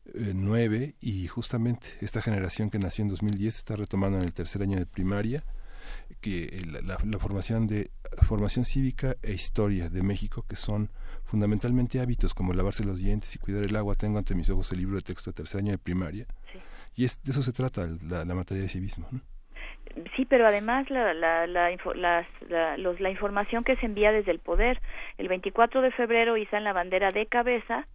[0.06, 4.78] 2009 y justamente esta generación que nació en 2010 está retomando en el tercer año
[4.78, 5.44] de primaria
[6.20, 7.90] que eh, la, la- la formación de
[8.22, 10.90] formación cívica e historia de México que son
[11.24, 14.78] fundamentalmente hábitos como lavarse los dientes y cuidar el agua tengo ante mis ojos el
[14.78, 16.26] libro de texto de tercer año de primaria
[16.96, 19.20] y es, de eso se trata la, la materia de civismo ¿no?
[20.16, 24.38] Sí, pero además la, la, la, la- los- la información que se envía desde el
[24.38, 24.80] poder.
[25.18, 27.88] El 24 de febrero izan la bandera de cabeza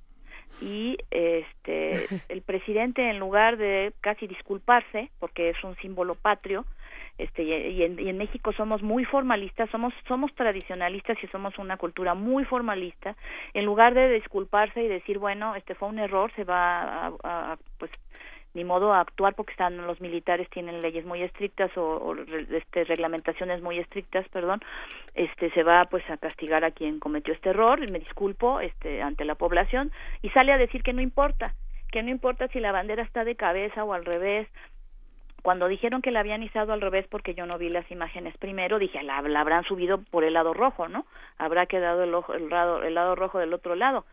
[0.60, 6.66] y este el presidente en lugar de casi disculparse porque es un símbolo patrio
[7.18, 11.78] este y, en, y en México somos muy formalistas somos somos tradicionalistas y somos una
[11.78, 13.16] cultura muy formalista
[13.54, 17.52] en lugar de disculparse y decir bueno este fue un error se va a, a-
[17.54, 17.92] a, pues
[18.56, 22.84] ni modo a actuar porque están los militares tienen leyes muy estrictas o, o este
[22.86, 24.62] reglamentaciones muy estrictas perdón
[25.14, 29.02] este se va pues a castigar a quien cometió este error y me disculpo este
[29.04, 29.92] ante la población
[30.22, 31.54] y sale a decir que no importa
[31.92, 34.48] que no importa si la bandera está de cabeza o al revés
[35.46, 38.80] cuando dijeron que la habían izado al revés porque yo no vi las imágenes primero
[38.80, 41.06] dije la, la habrán subido por el lado rojo no
[41.38, 44.06] habrá quedado el, ojo, el, lado, el lado rojo del otro lado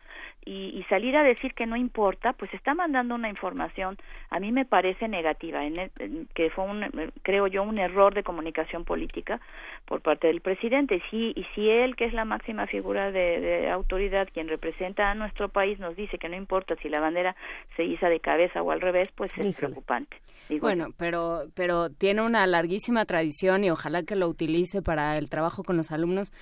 [0.45, 3.97] y, y salir a decir que no importa pues está mandando una información
[4.29, 6.85] a mí me parece negativa en el- en que fue un
[7.23, 9.41] creo yo un error de comunicación política
[9.87, 10.97] por parte del presidente.
[10.97, 15.11] Y si y si él que es la máxima figura de, de autoridad quien representa
[15.11, 17.35] a nuestro país nos dice que no importa si la bandera
[17.77, 20.17] se iza de cabeza o al revés pues es preocupante.
[20.49, 21.22] Y Bueno, pero,
[21.55, 25.91] pero tiene una larguísima tradición y ojalá que lo utilice para el trabajo con los
[25.91, 26.33] alumnos.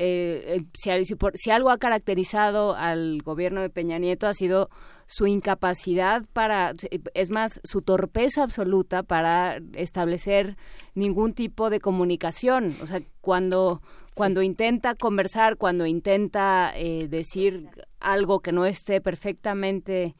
[0.00, 4.68] eh, si, si, por- si algo ha caracterizado al gobierno de Peña Nieto ha sido
[5.06, 6.74] su incapacidad para,
[7.14, 10.56] es más, su torpeza absoluta para establecer
[10.94, 12.76] ningún tipo de comunicación.
[12.82, 13.80] O sea, cuando,
[14.14, 20.14] cuando intenta conversar, cuando intenta eh, decir algo que no esté perfectamente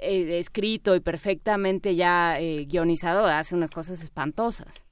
[0.00, 4.84] eh, escrito y perfectamente ya eh, guionizado, hace unas cosas espantosas.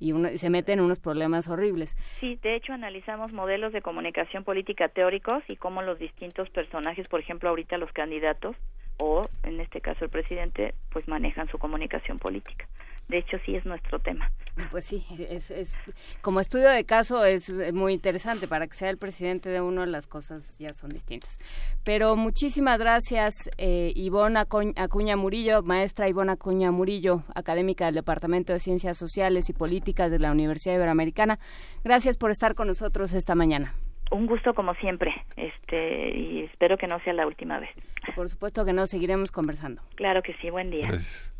[0.00, 1.96] Y, uno, y se mete en unos problemas horribles.
[2.20, 7.20] Sí, de hecho analizamos modelos de comunicación política teóricos y cómo los distintos personajes, por
[7.20, 8.56] ejemplo, ahorita los candidatos
[8.98, 12.66] o en este caso el presidente, pues manejan su comunicación política.
[13.08, 14.32] De hecho, sí es nuestro tema.
[14.70, 15.78] Pues sí, es, es
[16.22, 18.48] como estudio de caso es muy interesante.
[18.48, 21.38] Para que sea el presidente de uno, las cosas ya son distintas.
[21.84, 28.54] Pero muchísimas gracias, eh, Ivonne Acu- Acuña Murillo, maestra Ivonne Acuña Murillo, académica del Departamento
[28.54, 31.36] de Ciencias Sociales y Políticas de la Universidad Iberoamericana.
[31.84, 33.74] Gracias por estar con nosotros esta mañana.
[34.10, 37.70] Un gusto como siempre, este y espero que no sea la última vez.
[38.14, 39.82] Por supuesto que no, seguiremos conversando.
[39.96, 40.88] Claro que sí, buen día.
[40.88, 41.32] Gracias.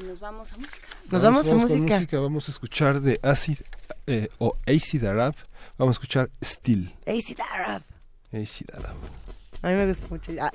[0.00, 0.88] Y nos vamos a música.
[1.10, 2.20] Nos vamos a con música.
[2.20, 3.58] Vamos a escuchar de Acid
[4.06, 5.34] eh, o Acid Arab.
[5.78, 6.92] Vamos a escuchar Still.
[7.06, 7.82] Acid Arab.
[8.32, 8.96] Acid Arab.
[9.62, 10.32] A mí me gusta mucho.
[10.40, 10.50] Ah.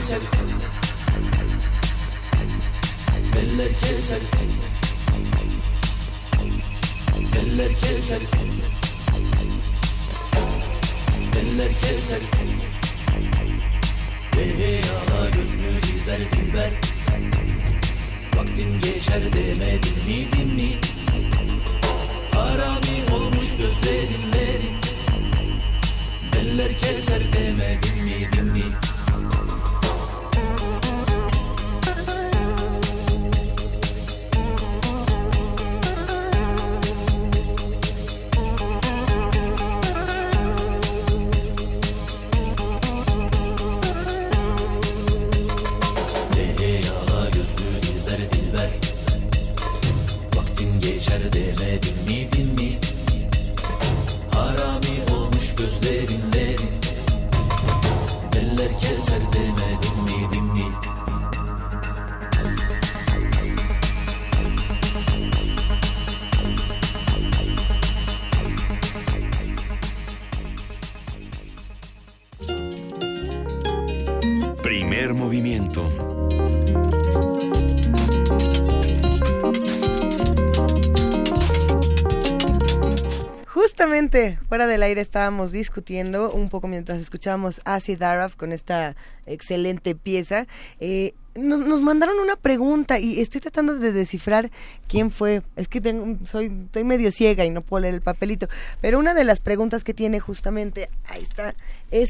[0.00, 0.20] الكوثر
[3.32, 4.20] بل الكوثر
[7.32, 8.20] بل الكوثر
[11.34, 12.20] بل الكوثر
[14.34, 16.72] Hey hey ala gözünü derdin ben
[18.36, 20.78] Vaktin geçer demedin mi dinli
[22.32, 24.80] Harami olmuş gözlerin benim
[26.40, 28.89] Eller keser demedin mi dinli
[84.48, 90.48] Fuera del aire estábamos discutiendo un poco mientras escuchábamos Arab con esta excelente pieza.
[90.80, 94.50] Eh, nos, nos mandaron una pregunta y estoy tratando de descifrar
[94.88, 95.42] quién fue.
[95.54, 98.48] Es que tengo, soy, estoy medio ciega y no puedo leer el papelito.
[98.80, 101.54] Pero una de las preguntas que tiene justamente, ahí está,
[101.92, 102.08] es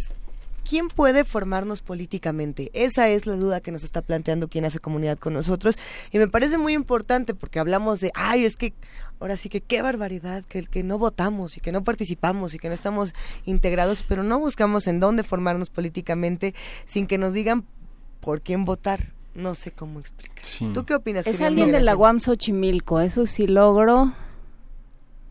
[0.71, 2.71] ¿Quién puede formarnos políticamente?
[2.75, 5.77] Esa es la duda que nos está planteando quien hace comunidad con nosotros.
[6.13, 8.73] Y me parece muy importante porque hablamos de, ay, es que
[9.19, 12.69] ahora sí que qué barbaridad, que, que no votamos y que no participamos y que
[12.69, 13.15] no estamos
[13.47, 16.55] integrados, pero no buscamos en dónde formarnos políticamente
[16.87, 17.65] sin que nos digan
[18.21, 19.13] por quién votar.
[19.35, 20.45] No sé cómo explicar.
[20.73, 21.27] ¿Tú qué opinas?
[21.27, 21.97] Es alguien de la?
[21.97, 24.15] UAM Xochimilco, eso sí logro.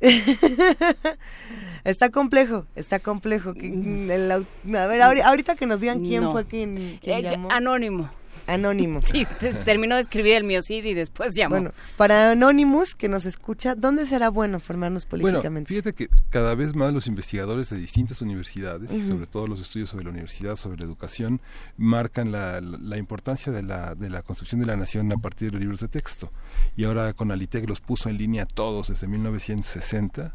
[1.83, 3.53] Está complejo, está complejo.
[3.53, 4.45] que- el au-
[4.77, 6.31] a ver, ahori- ahorita que nos digan quién No.
[6.31, 7.49] fue quien, quien llamó.
[7.51, 8.09] Anónimo.
[8.53, 9.01] Anónimo.
[9.09, 11.55] Sí, te- terminó de escribir el miocid y después llamó.
[11.55, 15.67] Bueno, para Anonymous, que nos escucha, ¿dónde será bueno formarnos Bueno, políticamente?
[15.69, 19.07] fíjate que cada vez más los investigadores de distintas universidades, Ujú.
[19.09, 21.41] sobre todo los estudios sobre la universidad, sobre la educación,
[21.77, 25.47] marcan la, la- la importancia de la, de la construcción de la nación a partir
[25.49, 26.31] de los libros de texto.
[26.75, 30.33] Y ahora con Alitec los puso en línea todos desde 1960.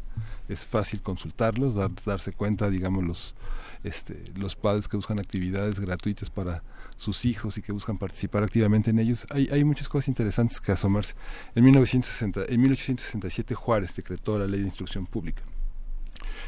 [0.49, 3.35] Es fácil consultarlos, dar- darse cuenta, digamos, los,
[3.83, 6.61] este, los padres que buscan actividades gratuitas para
[6.97, 9.25] sus hijos y que buscan participar activamente en ellos.
[9.31, 11.15] Hay, hay muchas cosas interesantes que asomarse.
[11.55, 15.43] En, 1960, en 1867 Juárez decretó la ley de instrucción pública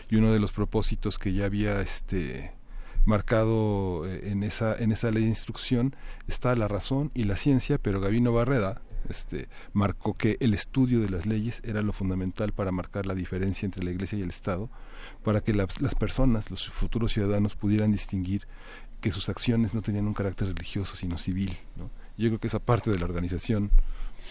[0.10, 2.54] y uno de los propósitos que ya había este
[3.06, 5.96] marcado eh, en esa en esa ley de instrucción
[6.28, 11.10] está la razón y la ciencia pero Gavino Barreda este marcó que el estudio de
[11.10, 14.70] las leyes era lo fundamental para marcar la diferencia entre la Iglesia y el Estado
[15.24, 18.48] para que las, las personas los futuros ciudadanos pudieran distinguir
[19.08, 21.90] que sus acciones no tenían un carácter religioso sino civil ¿no?
[22.18, 23.72] yo creo que esa parte de la organización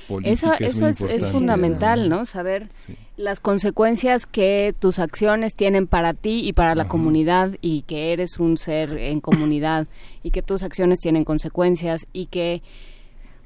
[0.08, 1.32] política Eso, es eso muy es, es importante.
[1.32, 2.26] fundamental, ¿no?
[2.26, 2.68] Saber
[3.16, 8.38] las consecuencias que tus acciones tienen para ti y para la comunidad y que eres
[8.38, 9.86] un ser en comunidad
[10.22, 12.62] y que tus acciones tienen consecuencias y que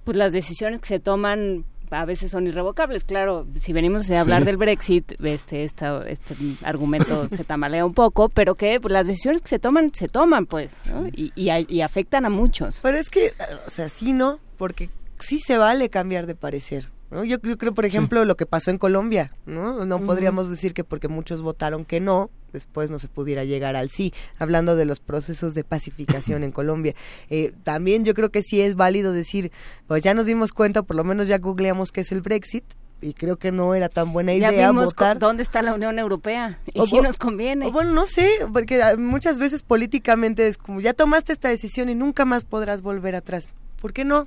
[0.04, 3.04] pues las decisiones que se toman a veces son irrevocables.
[3.04, 4.46] Claro, si venimos a hablar Sí.
[4.46, 9.42] del Brexit, este, esta, este argumento se tamalea un poco, pero que pues, las decisiones
[9.42, 11.06] que se toman, se toman, pues, ¿no?
[11.08, 12.78] y, y, a- y afectan a muchos.
[12.82, 13.32] Pero es que, eh,
[13.66, 14.38] o sea, sí, ¿no?
[14.56, 16.90] Porque sí se vale cambiar de parecer.
[17.10, 17.24] ¿No?
[17.24, 19.84] Yo, yo creo, por ejemplo, lo que pasó en Colombia, ¿no?
[19.84, 23.90] No podríamos decir que porque muchos votaron que no, después no se pudiera llegar al
[23.90, 26.94] sí, hablando de los procesos de pacificación en Colombia.
[27.28, 29.50] Eh, también yo creo que sí es válido decir,
[29.86, 32.64] pues ya nos dimos cuenta, por lo menos ya googleamos qué es el Brexit,
[33.02, 35.18] y creo que no era tan buena Ya idea vimos co- votar.
[35.18, 37.66] dónde está la Unión Europea y O si nos conviene.
[37.66, 41.88] o bueno, no sé, porque ah, muchas veces políticamente es como ya tomaste esta decisión
[41.88, 43.48] y nunca más podrás volver atrás.
[43.80, 44.26] ¿Por qué no?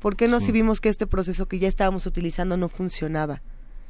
[0.00, 3.42] ¿Por qué no si vimos que este proceso que ya estábamos utilizando no funcionaba?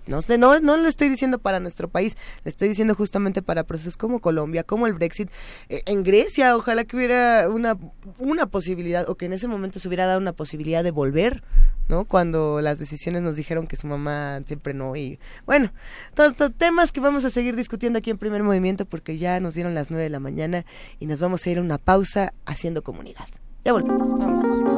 [0.06, 3.64] No, sé, no, no lo estoy diciendo para nuestro país, lo estoy diciendo justamente para
[3.64, 5.28] procesos como Colombia, como el Brexit.
[5.68, 7.76] Eh, en Grecia, ojalá que hubiera una,
[8.18, 11.42] una posibilidad, o que en ese momento se hubiera dado una posibilidad de volver,
[11.88, 12.06] ¿no?
[12.06, 14.96] Cuando las decisiones nos dijeron que su mamá siempre no.
[14.96, 15.74] Y bueno,
[16.14, 19.52] to- to- temas que vamos a seguir discutiendo aquí en Primer Movimiento porque ya nos
[19.52, 20.64] dieron las nueve de la mañana
[21.00, 23.26] y nos vamos a ir a una pausa haciendo comunidad.
[23.62, 24.77] Ya volvemos.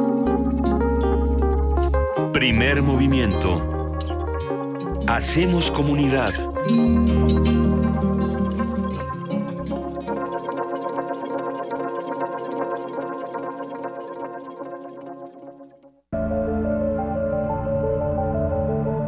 [2.40, 3.60] Primer movimiento.
[5.06, 6.32] Hacemos comunidad.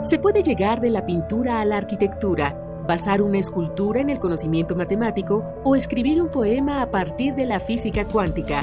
[0.03, 2.55] Se puede llegar de la pintura a la arquitectura,
[2.87, 7.61] basar una escultura en el conocimiento matemático o escribir un poema a partir de la
[7.61, 8.61] física cuántica.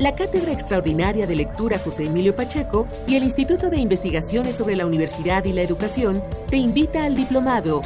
[0.00, 4.86] La Cátedra Extraordinaria de Lectura José Emilio Pacheco y el Instituto de Investigaciones sobre la
[4.86, 7.82] Universidad y la Educación te invita al diplomado.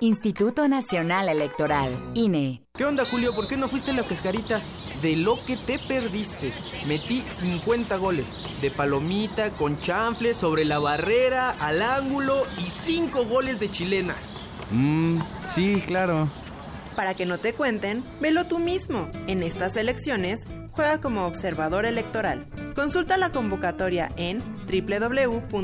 [0.00, 2.62] Instituto Nacional Electoral, INE.
[2.76, 3.32] ¿Qué onda, Julio?
[3.34, 4.60] ¿Por qué no fuiste en la cascarita?
[5.00, 6.52] De lo que te perdiste.
[6.88, 8.26] Metí 50 goles.
[8.60, 14.16] De palomita, con chanfle, sobre la barrera, al ángulo y 5 goles de chilena.
[14.72, 16.28] Mmm, sí, claro.
[16.96, 19.10] Para que no te cuenten, velo tú mismo.
[19.26, 22.46] En estas elecciones, juega como observador electoral.
[22.74, 25.54] Consulta la convocatoria en www.ism.mx.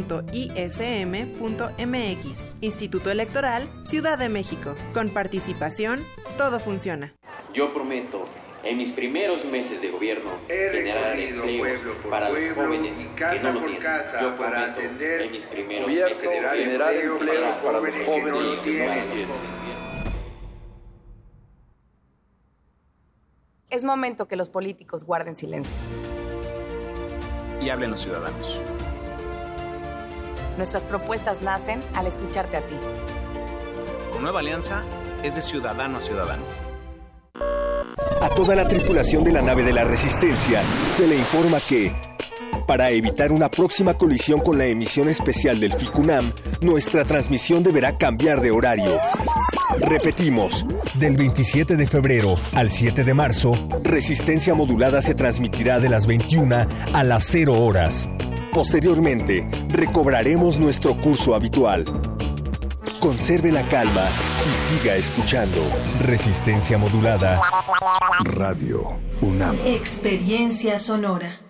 [2.61, 4.75] Instituto Electoral, Ciudad de México.
[4.93, 6.05] Con participación,
[6.37, 7.15] todo funciona.
[7.55, 8.29] Yo prometo
[8.63, 13.83] en mis primeros meses de gobierno generar empleos para los jóvenes que no lo tienen.
[14.21, 18.41] Yo prometo en mis primeros meses de gobierno generar empleos para los jóvenes que no
[18.41, 19.80] lo tienen.
[23.71, 25.77] Es momento que los políticos guarden silencio.
[27.63, 28.61] Y hablen los ciudadanos.
[30.57, 32.75] Nuestras propuestas nacen al escucharte a ti.
[34.13, 34.83] Con Nueva Alianza
[35.23, 36.43] es de ciudadano a ciudadano.
[38.21, 41.95] A toda la tripulación de la nave de la Resistencia se le informa que,
[42.71, 48.41] para evitar una próxima colisión con la emisión especial del FICUNAM, nuestra transmisión deberá cambiar
[48.41, 49.01] de horario.
[49.81, 50.65] Repetimos,
[50.95, 56.69] del 27 de febrero al 7 de marzo, Resistencia Modulada se transmitirá de las 21
[56.93, 58.09] a las 0 horas.
[58.53, 61.85] Posteriormente, recobraremos nuestro curso habitual.
[63.01, 64.07] Conserve la calma
[64.49, 65.59] y siga escuchando
[66.03, 67.41] Resistencia Modulada.
[68.23, 69.57] Radio UNAM.
[69.67, 71.50] Experiencia sonora.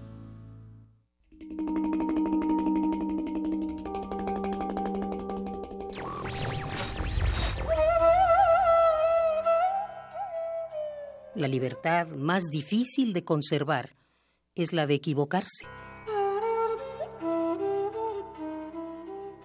[11.33, 13.95] La libertad más difícil de conservar
[14.53, 15.65] es la de equivocarse.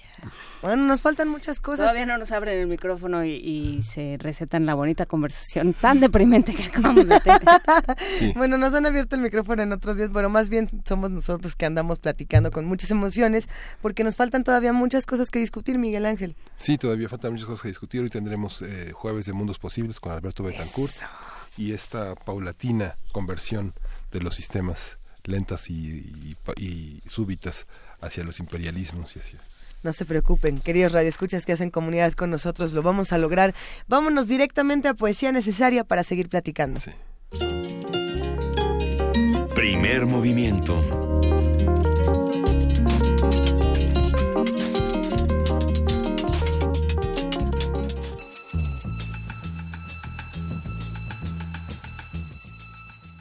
[0.61, 1.85] Bueno, nos faltan muchas cosas.
[1.85, 6.63] Todavía no nos abren el micrófono y, se recetan la bonita conversación tan deprimente que
[6.63, 7.41] acabamos de tener.
[8.35, 11.65] Bueno, nos han abierto el micrófono en otros días, pero más bien somos nosotros que
[11.65, 13.47] andamos platicando con muchas emociones,
[13.81, 16.35] porque nos faltan todavía muchas cosas que discutir, Miguel Ángel.
[16.57, 18.01] Sí, todavía faltan muchas cosas que discutir.
[18.01, 20.93] Hoy tendremos eh, Jueves de Mundos Posibles con Alberto Betancourt
[21.57, 23.73] y esta paulatina conversión
[24.11, 27.67] de los sistemas lentas y, y súbitas
[28.01, 29.39] hacia los imperialismos y hacia
[29.83, 33.53] no se preocupen, queridos radioescuchas que hacen comunidad con nosotros, lo vamos a lograr.
[33.87, 36.79] Vámonos directamente a Poesía Necesaria para seguir platicando.
[39.55, 40.83] Primer movimiento.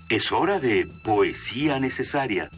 [0.09, 2.51] Es hora de Poesía Necesaria.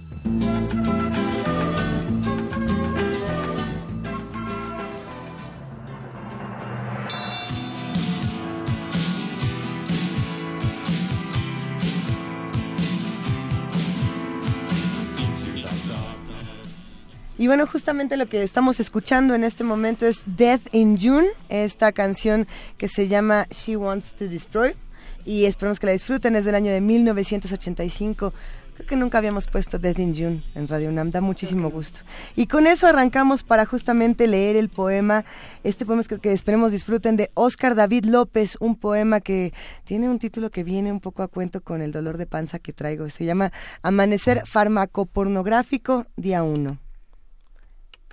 [17.43, 21.91] Y bueno, justamente lo que estamos escuchando en este momento es Death in June, esta
[21.91, 22.47] canción
[22.79, 24.77] que se llama She Wants to Destroy.
[25.25, 28.33] Y esperemos que la disfruten, es del año de 1985.
[28.77, 31.99] Creo que nunca habíamos puesto Death in June en Radio UNAM, da muchísimo gusto.
[32.37, 35.25] Y con eso arrancamos para justamente leer el poema,
[35.65, 39.53] este poema es que, que esperemos disfruten de Oscar David López, un poema que
[39.83, 42.73] tiene un título que viene un poco a cuento con el dolor de panza que
[42.73, 43.11] traigo.
[43.11, 43.51] Se llama
[43.83, 46.79] Amanecer farmacopornográfico, día 1.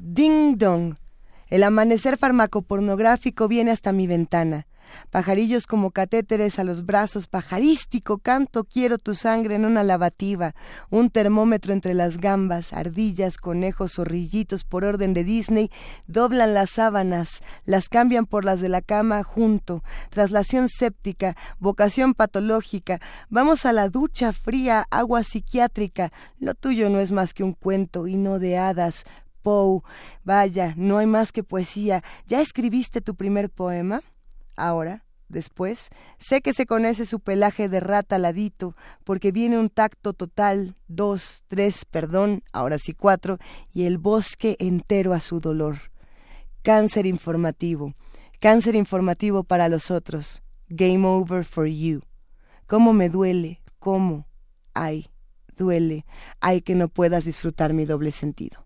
[0.02, 0.96] Ding dong.
[1.48, 4.66] El amanecer farmacopornográfico viene hasta mi ventana.
[5.12, 10.56] Pajarillos como catéteres a los brazos, pajarístico canto, quiero tu sangre en una lavativa,
[10.90, 15.70] un termómetro entre las gambas, ardillas, conejos, zorrillitos por orden de Disney,
[16.08, 23.00] doblan las sábanas, las cambian por las de la cama junto, traslación séptica, vocación patológica,
[23.30, 28.08] vamos a la ducha fría, agua psiquiátrica, lo tuyo no es más que un cuento
[28.08, 29.06] y no de hadas,
[29.42, 29.82] Poe.
[30.24, 32.04] Vaya, no hay más que poesía.
[32.28, 34.02] ¿Ya escribiste tu primer poema?
[34.56, 40.14] Ahora, después, sé que se conoce su pelaje de rata ladito, porque viene un tacto
[40.14, 43.38] total, dos, tres, perdón, ahora sí cuatro,
[43.72, 45.78] y el bosque entero a su dolor.
[46.62, 47.94] Cáncer informativo,
[48.40, 50.44] cáncer informativo para los otros.
[50.68, 52.02] Game over for you.
[52.68, 53.62] ¿Cómo me duele?
[53.80, 54.28] ¿Cómo?
[54.74, 55.10] Ay,
[55.58, 56.06] duele.
[56.40, 58.66] Ay que no puedas disfrutar mi doble sentido.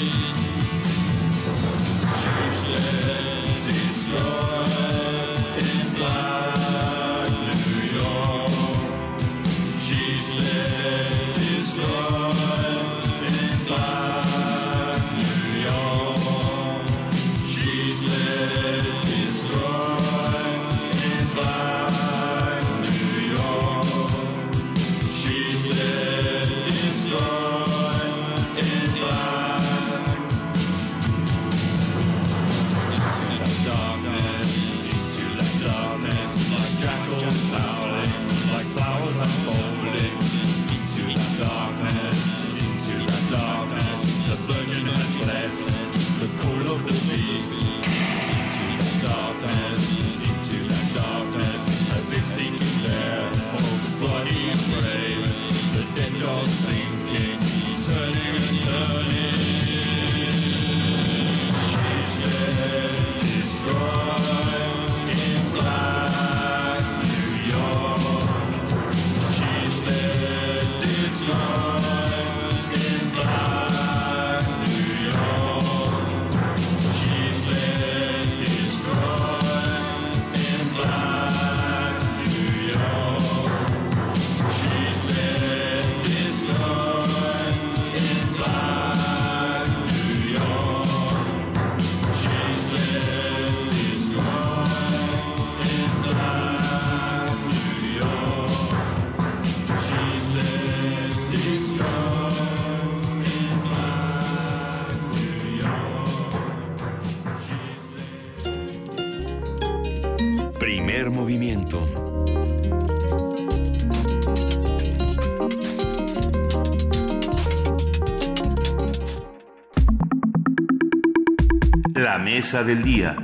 [122.41, 123.15] mesa del día.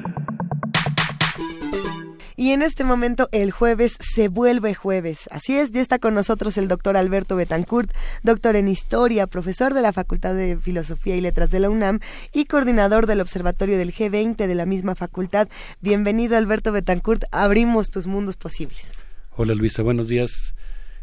[2.35, 5.27] Y en este momento el jueves se vuelve jueves.
[5.31, 7.91] Así es, ya está con nosotros el doctor Alberto Betancourt,
[8.21, 11.99] doctor en historia, profesor de la Facultad de Filosofía y Letras de la UNAM
[12.31, 15.47] y coordinador del Observatorio del G20 de la misma facultad.
[15.81, 18.97] Bienvenido Alberto Betancourt, abrimos tus mundos posibles.
[19.35, 20.53] Hola Luisa, buenos días.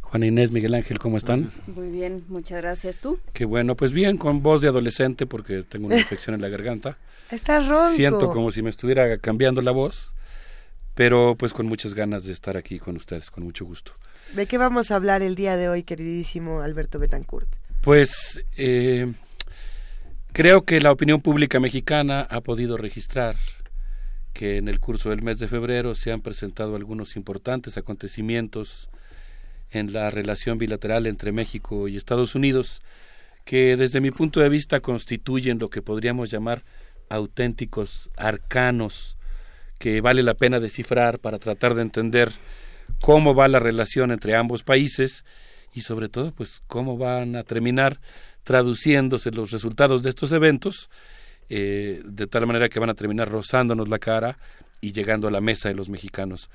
[0.04, 1.50] Juana Inés, Miguel Ángel, ¿cómo están?
[1.66, 2.96] Muy bien, muchas gracias.
[2.96, 3.18] ¿Tú?
[3.32, 6.96] Qué bueno, pues bien, con voz de adolescente porque tengo una infección en la garganta.
[7.30, 7.96] Estás ronco.
[7.96, 10.14] Siento como si me estuviera cambiando la voz
[10.94, 13.92] pero pues con muchas ganas de estar aquí con ustedes, con mucho gusto.
[14.34, 17.48] ¿De qué vamos a hablar el día de hoy, queridísimo Alberto Betancourt?
[17.82, 19.12] Pues eh,
[20.32, 23.36] creo que la opinión pública mexicana ha podido registrar
[24.32, 28.88] que en el curso del mes de febrero se han presentado algunos importantes acontecimientos
[29.74, 32.82] en la relación bilateral entre México y Estados Unidos
[33.44, 36.62] que desde mi punto de vista constituyen lo que podríamos llamar
[37.08, 39.16] auténticos arcanos
[39.78, 42.32] que vale la pena descifrar para tratar de entender
[43.00, 45.24] cómo va la relación entre ambos países
[45.74, 48.00] y sobre todo pues cómo van a terminar
[48.44, 50.88] traduciéndose los resultados de estos eventos
[51.48, 54.38] eh, de tal manera que van a terminar rozándonos la cara
[54.80, 56.50] y llegando a la mesa de los mexicanos.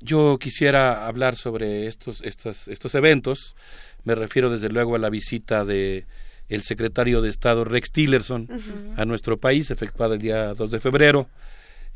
[0.00, 3.56] Yo quisiera hablar sobre estos, estos, estos eventos.
[4.04, 6.06] Me refiero desde luego a la visita de
[6.48, 8.48] el secretario de Estado Rex Tillerson
[8.96, 11.28] a nuestro país, efectuada el día 2 de febrero,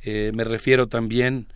[0.02, 1.46] eh, me refiero también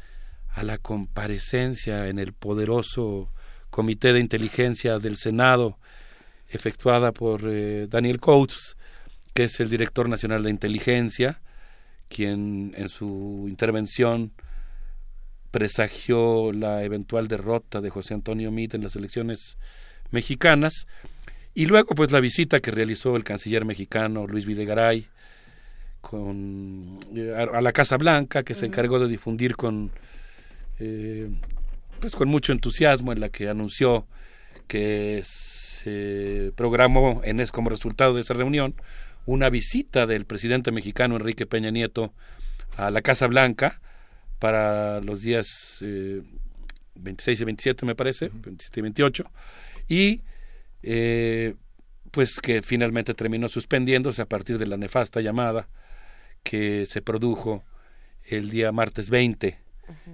[0.49, 3.31] a la comparecencia en el poderoso
[3.71, 5.79] Comité de Inteligencia del Senado,
[6.49, 8.77] efectuada por eh, Daniel Coates,
[9.35, 11.41] que es el director nacional de inteligencia,
[12.09, 14.33] quien en su intervención
[15.57, 19.57] presagió la eventual derrota de José Antonio Meade en las elecciones
[20.11, 20.87] mexicanas,
[21.55, 25.09] y luego pues la visita que realizó el canciller mexicano Luis Videgaray
[26.03, 29.93] con eh, a, la Casa Blanca que se encargó de difundir con
[30.79, 31.31] eh,
[32.01, 34.07] pues con mucho entusiasmo en la que anunció
[34.67, 38.75] que se programó en es como resultado de esa reunión
[39.25, 42.13] una visita del presidente mexicano Enrique Peña Nieto
[42.77, 43.81] a la Casa Blanca
[44.39, 49.25] para los días 26 eh, y 27 me parece, 27 y 28
[49.89, 50.23] y
[52.11, 55.69] pues que finalmente terminó suspendiéndose a partir de la nefasta llamada
[56.43, 57.65] que se produjo
[58.23, 59.59] el día martes 20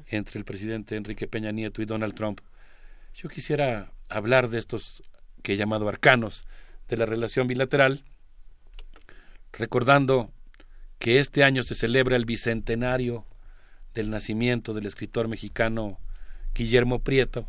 [0.08, 2.40] entre el presidente Enrique Peña Nieto y Donald Trump.
[3.14, 5.02] Yo quisiera hablar de estos
[5.42, 6.46] que he llamado arcanos
[6.88, 8.04] de la relación bilateral,
[9.52, 10.32] recordando
[10.98, 13.26] que este año se celebra el bicentenario
[13.94, 15.98] del nacimiento del escritor mexicano
[16.54, 17.46] Guillermo Prieto,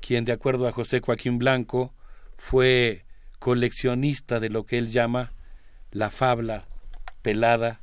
[0.00, 1.92] quien de acuerdo a José Joaquín Blanco
[2.36, 3.04] fue
[3.38, 5.32] coleccionista de lo que él llama
[5.90, 6.64] la fabla
[7.22, 7.80] pelada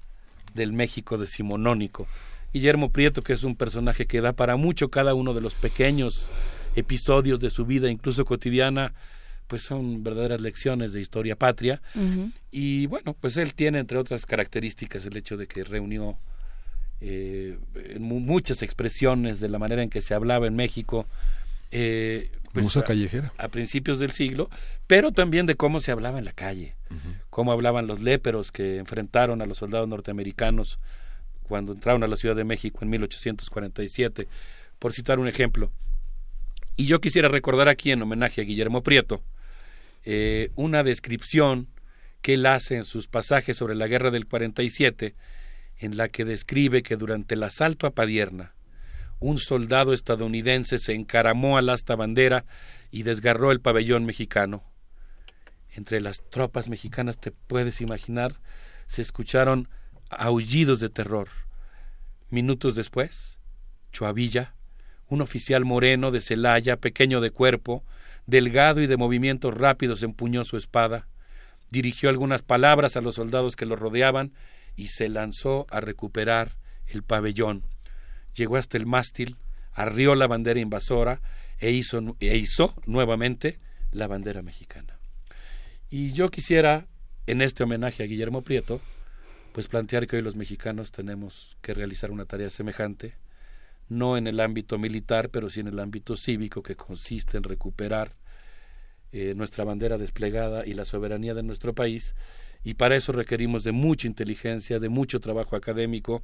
[0.54, 2.08] del México decimonónico.
[2.54, 6.30] Guillermo Prieto, que es un personaje que da para mucho cada uno de los pequeños
[6.76, 8.94] episodios de su vida, incluso cotidiana,
[9.48, 11.82] pues son verdaderas lecciones de historia patria.
[12.52, 16.18] Y bueno, pues él tiene, entre otras características, el hecho de que reunió
[17.02, 17.58] eh,
[18.00, 21.06] muchas expresiones de la manera en que se hablaba en México.
[21.72, 23.32] Eh, pues, callejera.
[23.38, 24.50] A, principios del siglo,
[24.88, 26.76] pero también de cómo se hablaba en la calle,
[27.30, 30.80] cómo hablaban los léperos que enfrentaron a los soldados norteamericanos
[31.44, 34.28] cuando entraron a la Ciudad de México en 1847,
[34.80, 35.72] por citar un ejemplo.
[36.76, 39.22] Y yo quisiera recordar aquí, en homenaje a Guillermo Prieto,
[40.06, 41.68] eh, una descripción
[42.22, 45.14] que él hace en sus pasajes sobre la guerra del 47,
[45.80, 48.54] en la que describe que durante el asalto a Padierna,
[49.20, 52.46] un soldado estadounidense se encaramó al asta bandera
[52.92, 54.64] y desgarró el pabellón mexicano.
[55.72, 58.40] Entre las tropas mexicanas, te puedes imaginar,
[58.88, 59.68] se escucharon
[60.10, 61.30] aullidos de terror.
[62.30, 63.40] Minutos después,
[63.92, 64.56] Chuavilla,
[65.08, 67.84] un oficial moreno de Celaya, pequeño de cuerpo,
[68.26, 71.08] delgado y de movimientos rápidos, empuñó su espada,
[71.72, 74.34] dirigió algunas palabras a los soldados que lo rodeaban
[74.80, 76.56] y se lanzó a recuperar
[76.88, 77.64] el pabellón
[78.34, 79.36] llegó hasta el mástil,
[79.74, 81.22] arrió la bandera invasora
[81.60, 83.60] e hizo, e hizo nuevamente
[83.92, 84.98] la bandera mexicana.
[85.90, 86.88] Y yo quisiera,
[87.28, 88.80] en este homenaje a Guillermo Prieto,
[89.52, 93.16] pues plantear que hoy los mexicanos tenemos que realizar una tarea semejante,
[93.90, 98.14] no en el ámbito militar, pero sí en el ámbito cívico, que consiste en recuperar
[99.12, 102.14] eh, nuestra bandera desplegada y la soberanía de nuestro país,
[102.64, 106.24] y para eso requerimos de mucha inteligencia, de mucho trabajo académico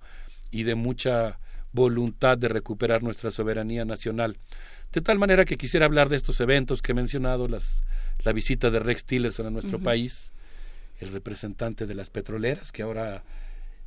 [0.51, 1.39] y de mucha
[1.71, 4.37] voluntad de recuperar nuestra soberanía nacional.
[4.91, 7.81] De tal manera que quisiera hablar de estos eventos que he mencionado, las,
[8.23, 10.31] la visita de Rex Tillerson a nuestro país,
[10.99, 13.23] el representante de las petroleras, que ahora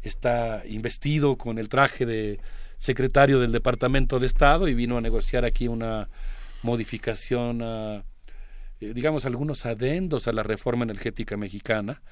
[0.03, 2.41] está investido con el traje de
[2.77, 6.09] secretario del Departamento de Estado y vino a negociar aquí una
[6.63, 8.05] modificación a,
[8.81, 12.03] eh, digamos, algunos adendos a la reforma energética mexicana.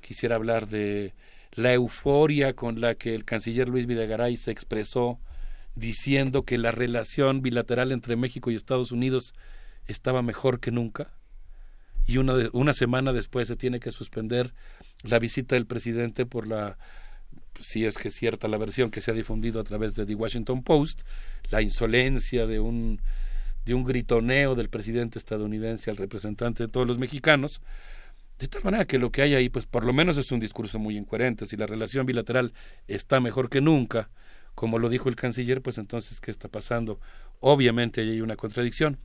[0.00, 1.14] Quisiera hablar de
[1.52, 5.18] la euforia con la que el canciller Luis Videgaray se expresó
[5.74, 9.34] diciendo que la relación bilateral entre México y Estados Unidos
[9.86, 11.10] estaba mejor que nunca.
[12.06, 14.54] Y una, una semana después se tiene que suspender
[15.02, 16.78] la visita del presidente por la
[17.60, 20.14] si es que es cierta la versión que se ha difundido a través de The
[20.14, 21.02] Washington Post,
[21.50, 23.00] la insolencia de un
[23.64, 27.60] de un gritoneo del presidente estadounidense al representante de todos los mexicanos,
[28.38, 30.78] de tal manera que lo que hay ahí, pues por lo menos es un discurso
[30.78, 31.46] muy incoherente.
[31.46, 32.52] Si la relación bilateral
[32.86, 34.10] está mejor que nunca,
[34.54, 37.00] como lo dijo el canciller, pues entonces, ¿qué está pasando?
[37.40, 38.98] Obviamente hay una contradicción.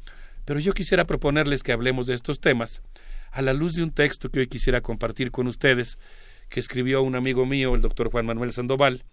[0.45, 2.81] Pero yo quisiera proponerles que hablemos de estos temas
[3.31, 5.97] a la luz de un texto que hoy quisiera compartir con ustedes,
[6.49, 9.03] que escribió un amigo mío, el doctor Juan Manuel Sandoval,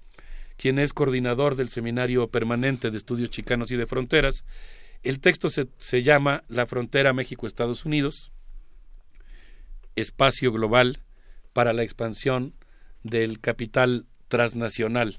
[0.59, 4.45] quien es coordinador del Seminario Permanente de Estudios Chicanos y de Fronteras,
[5.03, 8.33] el texto se, se llama La frontera México-Estados Unidos,
[10.01, 11.01] espacio global
[11.53, 12.55] para la expansión
[13.03, 15.19] del capital transnacional.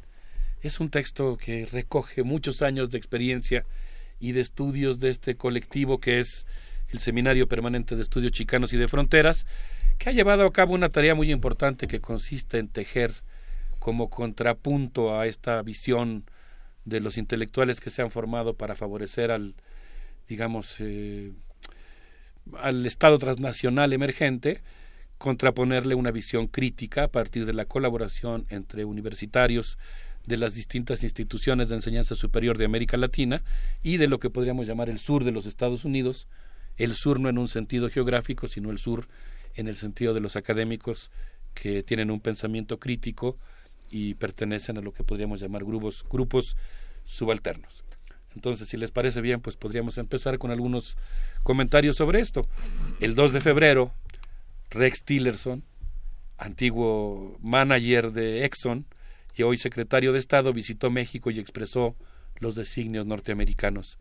[0.61, 3.65] Es un texto que recoge muchos años de experiencia
[4.19, 6.45] y de estudios de este colectivo que es
[6.89, 9.47] el Seminario Permanente de Estudios Chicanos y de Fronteras,
[9.97, 13.23] que ha llevado a cabo una tarea muy importante que consiste en tejer
[13.79, 16.25] como contrapunto a esta visión
[16.85, 19.55] de los intelectuales que se han formado para favorecer al
[20.31, 21.33] digamos, eh,
[22.59, 24.61] al Estado transnacional emergente,
[25.17, 29.77] contraponerle una visión crítica a partir de la colaboración entre universitarios
[30.25, 33.43] de las distintas instituciones de enseñanza superior de América Latina
[33.83, 36.27] y de lo que podríamos llamar el sur de los Estados Unidos,
[36.77, 39.07] el sur no en un sentido geográfico, sino el sur
[39.55, 41.11] en el sentido de los académicos
[41.53, 43.37] que tienen un pensamiento crítico
[43.89, 46.55] y pertenecen a lo que podríamos llamar grupos, grupos
[47.05, 47.80] subalternos.
[48.35, 50.97] Entonces, si les parece bien, pues podríamos empezar con algunos
[51.43, 52.47] comentarios sobre esto.
[52.99, 53.91] El 2 de febrero,
[54.69, 55.63] Rex Tillerson,
[56.37, 58.85] antiguo manager de Exxon
[59.35, 61.95] y hoy secretario de Estado, visitó México y expresó
[62.39, 63.99] los designios norteamericanos.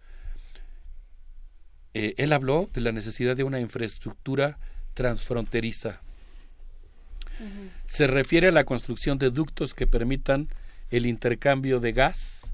[1.92, 4.58] Eh, él habló de la necesidad de una infraestructura
[4.94, 6.00] transfronteriza.
[7.86, 10.48] Se refiere a la construcción de ductos que permitan
[10.90, 12.52] el intercambio de gas,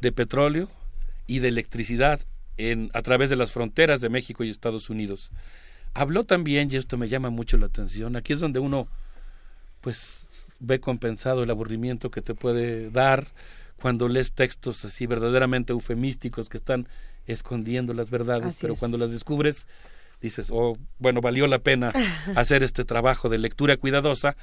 [0.00, 0.70] de petróleo
[1.28, 2.20] y de electricidad
[2.56, 5.30] en, a través de las fronteras de México y Estados Unidos.
[5.94, 8.88] Habló también, y esto me llama mucho la atención, aquí es donde uno
[9.80, 10.26] pues
[10.58, 13.28] ve compensado el aburrimiento que te puede dar
[13.80, 16.88] cuando lees textos así verdaderamente eufemísticos que están
[17.26, 19.68] escondiendo las verdades, pero cuando las descubres
[20.20, 21.92] dices, oh, bueno, valió la pena
[22.34, 24.36] hacer este trabajo de lectura cuidadosa.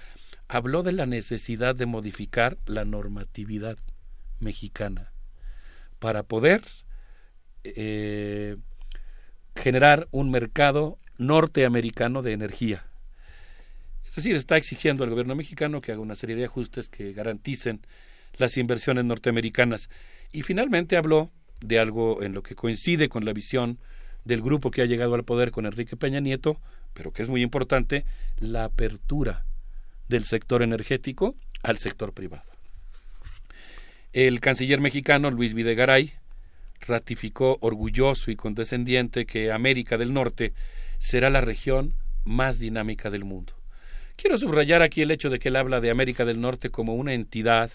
[0.48, 3.78] Habló de la necesidad de modificar la normatividad
[4.40, 5.15] mexicana
[6.06, 6.61] para poder
[7.64, 8.57] eh,
[9.56, 12.86] generar un mercado norteamericano de energía.
[14.07, 17.82] Es decir, está exigiendo al gobierno mexicano que haga una serie de ajustes que garanticen
[18.38, 19.90] las inversiones norteamericanas.
[20.32, 23.80] Y finalmente habló de algo en lo que coincide con la visión
[24.26, 26.61] del grupo que ha llegado al poder con Enrique Peña Nieto,
[26.94, 28.06] pero que es muy importante,
[28.38, 29.44] la apertura
[30.07, 32.55] del sector energético al sector privado.
[34.16, 36.14] El canciller mexicano Luis Videgaray
[36.80, 40.54] ratificó orgulloso y condescendiente que América del Norte
[41.00, 43.52] será la región más dinámica del mundo.
[44.16, 47.14] Quiero subrayar aquí el hecho de que él habla de América del Norte como una
[47.14, 47.72] entidad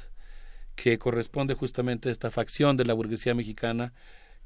[0.76, 3.92] que corresponde justamente a esta facción de la burguesía mexicana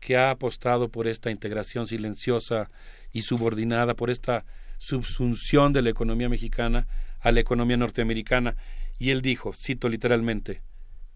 [0.01, 2.73] que ha apostado por esta integración silenciosa
[3.13, 4.45] y subordinada, por esta
[4.79, 6.89] subsunción de la economía mexicana
[7.21, 8.57] a la economía norteamericana.
[8.99, 10.61] Y él dijo, cito literalmente,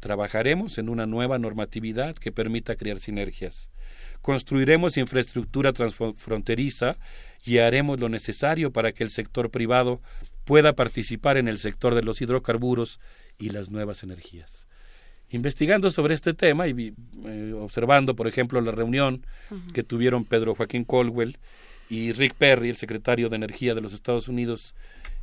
[0.01, 3.70] Trabajaremos en una nueva normatividad que permita crear sinergias.
[4.23, 6.97] Construiremos infraestructura transfronteriza
[7.45, 10.01] y haremos lo necesario para que el sector privado
[10.45, 13.01] pueda participar en el sector de los hidrocarburos
[13.39, 14.66] y las nuevas energías.
[15.31, 16.95] Investigando sobre este tema y
[17.27, 19.27] eh, observando, por ejemplo, la reunión
[19.75, 21.39] que tuvieron Pedro Joaquín Colwell
[21.91, 24.75] y Rick Perry, el secretario de Energía de los Estados Unidos,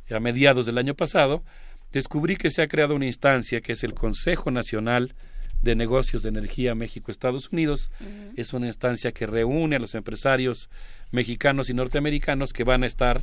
[0.08, 1.42] a mediados del año pasado,
[1.92, 5.14] descubrí que se ha creado una instancia que es el Consejo Nacional
[5.62, 7.90] de Negocios de Energía México-Estados Unidos.
[8.36, 10.68] Es una instancia que reúne a los empresarios
[11.10, 13.22] mexicanos y norteamericanos que van a estar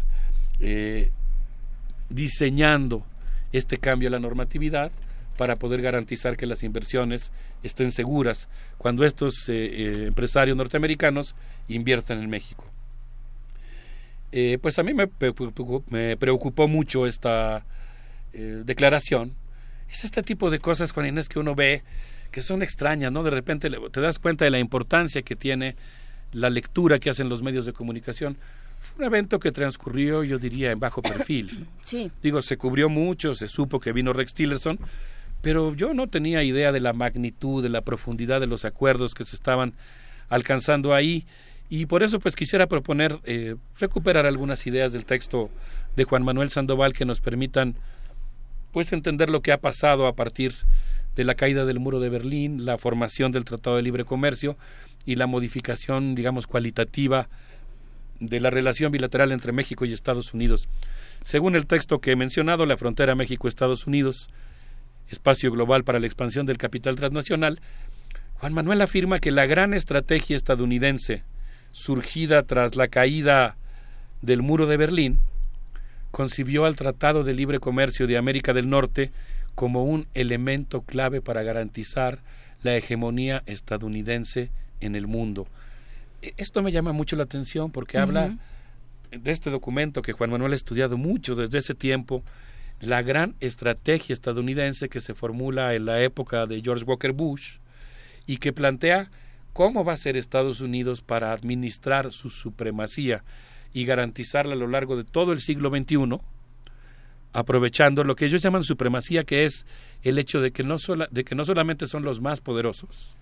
[0.60, 1.11] eh,
[2.10, 3.06] diseñando
[3.52, 4.91] este cambio a la normatividad
[5.38, 7.31] para poder garantizar que las inversiones
[7.64, 11.35] estén seguras cuando estos eh, eh, empresarios norteamericanos
[11.68, 12.65] inviertan en México.
[14.61, 17.64] Pues a mí me preocupó mucho esta
[18.34, 19.34] declaración.
[19.90, 21.84] Es este tipo de cosas, Juan Inés, que uno ve
[22.32, 23.24] que son extrañas, ¿no?
[23.24, 25.76] De repente te das cuenta de la importancia que tiene
[26.32, 28.38] la lectura que hacen los medios de comunicación.
[28.82, 31.68] Fue un evento que transcurrió, yo diría, en bajo perfil.
[31.84, 32.12] Sí.
[32.24, 34.80] Digo, se cubrió mucho, se supo que vino Rex Tillerson,
[35.42, 39.26] pero yo no tenía idea de la magnitud, de la profundidad de los acuerdos que
[39.26, 39.74] se estaban
[40.30, 41.26] alcanzando ahí
[41.70, 45.50] y por eso pues quisiera proponer eh, recuperar algunas ideas del texto
[45.96, 47.76] de Juan Manuel Sandoval que nos permitan
[48.74, 50.54] pues entender lo que ha pasado a partir
[51.16, 54.58] de la caída del muro de Berlín, la formación del Tratado de Libre Comercio
[55.06, 57.30] y la modificación, digamos, cualitativa
[58.20, 60.68] de la relación bilateral entre México y Estados Unidos.
[61.22, 64.30] Según el texto que he mencionado, la frontera México-Estados Unidos
[65.08, 67.62] espacio global para la expansión del capital transnacional,
[68.36, 71.24] Juan Manuel afirma que la gran estrategia estadounidense,
[71.72, 73.56] surgida tras la caída
[74.22, 75.20] del muro de Berlín,
[76.14, 79.11] concibió al Tratado de Libre Comercio de América del Norte
[79.56, 82.19] como un elemento clave para garantizar
[82.61, 85.48] la hegemonía estadounidense en el mundo.
[86.22, 88.38] E, esto me llama mucho la atención porque habla
[89.10, 92.22] de este documento que Juan Manuel ha estudiado mucho desde ese tiempo
[92.80, 97.57] la gran estrategia estadounidense que se formula en la época de George Walker Bush
[98.27, 99.10] y que plantea
[99.52, 103.23] cómo va a ser Estados Unidos para administrar su supremacía
[103.74, 106.20] y garantizarla a lo largo de todo el siglo XXI,
[107.34, 109.66] aprovechando lo que ellos llaman supremacía, que es
[110.04, 110.78] el hecho de que no,
[111.12, 113.16] de que no solamente son los más poderosos,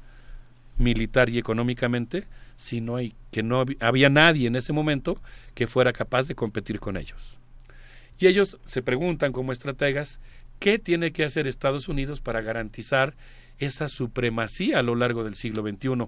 [0.77, 2.97] militar y económicamente, sino
[3.31, 5.19] que no había nadie en ese momento
[5.55, 7.39] que fuera capaz de competir con ellos.
[8.19, 10.19] Y ellos se preguntan como estrategas
[10.59, 13.15] qué tiene que hacer Estados Unidos para garantizar
[13.57, 16.07] esa supremacía a lo largo del siglo XXI.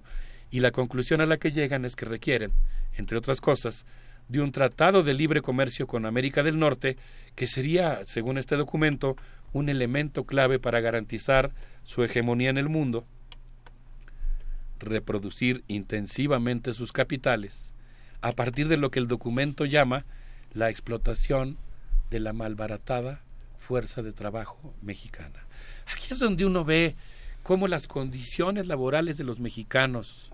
[0.52, 2.52] Y la conclusión a la que llegan es que requieren,
[2.96, 3.86] entre otras cosas,
[4.28, 6.98] de un tratado de libre comercio con América del Norte,
[7.36, 9.16] que sería, según este documento,
[9.52, 11.52] un elemento clave para garantizar
[11.84, 13.06] su hegemonía en el mundo,
[14.80, 17.74] reproducir intensivamente sus capitales,
[18.22, 20.06] a partir de lo que el documento llama
[20.54, 21.58] la explotación
[22.10, 23.22] de la malbaratada
[23.58, 25.46] fuerza de trabajo mexicana.
[25.92, 26.96] Aquí es donde uno ve
[27.44, 30.32] cómo las condiciones laborales de los mexicanos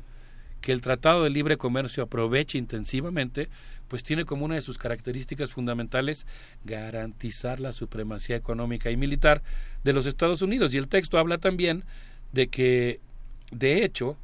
[0.62, 3.50] que el Tratado de Libre Comercio aprovecha intensivamente,
[3.88, 6.26] pues tiene como una de sus características fundamentales
[6.64, 9.42] garantizar la supremacía económica y militar
[9.84, 10.74] de los Estados Unidos.
[10.74, 11.84] Y el texto habla también
[12.32, 13.00] de que,
[13.52, 14.18] de hecho,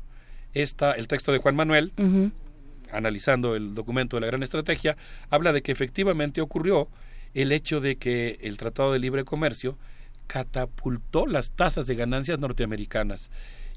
[0.53, 1.93] esta, el texto de Juan Manuel,
[2.91, 4.95] analizando el documento de la Gran Estrategia,
[5.29, 6.87] habla de que efectivamente ocurrió
[7.33, 9.77] el hecho de que el Tratado de Libre Comercio
[10.27, 13.29] catapultó las tasas de ganancias norteamericanas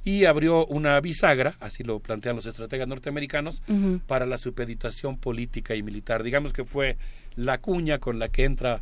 [0.09, 3.63] y abrió una bisagra, así lo plantean los estrategas norteamericanos,
[4.07, 6.23] para la supeditación política y militar.
[6.23, 6.97] Digamos que fue
[7.37, 8.81] la cuña con la que entra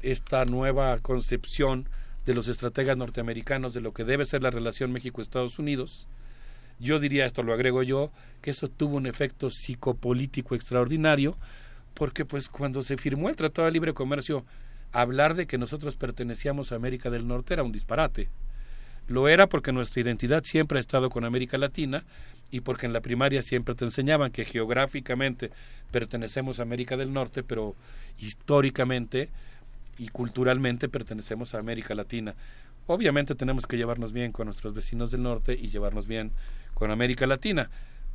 [0.00, 1.88] esta nueva concepción
[2.24, 6.06] de los estrategas norteamericanos de lo que debe ser la relación México-Estados Unidos.
[6.78, 11.34] Yo diría, esto lo agrego yo, que eso tuvo un efecto psicopolítico extraordinario,
[11.94, 14.44] porque pues cuando se firmó el Tratado de Libre Comercio,
[14.92, 18.28] hablar de que nosotros pertenecíamos a América del Norte era un disparate.
[19.10, 22.04] Lo era porque nuestra identidad siempre ha estado con América Latina
[22.52, 25.50] y porque en la primaria siempre te enseñaban que geográficamente
[25.90, 27.74] pertenecemos a América del Norte, pero
[28.20, 29.28] históricamente
[29.98, 32.36] y culturalmente pertenecemos a América Latina.
[32.86, 36.30] Obviamente tenemos que llevarnos bien con nuestros vecinos del norte y llevarnos bien
[36.74, 37.68] con América Latina,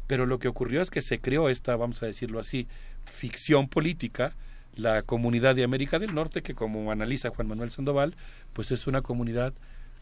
[0.07, 2.69] pero lo que ocurrió es que se creó esta, vamos a decirlo así,
[3.03, 4.33] ficción política,
[4.77, 8.15] la comunidad de América del Norte, que como analiza Juan Manuel Sandoval,
[8.53, 9.53] pues es una comunidad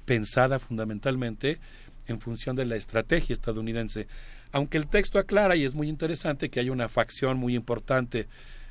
[0.06, 1.60] pensada fundamentalmente
[2.08, 4.08] en función de la estrategia estadounidense.
[4.52, 8.28] Aunque el texto aclara, y es muy interesante, que hay una facción muy importante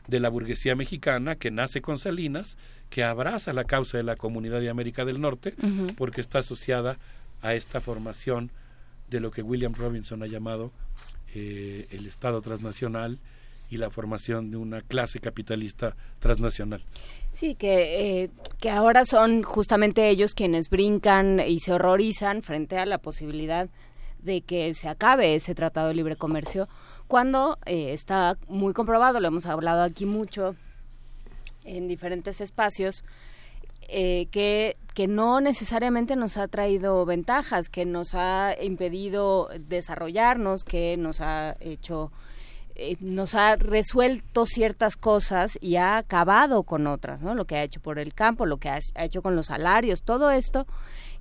[0.07, 2.57] de la burguesía mexicana que nace con Salinas,
[2.91, 5.55] que abraza la causa de la comunidad de América del Norte,
[5.97, 6.99] porque está asociada
[7.41, 8.51] a esta formación
[9.09, 10.73] de lo que William Robinson ha llamado
[11.35, 13.19] eh, el Estado transnacional
[13.73, 16.84] y la formación de una clase capitalista transnacional.
[17.31, 22.84] Sí, que, eh, que ahora son justamente ellos quienes brincan y se horrorizan frente a
[22.84, 23.70] la posibilidad
[24.18, 26.68] de que se acabe ese tratado de libre comercio,
[27.09, 30.55] cuando eh, está muy comprobado, lo hemos hablado aquí mucho
[31.65, 33.05] en diferentes espacios,
[33.89, 40.99] eh, que, que no necesariamente nos ha traído ventajas, que nos ha impedido desarrollarnos, que
[40.99, 42.12] nos ha hecho
[42.75, 47.34] eh, nos ha resuelto ciertas cosas y ha acabado con otras, ¿no?
[47.34, 50.31] Lo que ha hecho por el campo, lo que ha, hecho con los salarios, todo
[50.31, 50.67] esto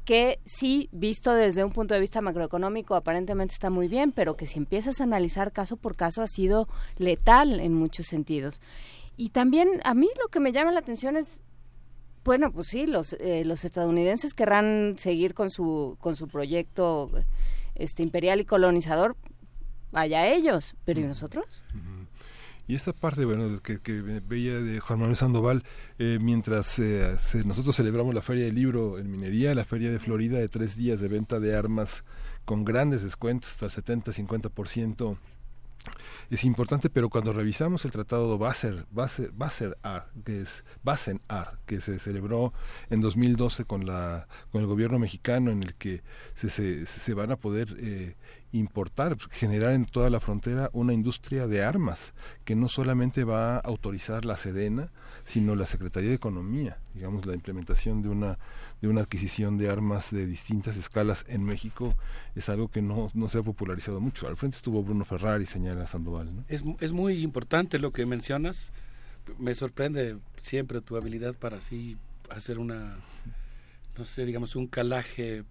[0.05, 4.47] que sí, visto desde un punto de vista macroeconómico, aparentemente está muy bien, pero que
[4.47, 8.59] si empiezas a analizar caso por caso ha sido letal en muchos sentidos.
[9.15, 11.43] Y también a mí lo que me llama la atención es
[12.23, 17.09] bueno, pues sí, los, eh, los estadounidenses querrán seguir con su, con su proyecto
[17.73, 19.15] este imperial y colonizador,
[19.91, 21.45] vaya ellos, pero ¿y nosotros?
[22.67, 25.63] Y esta parte, bueno, que, que veía de Juan Manuel Sandoval,
[25.99, 30.39] eh, mientras eh, nosotros celebramos la Feria del Libro en Minería, la Feria de Florida
[30.39, 32.03] de tres días de venta de armas
[32.45, 35.17] con grandes descuentos, hasta el 70-50%,
[36.29, 40.63] es importante, pero cuando revisamos el tratado Basel, Basel, Basel Ar, que es
[41.27, 42.53] Ar, que se celebró
[42.89, 46.03] en 2012 con la con el gobierno mexicano, en el que
[46.35, 48.15] se, se, se van a poder eh,
[48.51, 52.13] importar, generar en toda la frontera una industria de armas
[52.43, 54.91] que no solamente va a autorizar la Sedena,
[55.25, 58.37] sino la Secretaría de Economía, digamos la implementación de una
[58.81, 61.95] de una adquisición de armas de distintas escalas en México
[62.35, 64.27] es algo que no, no se ha popularizado mucho.
[64.27, 66.35] Al frente estuvo Bruno Ferrari, señala Sandoval.
[66.35, 66.43] ¿no?
[66.47, 68.71] Es, es muy importante lo que mencionas.
[69.37, 71.95] Me sorprende siempre tu habilidad para así
[72.29, 72.97] hacer una,
[73.97, 75.43] no sé, digamos, un calaje,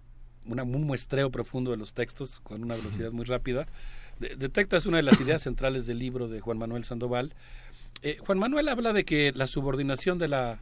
[0.45, 3.67] un muestreo profundo de los textos con una velocidad muy rápida.
[4.19, 7.33] De, detectas una de las ideas centrales del libro de Juan Manuel Sandoval.
[8.01, 10.59] Eh, Juan Manuel habla de que la subordinación de la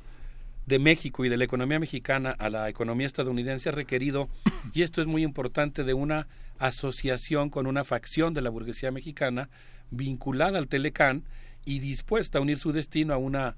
[0.69, 4.29] de México y de la economía mexicana a la economía estadounidense ha requerido,
[4.73, 6.27] y esto es muy importante, de una
[6.59, 9.49] asociación con una facción de la burguesía mexicana
[9.89, 11.23] vinculada al Telecán
[11.65, 13.55] y dispuesta a unir su destino a una,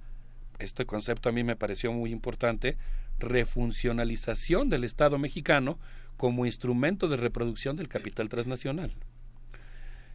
[0.59, 2.77] este concepto a mí me pareció muy importante,
[3.19, 5.79] refuncionalización del Estado mexicano
[6.21, 8.91] como instrumento de reproducción del capital transnacional.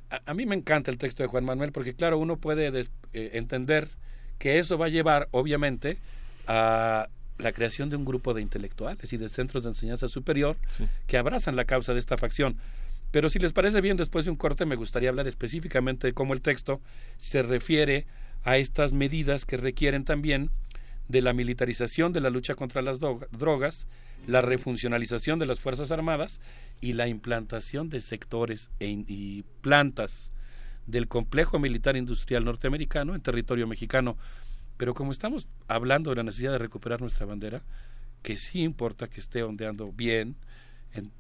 [0.09, 3.31] A, a mí me encanta el texto de Juan Manuel porque, claro, uno puede eh,
[3.33, 3.89] entender
[4.39, 5.99] que eso va a llevar, obviamente,
[6.47, 10.87] a la creación de un grupo de intelectuales y de centros de enseñanza superior sí.
[11.09, 12.57] que abrazan la causa de esta facción.
[13.11, 16.35] Pero si les parece bien, después de un corte me gustaría hablar específicamente de cómo
[16.35, 16.81] el texto
[17.17, 18.07] se refiere
[18.45, 20.53] a estas medidas que requieren también
[21.09, 23.87] de la militarización de la lucha contra las drogas,
[24.27, 26.41] la refuncionalización de las Fuerzas Armadas
[26.81, 30.31] y la implantación de sectores e y plantas
[30.87, 34.17] del complejo militar industrial norteamericano en territorio mexicano.
[34.77, 37.63] Pero como estamos hablando de la necesidad de recuperar nuestra bandera,
[38.23, 40.37] que sí importa que esté ondeando bien
[40.93, 41.11] en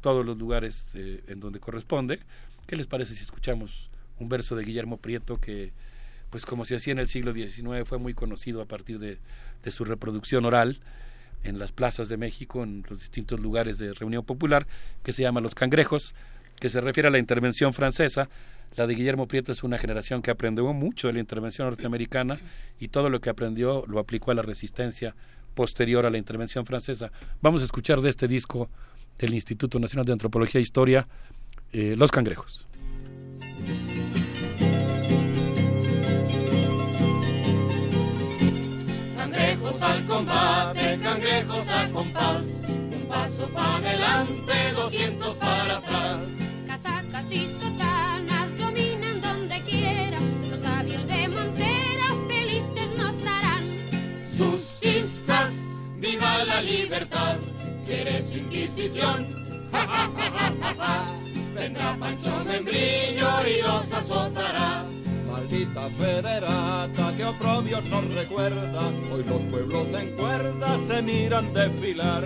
[0.00, 2.20] todos los lugares eh, en donde corresponde,
[2.66, 5.72] ¿qué les parece si escuchamos un verso de Guillermo Prieto que,
[6.30, 9.18] pues como se hacía en el siglo XIX, fue muy conocido a partir de,
[9.70, 10.78] su reproducción oral
[11.42, 14.66] en las plazas de México, en los distintos lugares de reunión popular,
[15.02, 16.14] que se llama Los Cangrejos,
[16.60, 18.28] que se refiere a la intervención francesa
[18.76, 22.38] la de Guillermo Prieto es una generación que aprendió mucho de la intervención norteamericana
[22.78, 25.14] y todo lo que aprendió lo aplicó a la resistencia
[25.54, 27.10] posterior a la intervención francesa.
[27.40, 28.68] Vamos a escuchar de este disco
[29.18, 31.08] del Instituto Nacional de Antropología e Historia,
[31.72, 32.68] eh, Los Cangrejos.
[39.66, 46.20] Cangrejos al combate, cangrejos a compás, un paso para adelante, doscientos para atrás.
[46.68, 53.64] Casacas y sotanas dominan donde quiera, los sabios de Montera felices nos harán.
[54.36, 55.52] Sus cisas,
[55.96, 57.36] viva la libertad,
[57.86, 59.26] ¿quieres inquisición?
[59.72, 61.12] Ja, ja, ja, ja, ja, ja.
[61.54, 64.86] Vendrá Pancho Membrillo y los azotará.
[65.36, 72.24] Maldita federata que oprobio nos recuerda, hoy los pueblos en cuerda se miran desfilar.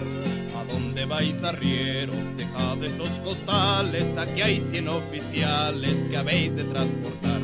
[0.57, 2.15] ¿A dónde vais arrieros?
[2.37, 7.41] Dejad esos costales, aquí hay cien oficiales que habéis de transportar.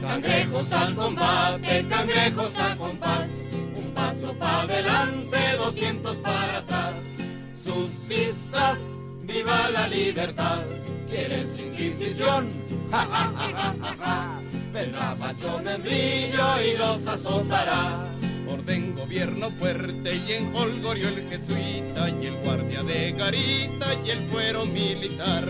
[0.00, 3.28] Cangrejos al combate, cangrejos a compás,
[3.76, 6.94] un paso para adelante, doscientos para atrás.
[7.62, 8.78] Sus cisas,
[9.32, 10.64] viva la libertad,
[11.08, 12.48] ¿quieres inquisición?
[12.90, 14.40] Ja, ja, ja, ja, ja.
[14.72, 18.04] Vendrá Pacho Membrillo y los azotará.
[18.48, 24.28] Orden gobierno fuerte y en Holgorio el jesuita y el guardia de garita y el
[24.28, 25.44] fuero militar.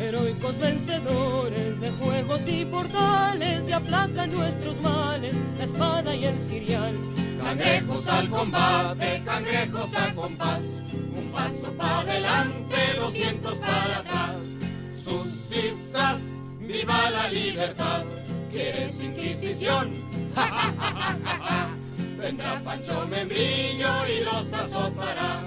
[0.00, 6.94] Heroicos vencedores de juegos y portales y aplacan nuestros males, la espada y el cirial.
[7.42, 10.60] Cangrejos al combate, cangrejos a compás,
[11.16, 14.36] un paso para adelante, doscientos para atrás.
[15.04, 16.18] Sus cisas,
[16.60, 18.04] viva la libertad,
[18.50, 20.04] ¿quieres inquisición?
[20.36, 21.68] Ja, ja, ja.
[22.18, 25.42] Vendrá Pancho Membrillo y los azotará.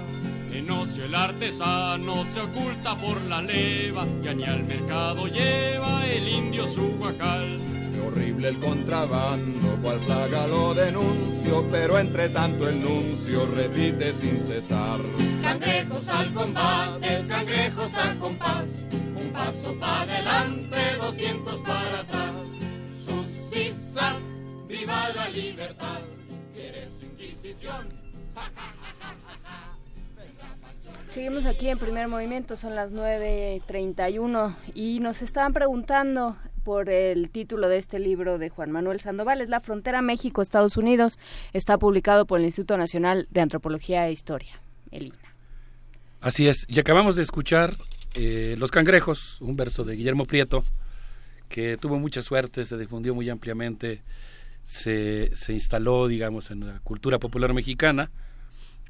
[0.58, 6.66] Negocio el artesano se oculta por la leva, ya ni al mercado lleva el indio
[6.68, 7.60] su guacal.
[7.92, 14.40] Qué horrible el contrabando, cual plaga lo denuncio, pero entre tanto el nuncio repite sin
[14.40, 15.00] cesar.
[15.42, 22.32] Cangrejos al combate, cangrejos al compás, un paso para adelante, doscientos para atrás.
[23.04, 24.22] Sus cisas,
[24.66, 26.00] viva la libertad,
[26.54, 27.88] quiere su inquisición.
[31.10, 37.68] Seguimos aquí en primer movimiento, son las 9.31 y nos estaban preguntando por el título
[37.68, 41.18] de este libro de Juan Manuel Sandoval, es La frontera México-Estados Unidos,
[41.52, 44.60] está publicado por el Instituto Nacional de Antropología e Historia,
[44.92, 45.34] el INA.
[46.20, 47.72] Así es, y acabamos de escuchar
[48.14, 50.62] eh, Los Cangrejos, un verso de Guillermo Prieto,
[51.48, 54.04] que tuvo mucha suerte, se difundió muy ampliamente,
[54.64, 58.12] se, se instaló, digamos, en la cultura popular mexicana,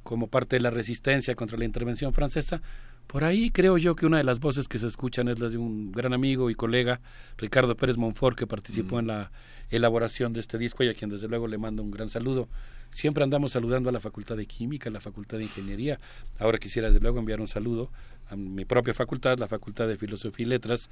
[0.03, 2.61] como parte de la resistencia contra la intervención francesa.
[3.07, 5.59] Por ahí creo yo que una de las voces que se escuchan es la de
[5.59, 7.01] un gran amigo y colega,
[7.39, 9.33] Ricardo Pérez Monfort, que participó en la
[9.69, 12.49] elaboración de este disco y a quien desde luego le mando un gran saludo.
[12.89, 15.99] Siempre andamos saludando a la Facultad de Química, a la Facultad de Ingeniería.
[16.39, 17.91] Ahora quisiera desde luego enviar un saludo
[18.29, 20.89] a mi propia facultad, la Facultad de Filosofía y Letras,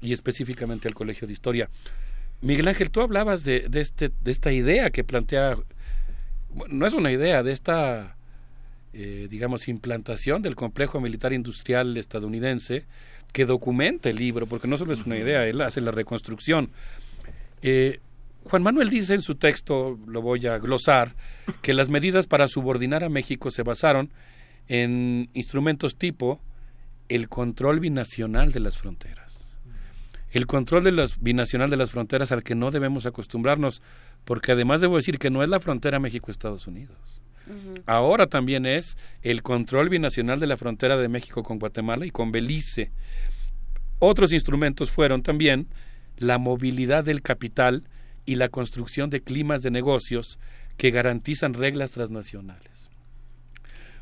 [0.00, 1.68] y específicamente al Colegio de Historia.
[2.42, 5.56] Miguel Ángel, tú hablabas de, de, este, de esta idea que plantea,
[6.68, 8.15] no es una idea, de esta
[8.98, 12.86] eh, digamos, implantación del complejo militar industrial estadounidense
[13.30, 16.70] que documenta el libro, porque no solo es una idea, él hace la reconstrucción.
[17.60, 18.00] Eh,
[18.44, 21.14] Juan Manuel dice en su texto, lo voy a glosar,
[21.60, 24.08] que las medidas para subordinar a México se basaron
[24.66, 26.40] en instrumentos tipo
[27.10, 29.36] el control binacional de las fronteras.
[30.30, 33.82] El control de las, binacional de las fronteras al que no debemos acostumbrarnos,
[34.24, 37.20] porque además debo decir que no es la frontera México-Estados Unidos.
[37.86, 42.32] Ahora también es el control binacional de la frontera de México con Guatemala y con
[42.32, 42.90] Belice.
[43.98, 45.68] Otros instrumentos fueron también
[46.16, 47.84] la movilidad del capital
[48.24, 50.38] y la construcción de climas de negocios
[50.76, 52.90] que garantizan reglas transnacionales.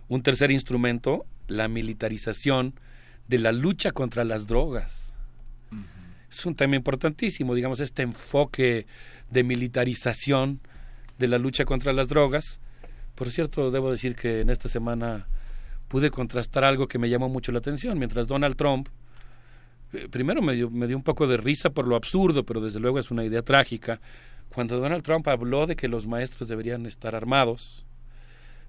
[0.09, 2.75] Un tercer instrumento, la militarización
[3.29, 5.15] de la lucha contra las drogas.
[6.31, 8.87] Es un tema importantísimo, digamos, este enfoque
[9.31, 10.61] de militarización
[11.19, 12.59] de la lucha contra las drogas
[13.15, 15.27] por cierto, debo decir que en esta semana
[15.89, 17.99] pude contrastar algo que me llamó mucho la atención.
[17.99, 18.89] Mientras Donald Trump,
[19.93, 22.81] eh, primero me dio, me dio un poco de risa por lo absurdo, pero desde
[22.81, 24.01] luego es una idea trágica,
[24.49, 27.85] cuando Donald Trump habló de que los maestros deberían estar armados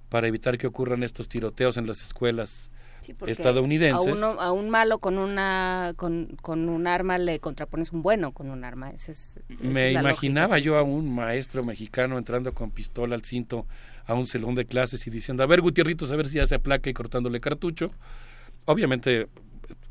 [0.10, 2.72] para evitar que ocurran estos tiroteos en las escuelas
[3.28, 4.22] estadounidenses.
[4.22, 8.64] A, un malo con una con, con, un arma le contrapones un bueno con un
[8.64, 8.92] arma.
[8.92, 13.66] es, Me imaginaba yo a un maestro mexicano entrando con pistola al cinto
[14.06, 16.56] a un salón de clases y diciendo, a ver, Gutierritos, a ver si ya se
[16.56, 17.92] aplaca y cortándole cartucho.
[18.66, 19.28] Obviamente,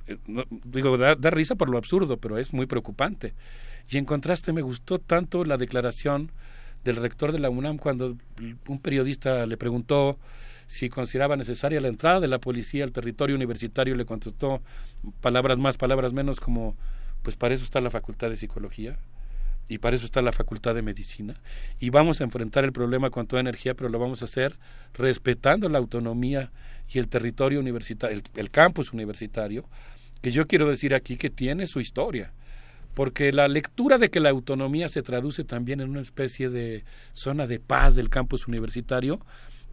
[0.07, 0.19] eh,
[0.65, 3.35] digo, da, risa por lo absurdo, pero es muy preocupante.
[3.89, 6.31] Y en contraste, me gustó tanto la declaración
[6.85, 8.17] del rector de la UNAM cuando
[8.69, 10.19] un periodista le preguntó
[10.67, 14.63] si consideraba necesaria la entrada de la policía al territorio universitario, le contestó
[15.21, 16.77] palabras más, palabras menos, como,
[17.23, 18.99] pues para eso está la Facultad de Psicología
[19.69, 21.35] y para eso está la Facultad de Medicina.
[21.81, 24.59] Y vamos a enfrentar el problema con toda energía, pero lo vamos a hacer
[24.93, 26.51] respetando la autonomía
[26.89, 29.65] y el territorio universitario, el, campus universitario,
[30.21, 32.33] que yo quiero decir aquí que tiene su historia.
[32.95, 37.47] Porque la lectura de que la autonomía se traduce también en una especie de zona
[37.47, 39.21] de paz del campus universitario,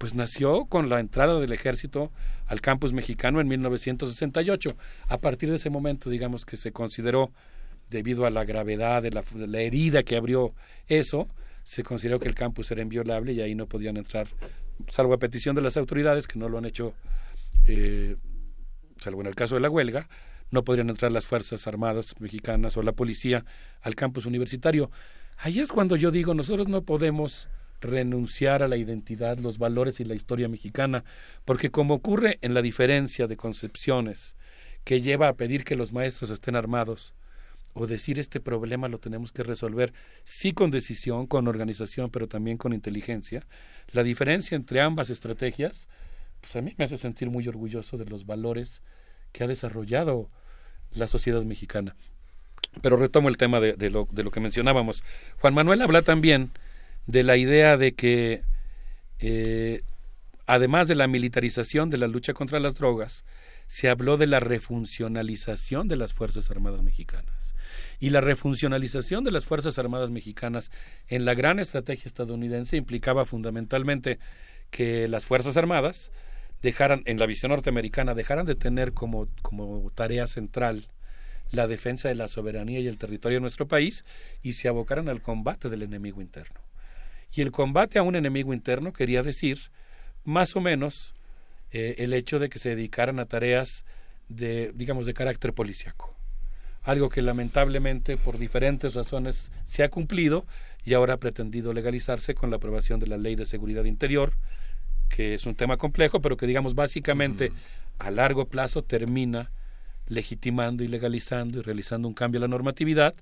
[0.02, 2.12] pues nació con la entrada del ejército
[2.48, 4.76] al campus mexicano en 1968.
[5.08, 7.32] A partir de ese momento, digamos que se consideró
[7.88, 10.56] debido a la gravedad de la, herida que abrió
[10.88, 11.28] eso,
[11.64, 14.28] se consideró que el campus era inviolable y ahí no podían entrar,
[14.88, 16.96] salvo a petición de las autoridades, que no lo han hecho,
[17.68, 18.16] eh,
[18.98, 20.10] salvo en el caso de la huelga,
[20.50, 23.46] no podrían entrar las Fuerzas Armadas mexicanas o la policía
[23.82, 24.90] al campus universitario.
[25.38, 27.50] Ahí es cuando yo digo, nosotros no podemos
[27.82, 31.04] renunciar a la identidad, los valores y la historia mexicana,
[31.46, 34.36] porque como ocurre en la diferencia de concepciones
[34.84, 37.14] que lleva a pedir que los maestros estén armados,
[37.74, 39.94] o decir este problema lo tenemos que resolver
[40.24, 43.46] sí con decisión, con organización, pero también con inteligencia.
[43.92, 45.88] La diferencia entre ambas estrategias,
[46.42, 48.82] pues a mí me hace sentir muy orgulloso de los valores
[49.32, 50.30] que ha desarrollado
[50.94, 51.96] la sociedad mexicana.
[52.82, 55.04] Pero retomo el tema de, lo, de lo que mencionábamos.
[55.40, 56.52] Juan Manuel habla también
[57.08, 58.44] de la idea de que,
[59.20, 59.82] eh,
[60.46, 63.26] además de la militarización de la lucha contra las drogas,
[63.68, 67.56] se habló de la refuncionalización de las Fuerzas Armadas Mexicanas
[68.02, 70.72] y la refuncionalización de las Fuerzas Armadas mexicanas
[71.08, 74.20] en la gran estrategia estadounidense implicaba fundamentalmente
[74.72, 76.12] que las Fuerzas Armadas
[76.62, 80.88] dejaran, en la visión norteamericana, dejaran de tener como, como tarea central
[81.52, 84.04] la defensa de la soberanía y el territorio de nuestro país
[84.42, 86.60] y se abocaran al combate del enemigo interno.
[87.34, 89.72] Y el combate a un enemigo interno quería decir,
[90.24, 91.14] más o menos,
[91.72, 93.86] eh, el hecho de que se dedicaran a tareas
[94.28, 96.16] de, digamos, de carácter policiaco.
[96.84, 100.46] Algo que lamentablemente, por diferentes razones, se ha cumplido
[100.84, 104.34] y ahora ha pretendido legalizarse con la aprobación de la Ley de Seguridad Interior,
[105.10, 107.52] que es un tema complejo, pero que, digamos, básicamente
[108.00, 109.52] a largo plazo termina
[110.08, 113.14] legitimando y legalizando y realizando un cambio a la normatividad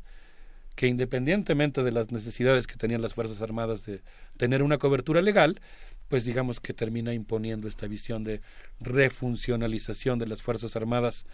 [0.80, 4.00] que independientemente de las necesidades que tenían las Fuerzas Armadas de
[4.38, 5.60] tener una cobertura legal,
[6.08, 8.40] pues digamos que termina imponiendo esta visión de
[8.80, 11.26] refuncionalización de las Fuerzas Armadas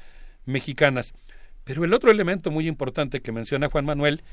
[0.46, 1.14] mexicanas.
[1.64, 4.24] Pero el otro elemento muy importante que menciona Juan Manuel,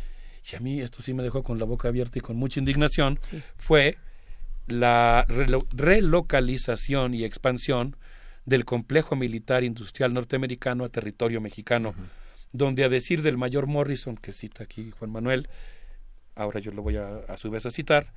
[0.50, 3.18] y a mí esto sí me dejó con la boca abierta y con mucha indignación,
[3.58, 3.98] fue
[4.66, 7.96] la relo- relocalización y expansión
[8.46, 11.94] del complejo militar industrial norteamericano a territorio mexicano,
[12.52, 15.48] donde a decir del mayor Morrison, que cita aquí Juan Manuel,
[16.34, 18.12] ahora yo lo voy a, a su vez a citar,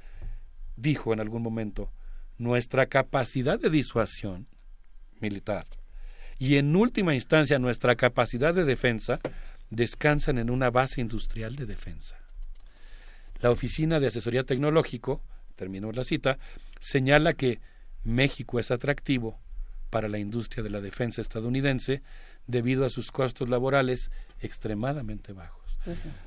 [0.75, 1.91] dijo en algún momento,
[2.37, 4.47] nuestra capacidad de disuasión
[5.19, 5.65] militar
[6.37, 9.19] y en última instancia nuestra capacidad de defensa
[9.69, 12.17] descansan en una base industrial de defensa.
[13.39, 15.21] La Oficina de Asesoría Tecnológico,
[15.55, 16.37] terminó la cita,
[16.79, 17.59] señala que
[18.03, 19.39] México es atractivo
[19.95, 22.01] para la industria de la defensa estadounidense
[22.47, 25.79] debido a sus costos laborales extremadamente bajos.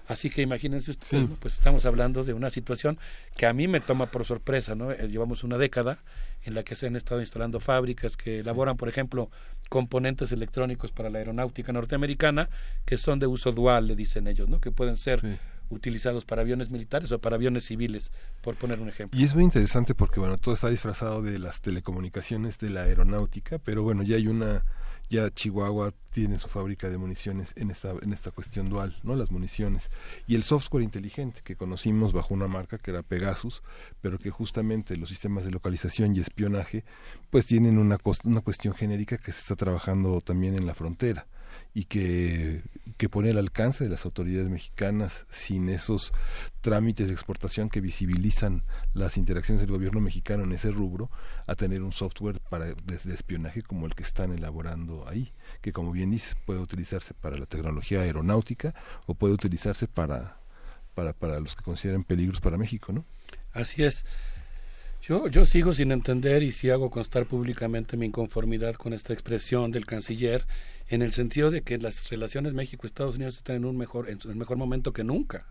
[0.06, 1.30] Así que imagínense ustedes, Sí.
[1.30, 1.36] ¿no?
[1.38, 2.96] pues estamos hablando de una situación
[3.36, 4.90] que a mí me toma por sorpresa, ¿no?
[4.90, 5.98] Eh, Llevamos una década
[6.44, 9.30] en la que se han estado instalando fábricas que elaboran, por ejemplo,
[9.68, 12.48] componentes electrónicos para la aeronáutica norteamericana
[12.86, 14.62] que son de uso dual, le dicen ellos, ¿no?
[14.62, 15.20] Que pueden ser
[15.70, 19.18] utilizados para aviones militares o para aviones civiles, por poner un ejemplo.
[19.18, 23.58] Y es muy interesante porque, bueno, todo está disfrazado de las telecomunicaciones, de la aeronáutica,
[23.58, 24.64] pero bueno, ya hay una,
[25.10, 29.14] ya Chihuahua tiene su fábrica de municiones en esta, en esta cuestión dual, ¿no?
[29.14, 29.90] Las municiones.
[30.26, 33.62] Y el software inteligente que conocimos bajo una marca que era Pegasus,
[34.00, 36.84] pero que justamente los sistemas de localización y espionaje,
[37.30, 41.26] pues tienen una, una cuestión genérica que se está trabajando también en la frontera
[41.78, 42.62] y que,
[42.96, 46.12] que pone al alcance de las autoridades mexicanas sin esos
[46.60, 51.08] trámites de exportación que visibilizan las interacciones del gobierno mexicano en ese rubro
[51.46, 52.74] a tener un software para de,
[53.04, 57.38] de espionaje como el que están elaborando ahí que como bien dices puede utilizarse para
[57.38, 58.74] la tecnología aeronáutica
[59.06, 60.40] o puede utilizarse para
[60.96, 63.04] para, para los que consideren peligros para México no
[63.52, 64.04] Así es.
[65.02, 69.70] Yo, yo sigo sin entender y sí hago constar públicamente mi inconformidad con esta expresión
[69.70, 70.44] del canciller
[70.88, 74.38] en el sentido de que las relaciones México-Estados Unidos están en un mejor, en en
[74.38, 75.46] mejor momento que nunca.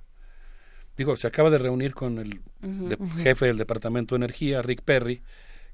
[0.97, 5.21] Digo, se acaba de reunir con el de- jefe del Departamento de Energía, Rick Perry,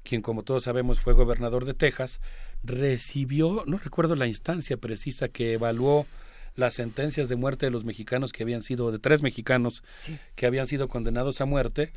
[0.02, 2.20] quien como todos sabemos fue gobernador de Texas,
[2.62, 6.06] recibió, no recuerdo la instancia precisa que evaluó
[6.56, 9.82] las sentencias de muerte de los mexicanos que habían sido, de tres mexicanos
[10.36, 11.92] que habían sido condenados a muerte,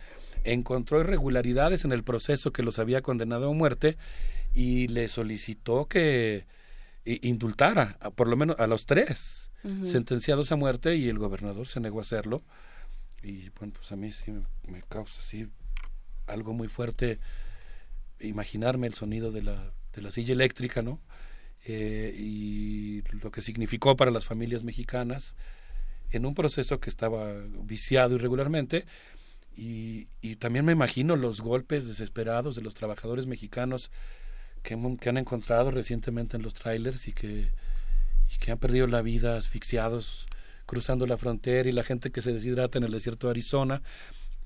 [0.46, 3.98] encontró irregularidades en el proceso que los había condenado a muerte
[4.56, 6.46] y le solicitó que
[7.22, 9.52] indultara, a- por lo menos a los tres
[9.84, 12.42] sentenciados a muerte y el gobernador se negó a hacerlo.
[13.24, 15.48] Y bueno, pues a mí sí me, me causa así
[16.28, 17.20] algo muy fuerte
[18.20, 21.00] imaginarme el sonido de la, de la silla eléctrica, ¿no?
[21.66, 25.36] Eh, y lo que significó para las familias mexicanas
[26.12, 28.86] en un proceso que estaba viciado irregularmente
[29.56, 33.92] y, y también me imagino los golpes desesperados de los trabajadores mexicanos
[34.68, 37.50] que, han encontrado recientemente en los trailers y que,
[38.34, 40.28] y que han perdido la vida asfixiados
[40.66, 43.82] cruzando la frontera y la gente que se deshidrata en el desierto de Arizona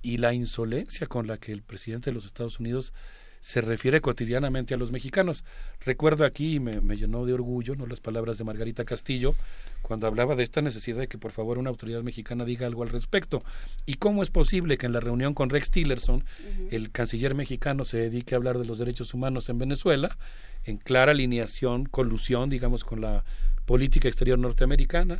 [0.03, 2.93] y la insolencia con la que el presidente de los Estados Unidos
[3.41, 5.43] se refiere cotidianamente a los mexicanos.
[5.83, 9.35] Recuerdo aquí, y me, me llenó de orgullo, no las palabras de Margarita Castillo,
[9.81, 12.89] cuando hablaba de esta necesidad de que por favor una autoridad mexicana diga algo al
[12.89, 13.43] respecto.
[13.87, 16.23] ¿Y cómo es posible que en la reunión con Rex Tillerson,
[16.69, 20.15] el canciller mexicano se dedique a hablar de los derechos humanos en Venezuela,
[20.63, 23.23] en clara alineación, colusión, digamos, con la
[23.65, 25.19] política exterior norteamericana,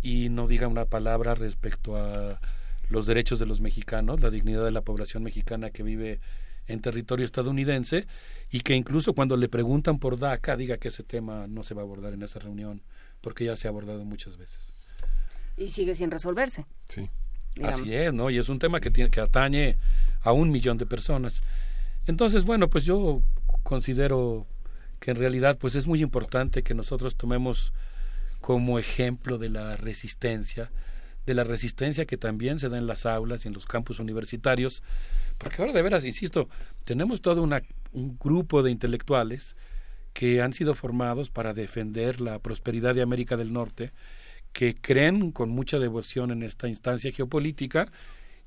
[0.00, 2.40] y no diga una palabra respecto a
[2.88, 6.20] los derechos de los mexicanos, la dignidad de la población mexicana que vive
[6.68, 8.06] en territorio estadounidense
[8.50, 11.82] y que incluso cuando le preguntan por DACA diga que ese tema no se va
[11.82, 12.82] a abordar en esa reunión
[13.20, 14.72] porque ya se ha abordado muchas veces.
[15.56, 16.66] Y sigue sin resolverse.
[16.88, 17.10] Sí.
[17.56, 17.80] Digamos.
[17.80, 18.30] Así es, ¿no?
[18.30, 19.76] Y es un tema que tiene que atañe
[20.22, 21.42] a un millón de personas.
[22.06, 23.22] Entonces, bueno, pues yo
[23.64, 24.46] considero
[25.00, 27.72] que en realidad pues es muy importante que nosotros tomemos
[28.40, 30.70] como ejemplo de la resistencia,
[31.26, 34.82] de la resistencia que también se da en las aulas y en los campus universitarios,
[35.38, 36.48] porque ahora de veras, insisto,
[36.84, 39.56] tenemos toda una, un grupo de intelectuales
[40.12, 43.92] que han sido formados para defender la prosperidad de América del Norte,
[44.52, 47.90] que creen con mucha devoción en esta instancia geopolítica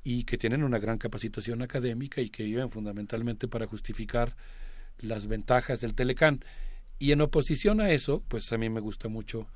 [0.04, 4.36] y que tienen una gran capacitación académica y que viven fundamentalmente para justificar
[4.98, 6.44] las ventajas del Telecán.
[6.98, 9.48] Y en oposición a eso, pues a mí me gusta mucho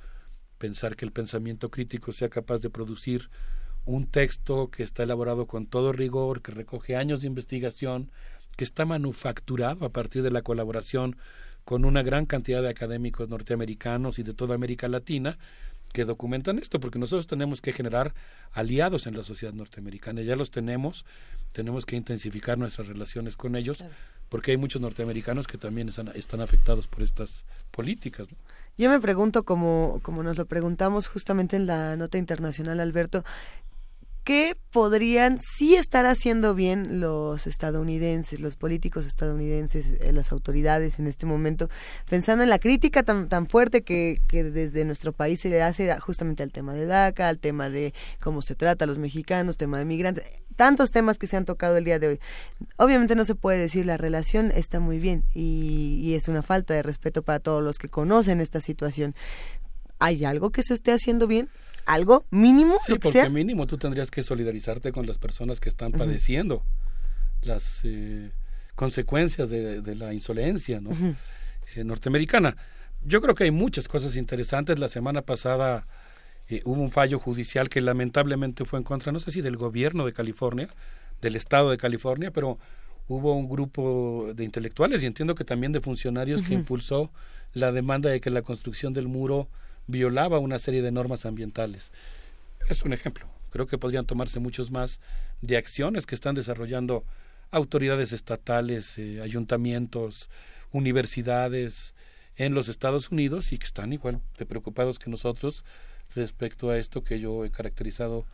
[0.59, 3.29] pensar que el pensamiento crítico sea capaz de producir
[3.87, 8.11] un texto que está elaborado con todo rigor, que recoge años de investigación,
[8.57, 11.17] que está manufacturado a partir de la colaboración
[11.65, 15.39] con una gran cantidad de académicos norteamericanos y de toda América Latina
[15.93, 18.13] que documentan esto, porque nosotros tenemos que generar
[18.53, 21.07] aliados en la sociedad norteamericana, ya los tenemos,
[21.53, 23.83] tenemos que intensificar nuestras relaciones con ellos,
[24.29, 28.31] porque hay muchos norteamericanos que también están, están afectados por estas políticas.
[28.31, 28.37] ¿no?
[28.77, 33.25] Yo me pregunto, como, como nos lo preguntamos justamente en la nota internacional, Alberto,
[34.27, 41.07] ¿qué podrían sí estar haciendo bien los estadounidenses, los políticos estadounidenses, eh, las autoridades en
[41.07, 41.71] este momento,
[42.11, 45.97] pensando en la crítica tan, tan fuerte que, que desde nuestro país se le hace
[46.01, 49.79] justamente al tema de DACA, al tema de cómo se trata a los mexicanos, tema
[49.79, 50.25] de migrantes,
[50.57, 52.21] tantos temas que se han tocado el día de hoy.
[52.79, 56.75] Obviamente no se puede decir la relación está muy bien y, y es una falta
[56.75, 59.15] de respeto para todos los que conocen esta situación.
[60.01, 61.49] ¿Hay algo que se esté haciendo bien?
[61.87, 63.29] Algo mínimo, sí, lo que porque sea.
[63.31, 66.63] mínimo tú tendrías que solidarizarte con las personas que están padeciendo
[67.43, 68.31] las eh,
[68.75, 70.91] consecuencias de, de la insolencia ¿no?
[71.75, 72.57] Eh, norteamericana.
[73.05, 74.79] Yo creo que hay muchas cosas interesantes.
[74.79, 75.87] La semana pasada
[76.49, 80.07] eh, hubo un fallo judicial que lamentablemente fue en contra, no sé si del gobierno
[80.07, 80.69] de California,
[81.21, 82.59] del estado de California, pero
[83.09, 87.11] hubo un grupo de intelectuales y entiendo que también de funcionarios que impulsó
[87.53, 89.49] la demanda de que la construcción del muro
[89.87, 91.93] violaba una serie de normas ambientales.
[92.69, 93.27] Es un ejemplo.
[93.51, 95.01] Creo que podrían tomarse muchos más
[95.41, 97.05] de acciones que están desarrollando
[97.51, 100.29] autoridades estatales, eh, ayuntamientos,
[100.73, 101.95] universidades
[102.37, 105.65] en los Estados Unidos y que están igual de preocupados que nosotros
[106.15, 108.27] respecto a esto que yo he caracterizado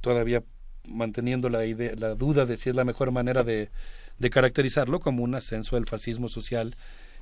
[0.00, 0.42] todavía
[0.84, 3.70] manteniendo la idea, la duda de si es la mejor manera de,
[4.18, 6.76] de caracterizarlo como un ascenso del fascismo social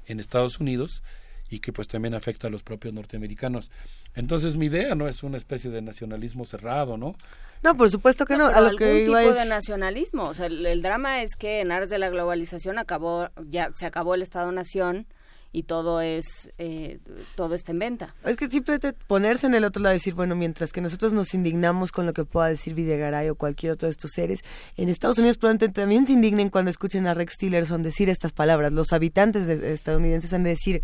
[0.06, 1.02] en Estados Unidos
[1.50, 3.70] y que pues también afecta a los propios norteamericanos.
[4.14, 7.14] Entonces mi idea no es una especie de nacionalismo cerrado, ¿no?
[7.62, 8.46] No, por supuesto que no.
[8.46, 9.48] a lo algún que tipo iba de es...
[9.48, 10.24] nacionalismo.
[10.28, 13.84] O sea, el, el drama es que en aras de la globalización acabó, ya se
[13.84, 15.06] acabó el Estado-nación
[15.52, 17.00] y todo es, eh,
[17.34, 18.14] todo está en venta.
[18.24, 21.34] Es que simplemente ponerse en el otro lado y decir, bueno, mientras que nosotros nos
[21.34, 24.42] indignamos con lo que pueda decir Videgaray o cualquier otro de estos seres,
[24.76, 28.72] en Estados Unidos probablemente también se indignen cuando escuchen a Rex Tillerson decir estas palabras.
[28.72, 30.82] Los habitantes de- estadounidenses han de decir,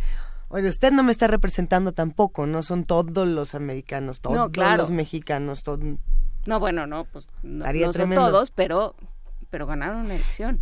[0.49, 4.79] oye, usted no me está representando tampoco, no son todos los americanos, todos No, claro.
[4.83, 5.79] los mexicanos, todo...
[6.47, 8.27] No, bueno, no, pues no, no son tremendo.
[8.31, 8.95] todos, pero,
[9.51, 10.61] pero ganaron una elección.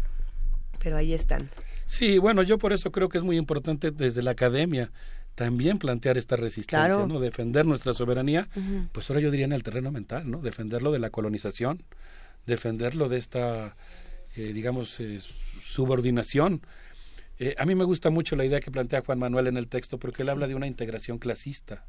[0.79, 1.51] Pero ahí están.
[1.87, 4.91] Sí, bueno, yo por eso creo que es muy importante desde la academia
[5.35, 7.07] también plantear esta resistencia, Claro.
[7.07, 7.21] ¿no?
[7.21, 8.49] Defender nuestra soberanía,
[8.93, 10.39] pues ahora yo diría en el terreno mental, ¿no?
[10.39, 11.83] Defenderlo de la colonización,
[12.47, 13.77] defenderlo de esta,
[14.37, 15.21] eh, digamos, eh,
[15.63, 16.63] subordinación.
[17.39, 19.99] Eh, a mí me gusta mucho la idea que plantea Juan Manuel en el texto
[19.99, 21.87] porque él habla de una integración clasista.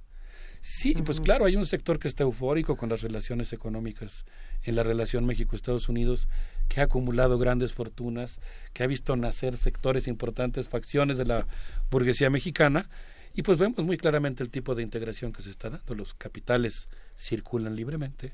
[0.68, 4.26] Sí, pues claro, hay un sector que está eufórico con las relaciones económicas
[4.64, 6.28] en la relación México-Estados Unidos,
[6.68, 8.42] que ha acumulado grandes fortunas,
[8.74, 11.46] que ha visto nacer sectores importantes, facciones de la
[11.92, 12.90] burguesía mexicana,
[13.36, 15.94] y pues vemos muy claramente el tipo de integración que se está dando.
[15.94, 18.34] Los capitales circulan libremente,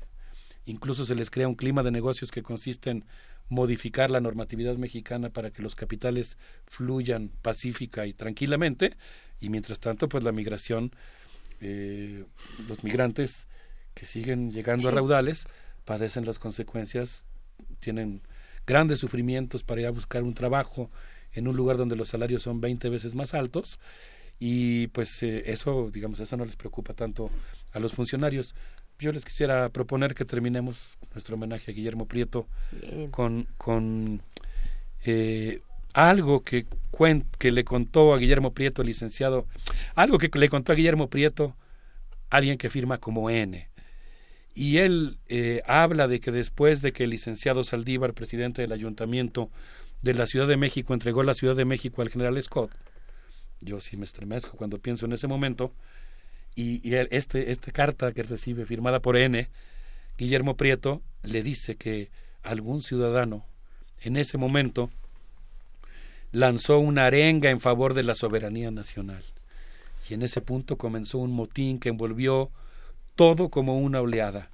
[0.64, 3.04] incluso se les crea un clima de negocios que consiste en
[3.48, 8.96] modificar la normatividad mexicana para que los capitales fluyan pacífica y tranquilamente,
[9.40, 10.92] y mientras tanto, pues la migración
[11.64, 12.24] eh,
[12.66, 13.46] los migrantes
[13.94, 15.46] que siguen llegando a raudales
[15.84, 17.22] padecen las consecuencias,
[17.78, 18.22] tienen
[18.66, 20.90] grandes sufrimientos para ir a buscar un trabajo
[21.32, 23.78] en un lugar donde los salarios son 20 veces más altos.
[24.40, 27.30] Y pues eh, eso, digamos, eso no les preocupa tanto
[27.72, 28.56] a los funcionarios.
[29.02, 32.46] Yo les quisiera proponer que terminemos nuestro homenaje a Guillermo Prieto
[33.10, 34.22] con, con
[35.04, 35.60] eh,
[35.92, 39.46] algo que, cuen- que le contó a Guillermo Prieto, el licenciado,
[39.96, 41.56] algo que le contó a Guillermo Prieto,
[42.30, 43.68] alguien que firma como N.
[44.54, 49.50] Y él eh, habla de que después de que el licenciado Saldívar, presidente del ayuntamiento
[50.02, 52.70] de la Ciudad de México, entregó la Ciudad de México al general Scott,
[53.60, 55.72] yo sí me estremezco cuando pienso en ese momento,
[56.54, 59.48] y, este, esta carta que recibe firmada por N,
[60.18, 62.10] Guillermo Prieto le dice que
[62.42, 63.44] algún ciudadano
[64.02, 64.90] en ese momento
[66.32, 69.24] lanzó una arenga en favor de la soberanía nacional.
[70.08, 72.50] Y en ese punto comenzó un motín que envolvió
[73.14, 74.50] todo como una oleada.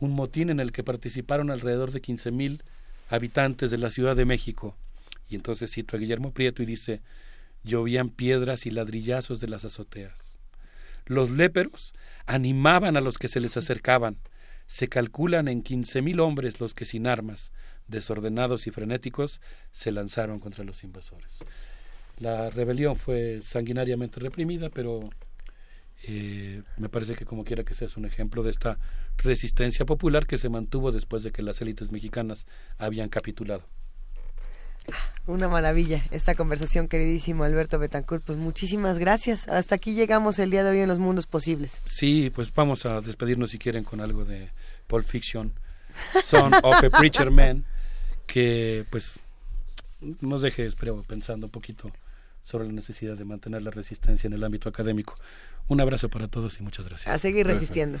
[0.00, 2.62] Un motín en el que participaron alrededor de 15.000
[3.08, 4.76] habitantes de la Ciudad de México
[5.28, 7.00] Y entonces cito a Guillermo Prieto y dice,
[7.64, 10.35] llovían piedras y ladrillazos de las azoteas.
[11.06, 11.94] Los léperos
[12.26, 14.18] animaban a los que se les acercaban.
[14.66, 17.52] Se calculan en quince mil hombres los que sin armas,
[17.86, 21.38] desordenados y frenéticos, se lanzaron contra los invasores.
[22.18, 25.08] La rebelión fue sanguinariamente reprimida, pero
[26.02, 28.78] eh, me parece que como quiera que sea es un ejemplo de esta
[29.18, 32.46] resistencia popular que se mantuvo después de que las élites mexicanas
[32.78, 33.66] habían capitulado.
[35.26, 38.22] Una maravilla esta conversación, queridísimo Alberto Betancourt.
[38.24, 39.48] Pues muchísimas gracias.
[39.48, 41.80] Hasta aquí llegamos el día de hoy en los mundos posibles.
[41.84, 44.50] Sí, pues vamos a despedirnos si quieren con algo de
[44.86, 45.52] Pulp Fiction,
[46.24, 47.64] Son of a Preacher Man,
[48.26, 49.18] que pues
[50.20, 51.90] nos deje, espero, pensando un poquito
[52.44, 55.14] sobre la necesidad de mantener la resistencia en el ámbito académico.
[55.66, 57.12] Un abrazo para todos y muchas gracias.
[57.12, 58.00] A seguir resistiendo.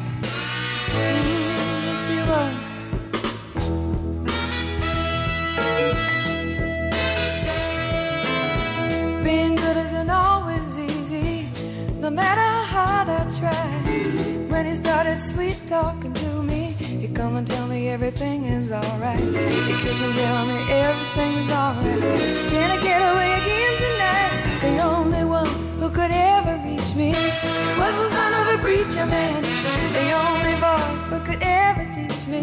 [0.93, 2.07] Yes.
[9.23, 11.47] Being good isn't always easy,
[11.99, 13.67] no matter how hard I try.
[14.49, 19.19] When he started sweet talking to me, he'd come and tell me everything is alright.
[19.19, 22.01] He'd kiss and tell me everything's alright.
[22.51, 24.50] Can I get away again tonight?
[24.61, 25.47] The only one
[25.79, 27.11] who could ever reach me
[27.79, 29.41] was the son of a preacher man.
[29.91, 32.41] The only boy who could ever teach me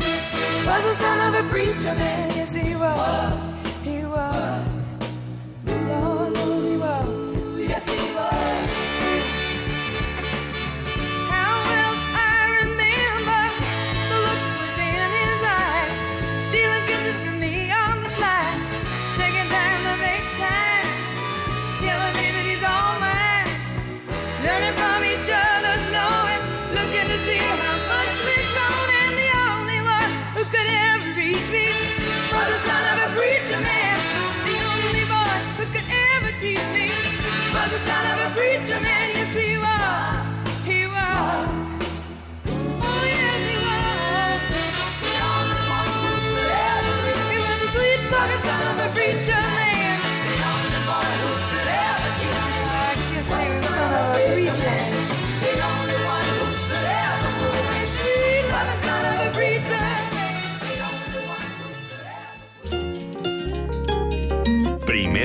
[0.67, 2.31] was the son of a preacher man.
[2.35, 3.33] Yes, he was.
[3.85, 4.79] He was.
[5.65, 7.69] The Lord knows he was.
[7.69, 8.88] Yes, he was.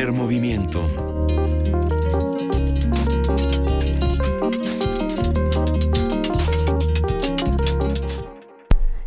[0.04, 0.82] Primer movimiento.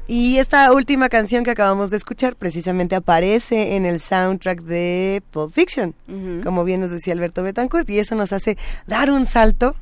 [0.06, 5.52] Y esta última canción que acabamos de escuchar precisamente aparece en el soundtrack de Pulp
[5.52, 5.94] Fiction,
[6.42, 9.76] como bien nos decía Alberto Betancourt, y eso nos hace dar un salto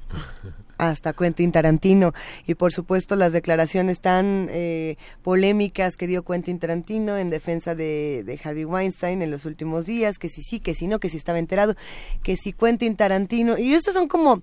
[0.78, 2.12] hasta Quentin Tarantino
[2.47, 8.23] y por supuesto las declaraciones tan eh, polémicas que dio Quentin Tarantino en defensa de,
[8.25, 11.17] de Harvey Weinstein en los últimos días, que si sí, que si no, que si
[11.17, 11.75] estaba enterado,
[12.23, 14.43] que si Quentin Tarantino, y estos son como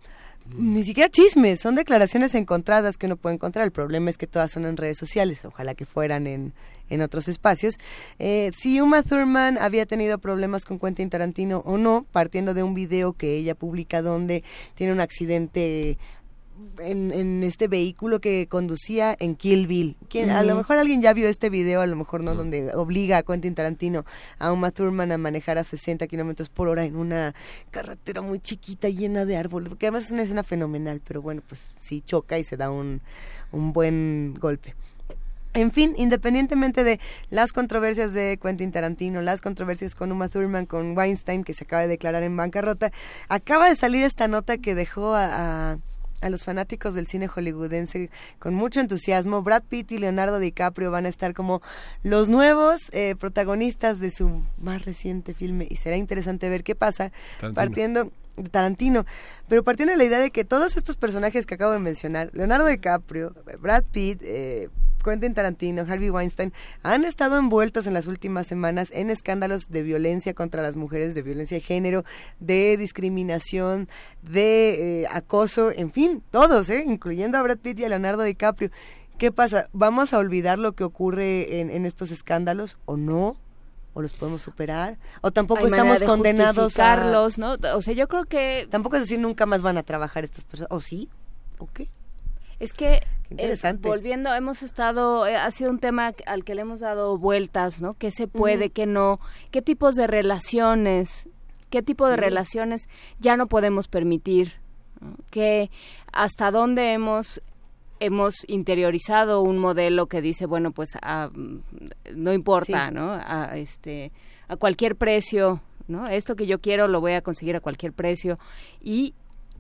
[0.57, 3.65] ni siquiera chismes, son declaraciones encontradas que uno puede encontrar.
[3.65, 6.53] El problema es que todas son en redes sociales, ojalá que fueran en,
[6.89, 7.75] en otros espacios.
[8.19, 12.73] Eh, si Uma Thurman había tenido problemas con Quentin Tarantino o no, partiendo de un
[12.73, 14.43] video que ella publica donde
[14.75, 15.97] tiene un accidente
[16.79, 19.95] en, en este vehículo que conducía en Kill Bill.
[20.09, 23.17] ¿Quién- A lo mejor alguien ya vio este video, a lo mejor no, donde obliga
[23.17, 24.05] a Quentin Tarantino
[24.39, 27.33] a Uma Thurman a manejar a 60 kilómetros por hora en una
[27.71, 31.59] carretera muy chiquita llena de árboles, porque además es una escena fenomenal, pero bueno, pues
[31.77, 33.01] sí choca y se da un,
[33.51, 34.75] un buen golpe.
[35.53, 40.97] En fin, independientemente de las controversias de Quentin Tarantino, las controversias con Uma Thurman, con
[40.97, 42.93] Weinstein, que se acaba de declarar en bancarrota,
[43.27, 45.77] acaba de salir esta nota que dejó a, a-
[46.21, 48.09] a los fanáticos del cine hollywoodense
[48.39, 49.41] con mucho entusiasmo.
[49.41, 51.61] Brad Pitt y Leonardo DiCaprio van a estar como
[52.03, 57.11] los nuevos eh, protagonistas de su más reciente filme y será interesante ver qué pasa
[57.39, 57.53] Tarantino.
[57.53, 59.05] partiendo de Tarantino,
[59.47, 62.65] pero partiendo de la idea de que todos estos personajes que acabo de mencionar, Leonardo
[62.65, 64.69] DiCaprio, Brad Pitt, eh,
[65.01, 70.33] Quentin Tarantino, Harvey Weinstein, han estado envueltos en las últimas semanas en escándalos de violencia
[70.33, 72.03] contra las mujeres, de violencia de género,
[72.39, 73.89] de discriminación,
[74.21, 76.83] de eh, acoso, en fin, todos, ¿eh?
[76.85, 78.71] incluyendo a Brad Pitt y a Leonardo DiCaprio.
[79.17, 79.69] ¿Qué pasa?
[79.71, 83.37] ¿Vamos a olvidar lo que ocurre en, en estos escándalos o no?
[83.93, 84.97] ¿O los podemos superar?
[85.21, 86.61] ¿O tampoco Hay estamos de condenados a...
[86.63, 87.57] justificarlos, ¿no?
[87.75, 88.67] O sea, yo creo que...
[88.71, 90.71] Tampoco es decir nunca más van a trabajar estas personas.
[90.71, 91.09] ¿O sí?
[91.59, 91.89] ¿O qué?
[92.61, 96.81] Es que, eh, volviendo, hemos estado, eh, ha sido un tema al que le hemos
[96.81, 97.95] dado vueltas, ¿no?
[97.95, 98.73] ¿Qué se puede, Ujú.
[98.73, 99.19] qué no?
[99.49, 101.27] ¿Qué tipos de relaciones,
[101.71, 102.87] qué tipo de relaciones
[103.19, 104.53] ya no podemos permitir?
[104.99, 105.15] ¿no?
[105.31, 105.71] ¿Qué,
[106.13, 107.41] hasta dónde hemos
[107.99, 111.57] hemos interiorizado un modelo que dice bueno pues ah, mm,
[112.15, 112.93] no importa Sí.
[112.95, 114.11] no a este
[114.47, 118.39] a cualquier precio no esto que yo quiero lo voy a conseguir a cualquier precio
[118.81, 119.13] y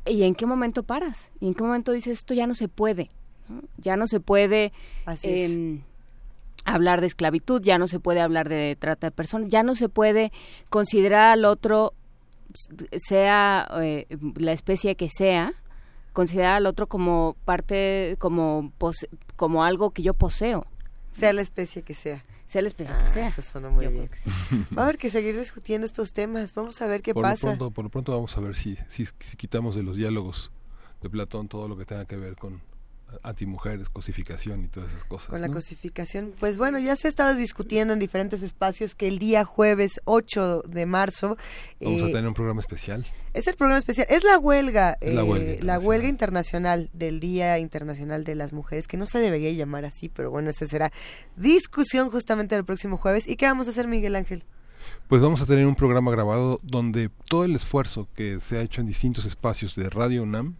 [0.05, 3.09] y en qué momento paras y en qué momento dices esto ya no se puede
[3.49, 3.61] ¿no?
[3.77, 4.71] ya no se puede
[5.53, 5.81] em,
[6.65, 9.89] hablar de esclavitud ya no se puede hablar de trata de personas ya no se
[9.89, 10.31] puede
[10.69, 11.93] considerar al otro
[12.97, 15.53] sea eh, la especie que sea
[16.13, 20.65] considerar al otro como parte como pose- como algo que yo poseo
[21.11, 22.23] Sea la especie que sea.
[22.51, 24.09] Sea la especie Ah, que sea Eso suena muy Yo bien.
[24.77, 26.53] Va a haber que seguir discutiendo estos temas.
[26.53, 27.47] Vamos a ver qué por pasa.
[27.47, 30.51] Lo pronto, por lo pronto vamos a ver si, si, si quitamos de los diálogos
[31.01, 32.61] de Platón todo lo que tenga que ver con
[33.23, 35.29] antimujeres, cosificación y todas esas cosas.
[35.29, 35.53] con la ¿no?
[35.53, 36.33] cosificación.
[36.39, 40.63] Pues bueno, ya se ha estado discutiendo en diferentes espacios que el día jueves 8
[40.67, 41.37] de marzo
[41.79, 43.05] Vamos a eh, tener un programa especial.
[43.33, 45.87] es el programa especial, es la huelga, Es la eh, huelga la internacional.
[45.87, 50.31] huelga internacional del Día Internacional de las Mujeres, que no se debería llamar así, pero
[50.31, 50.91] bueno, esa será
[51.35, 53.27] discusión justamente el próximo jueves.
[53.27, 54.43] ¿Y qué vamos a hacer, Miguel Ángel?
[55.07, 58.81] Pues vamos a tener un programa grabado donde todo el esfuerzo que se ha hecho
[58.81, 60.55] en distintos espacios de Radio UNAM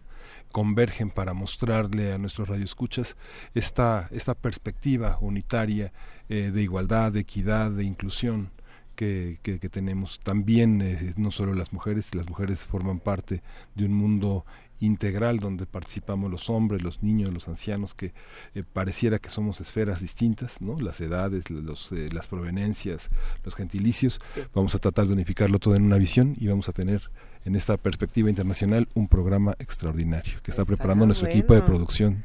[0.52, 3.16] convergen para mostrarle a nuestros radioescuchas
[3.54, 5.92] esta, esta perspectiva unitaria
[6.28, 8.50] eh, de igualdad, de equidad, de inclusión
[8.94, 10.20] que, que, que tenemos.
[10.22, 13.42] También eh, no solo las mujeres, las mujeres forman parte
[13.74, 14.44] de un mundo
[14.82, 18.12] integral donde participamos los hombres, los niños, los ancianos, que
[18.54, 20.78] eh, pareciera que somos esferas distintas, ¿no?
[20.80, 23.08] Las edades, los, eh, las provenencias,
[23.44, 24.20] los gentilicios.
[24.54, 27.10] Vamos a tratar de unificarlo todo en una visión y vamos a tener
[27.44, 32.24] en esta perspectiva internacional un programa extraordinario que está preparando nuestro equipo de producción.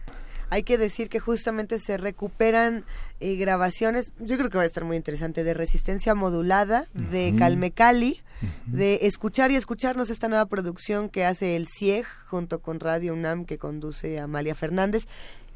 [0.50, 2.86] Hay que decir que justamente se recuperan
[3.20, 7.38] eh, grabaciones, yo creo que va a estar muy interesante, de resistencia modulada, de Ujú.
[7.38, 8.22] Calme Cali,
[8.66, 13.46] de escuchar y escucharnos esta nueva producción que hace el CIEG junto con Radio UNAM
[13.46, 15.08] que conduce Amalia Fernández.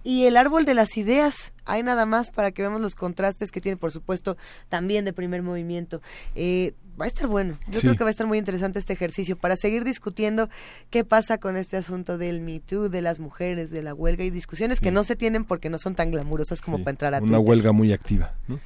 [0.04, 3.62] Y el árbol de las ideas, hay nada más para que veamos los contrastes que
[3.62, 4.36] tiene, por supuesto,
[4.70, 6.02] también de primer movimiento.
[6.36, 7.82] Eh, va a estar bueno, yo Sí.
[7.82, 10.50] creo que va a estar muy interesante este ejercicio para seguir discutiendo
[10.90, 14.30] qué pasa con este asunto del Me Too, de las mujeres, de la huelga y
[14.30, 17.28] discusiones que no se tienen porque no son tan glamurosas como para entrar a Una
[17.38, 17.46] Twitter.
[17.48, 18.34] huelga muy activa.
[18.48, 18.60] ¿no?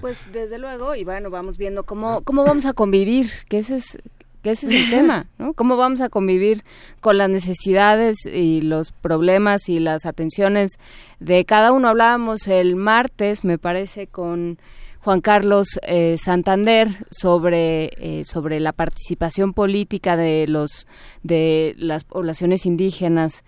[0.00, 3.98] Pues desde luego, y bueno, vamos viendo cómo, cómo vamos a convivir, que ese es
[4.42, 5.54] que ese es el tema, ¿no?
[5.54, 6.62] ¿Cómo vamos a convivir
[7.00, 10.72] con las necesidades y los problemas y las atenciones
[11.20, 11.88] de cada uno?
[11.88, 14.58] Hablábamos el martes, me parece, con
[15.00, 20.86] Juan Carlos eh, Santander sobre eh, sobre la participación política de los
[21.24, 23.42] de las poblaciones indígenas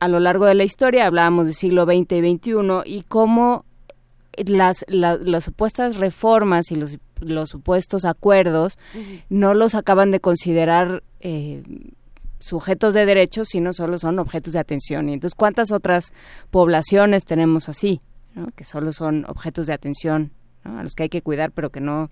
[0.00, 1.06] a lo largo de la historia.
[1.06, 2.52] Hablábamos del siglo XX y XXI
[2.86, 3.64] y cómo
[4.36, 8.78] las, la- las supuestas reformas y los, los supuestos acuerdos
[9.28, 11.62] no los acaban de considerar eh,
[12.38, 15.08] sujetos de derechos, sino solo son objetos de atención.
[15.08, 16.12] Y entonces, ¿cuántas otras
[16.50, 18.00] poblaciones tenemos así,
[18.34, 18.48] ¿no?
[18.54, 20.32] que solo son objetos de atención,
[20.64, 20.78] ¿no?
[20.78, 22.10] a los que hay que cuidar, pero que no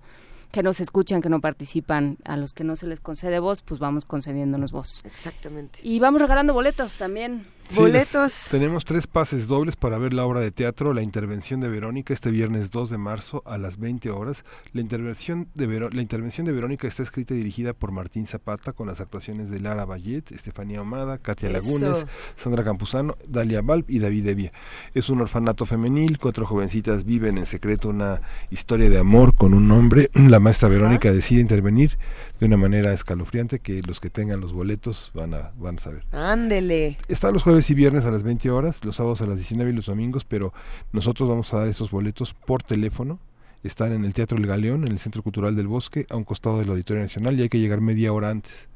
[0.51, 3.61] que no se escuchan, que no participan, a los que no se les concede voz,
[3.61, 5.01] pues vamos concediéndonos voz.
[5.03, 5.79] Exactamente.
[5.83, 7.45] Y vamos regalando boletos también.
[7.67, 11.67] Sí, les- tenemos tres pases dobles para ver la obra de teatro La intervención de
[11.67, 14.43] Verónica este viernes 2 de marzo a las 20 horas.
[14.73, 18.71] La intervención de, Vero- la intervención de Verónica está escrita y dirigida por Martín Zapata
[18.73, 21.57] con las actuaciones de Lara Vallet, Estefanía Omada, Katia Eso.
[21.57, 22.05] Lagunes,
[22.37, 24.51] Sandra Campuzano, Dalia Balb y David Evia.
[24.93, 28.21] Es un orfanato femenil, cuatro jovencitas viven en secreto una
[28.51, 30.09] historia de amor con un hombre.
[30.13, 31.97] La maestra Verónica decide intervenir
[32.39, 36.03] de una manera escalofriante que los que tengan los boletos van a, van a saber.
[36.11, 36.97] Ándele.
[37.07, 39.75] Está los jueves y viernes a las 20 horas, los sábados a las 19 y
[39.75, 40.53] los domingos, pero
[40.91, 43.19] nosotros vamos a dar estos boletos por teléfono.
[43.63, 46.59] Están en el Teatro El Galeón, en el Centro Cultural del Bosque, a un costado
[46.59, 48.67] del Auditorio Nacional, y hay que llegar media hora antes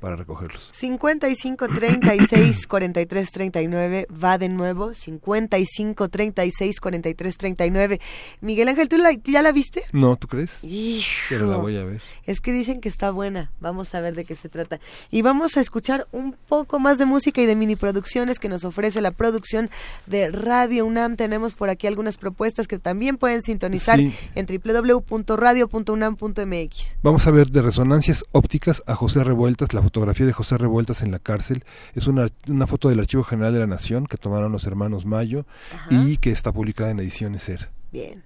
[0.00, 0.68] para recogerlos.
[0.72, 8.00] 55 36 43 39 va de nuevo 55 36 43 39
[8.40, 9.82] Miguel Ángel ¿tú la- ya la viste?
[9.92, 10.50] No, ¿tú crees?
[10.62, 11.06] Hijo.
[11.28, 12.00] Pero la voy a ver.
[12.24, 13.50] Es que dicen que está buena.
[13.60, 14.80] Vamos a ver de qué se trata.
[15.10, 18.64] Y vamos a escuchar un poco más de música y de mini producciones que nos
[18.64, 19.70] ofrece la producción
[20.06, 21.16] de Radio UNAM.
[21.16, 24.14] Tenemos por aquí algunas propuestas que también pueden sintonizar Sí.
[24.34, 26.96] en www.radio.unam.mx.
[27.02, 31.12] Vamos a ver de resonancias ópticas a José Revueltas, la fotografía de José Revueltas en
[31.12, 31.64] la cárcel.
[31.94, 35.46] Es una, una foto del Archivo General de la Nación que tomaron los hermanos Mayo
[35.90, 37.70] y que está publicada en ediciones SER.
[37.92, 38.24] Bien.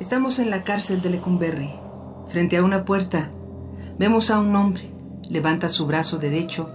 [0.00, 1.70] Estamos en la cárcel de Lecumberri.
[2.28, 3.30] Frente a una puerta,
[3.98, 4.90] vemos a un hombre.
[5.30, 6.68] Levanta su brazo derecho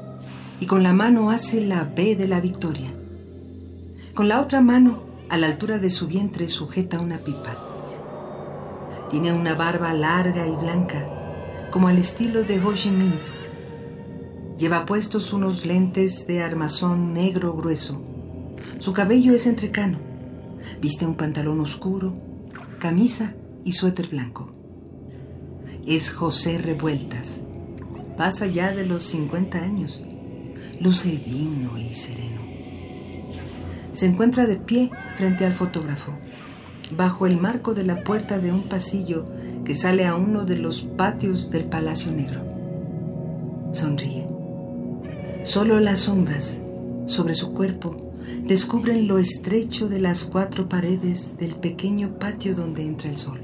[0.60, 2.90] y con la mano hace la B de la victoria.
[4.14, 7.56] Con la otra mano, a la altura de su vientre, sujeta una pipa.
[9.10, 11.06] Tiene una barba larga y blanca,
[11.72, 13.20] como al estilo de Ho Chi Minh.
[14.58, 18.02] Lleva puestos unos lentes de armazón negro grueso.
[18.80, 20.00] Su cabello es entrecano.
[20.82, 22.14] Viste un pantalón oscuro,
[22.80, 24.52] camisa y suéter blanco.
[25.86, 27.42] Es José Revueltas.
[28.18, 30.04] Pasa ya de los 50 años.
[30.82, 32.42] Luce digno y sereno.
[33.94, 36.14] Se encuentra de pie frente al fotógrafo,
[36.96, 39.26] bajo el marco de la puerta de un pasillo
[39.66, 42.42] que sale a uno de los patios del Palacio Negro.
[43.72, 44.28] Sonríe.
[45.44, 46.62] Solo las sombras
[47.06, 47.96] sobre su cuerpo
[48.44, 53.42] descubren lo estrecho de las cuatro paredes del pequeño patio donde entra el sol.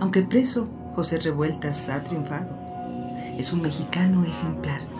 [0.00, 2.58] Aunque preso, José Revueltas ha triunfado.
[3.38, 4.91] Es un mexicano ejemplar.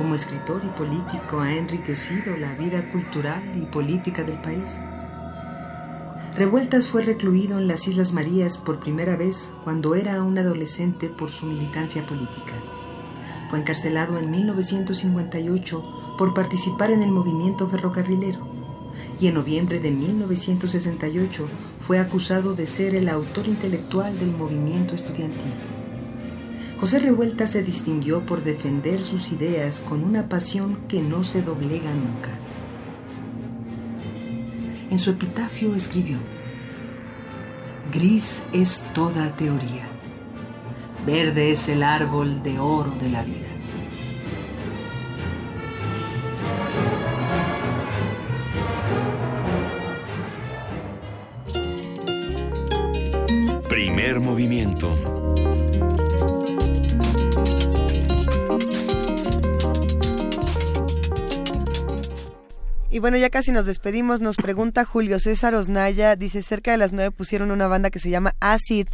[0.00, 4.78] Como escritor y político ha enriquecido la vida cultural y política del país.
[6.34, 11.30] Revueltas fue recluido en las Islas Marías por primera vez cuando era un adolescente por
[11.30, 12.54] su militancia política.
[13.50, 15.82] Fue encarcelado en 1958
[16.16, 18.48] por participar en el movimiento ferrocarrilero
[19.20, 21.46] y en noviembre de 1968
[21.78, 25.79] fue acusado de ser el autor intelectual del movimiento estudiantil.
[26.80, 31.92] José Revuelta se distinguió por defender sus ideas con una pasión que no se doblega
[31.92, 32.30] nunca.
[34.90, 36.16] En su epitafio escribió,
[37.92, 39.84] Gris es toda teoría,
[41.04, 43.46] verde es el árbol de oro de la vida.
[53.68, 55.19] Primer movimiento.
[62.90, 64.20] Y bueno, ya casi nos despedimos.
[64.20, 66.16] Nos pregunta Julio César Osnaya.
[66.16, 68.88] Dice, cerca de las nueve pusieron una banda que se llama Acid.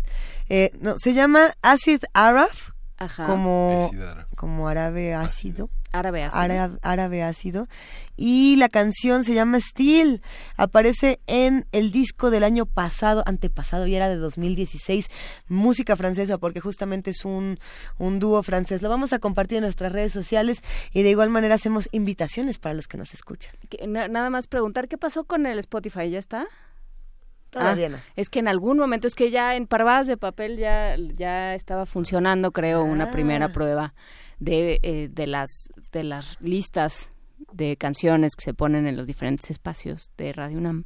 [0.48, 2.50] Eh, no, se llama Acid Arab.
[2.98, 3.26] Ajá.
[3.26, 3.90] Como,
[4.36, 5.70] como árabe ácido.
[5.98, 6.40] Árabe ácido.
[6.42, 7.68] Árabe, árabe ácido.
[8.16, 10.22] Y la canción se llama Steel.
[10.56, 15.08] Aparece en el disco del año pasado, antepasado, y era de 2016.
[15.48, 17.58] Música francesa, porque justamente es un,
[17.98, 18.82] un dúo francés.
[18.82, 22.74] Lo vamos a compartir en nuestras redes sociales y de igual manera hacemos invitaciones para
[22.74, 23.54] los que nos escuchan.
[23.68, 26.08] Que na- nada más preguntar, ¿qué pasó con el Spotify?
[26.10, 26.46] ¿Ya está?
[27.50, 27.96] Todavía Ah, no.
[28.16, 31.86] Es que en algún momento, es que ya en Parvadas de Papel ya, ya estaba
[31.86, 33.12] funcionando, creo, una Ah.
[33.12, 33.94] primera prueba
[34.38, 37.10] de, eh, de, las, de las listas
[37.52, 40.84] de canciones que se ponen en los diferentes espacios de Radio UNAM.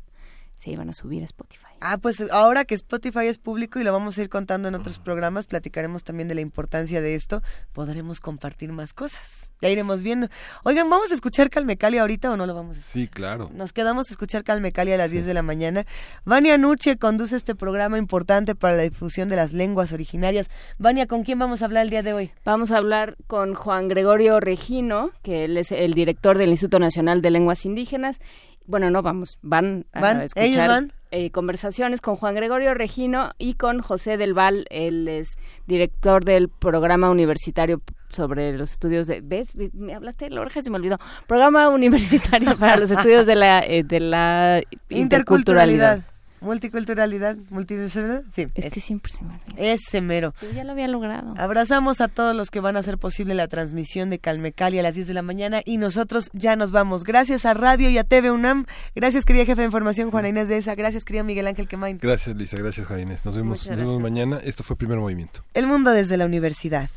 [0.60, 1.68] Se iban a subir a Spotify.
[1.80, 4.98] Ah, pues ahora que Spotify es público y lo vamos a ir contando en otros
[4.98, 9.48] programas, platicaremos también de la importancia de esto, podremos compartir más cosas.
[9.62, 10.28] Ya iremos viendo.
[10.62, 13.02] Oigan, ¿vamos a escuchar Calmecali ahorita o no lo vamos a escuchar?
[13.02, 13.50] Sí, claro.
[13.54, 15.86] Nos quedamos a escuchar Calmecali a las 10 de la mañana.
[16.26, 20.48] Vania Nuche conduce este programa importante para la difusión de las lenguas originarias.
[20.76, 22.32] Vania, ¿con quién vamos a hablar el día de hoy?
[22.44, 27.22] Vamos a hablar con Juan Gregorio Regino, que él es el director del Instituto Nacional
[27.22, 28.20] de Lenguas Indígenas.
[28.66, 30.22] Bueno, no, vamos, van a ¿Van?
[30.22, 30.92] escuchar ¿Ellos van?
[31.10, 36.48] eh, conversaciones con Juan Gregorio Regino y con José del Val, él es director del
[36.48, 37.80] programa universitario
[38.10, 39.20] sobre los estudios de...
[39.20, 39.56] ¿Ves?
[39.72, 40.96] Me hablaste de la oreja, se me olvidó.
[41.26, 46.02] Programa universitario para los estudios de la, eh, de la interculturalidad.
[46.40, 48.48] Multiculturalidad, multidisciplinaridad, sí.
[48.54, 49.54] Es que siempre se me olvida.
[49.56, 50.34] Ese mero.
[50.40, 51.34] Yo ya lo había logrado.
[51.36, 54.94] Abrazamos a todos los que van a hacer posible la transmisión de Calmecali a las
[54.94, 57.04] 10 de la mañana y nosotros ya nos vamos.
[57.04, 58.66] Gracias a Radio y a TV UNAM.
[58.94, 60.74] Gracias, querida jefe de información, Juana Inés de esa.
[60.74, 61.98] Gracias, querido Miguel Ángel Quemain.
[62.00, 62.56] Gracias, Lisa.
[62.56, 63.24] Gracias, Juan Inés.
[63.24, 64.38] Nos vemos, nos vemos mañana.
[64.42, 65.44] Esto fue Primer Movimiento.
[65.54, 66.88] El mundo desde la universidad.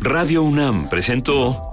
[0.00, 1.72] Radio UNAM presentó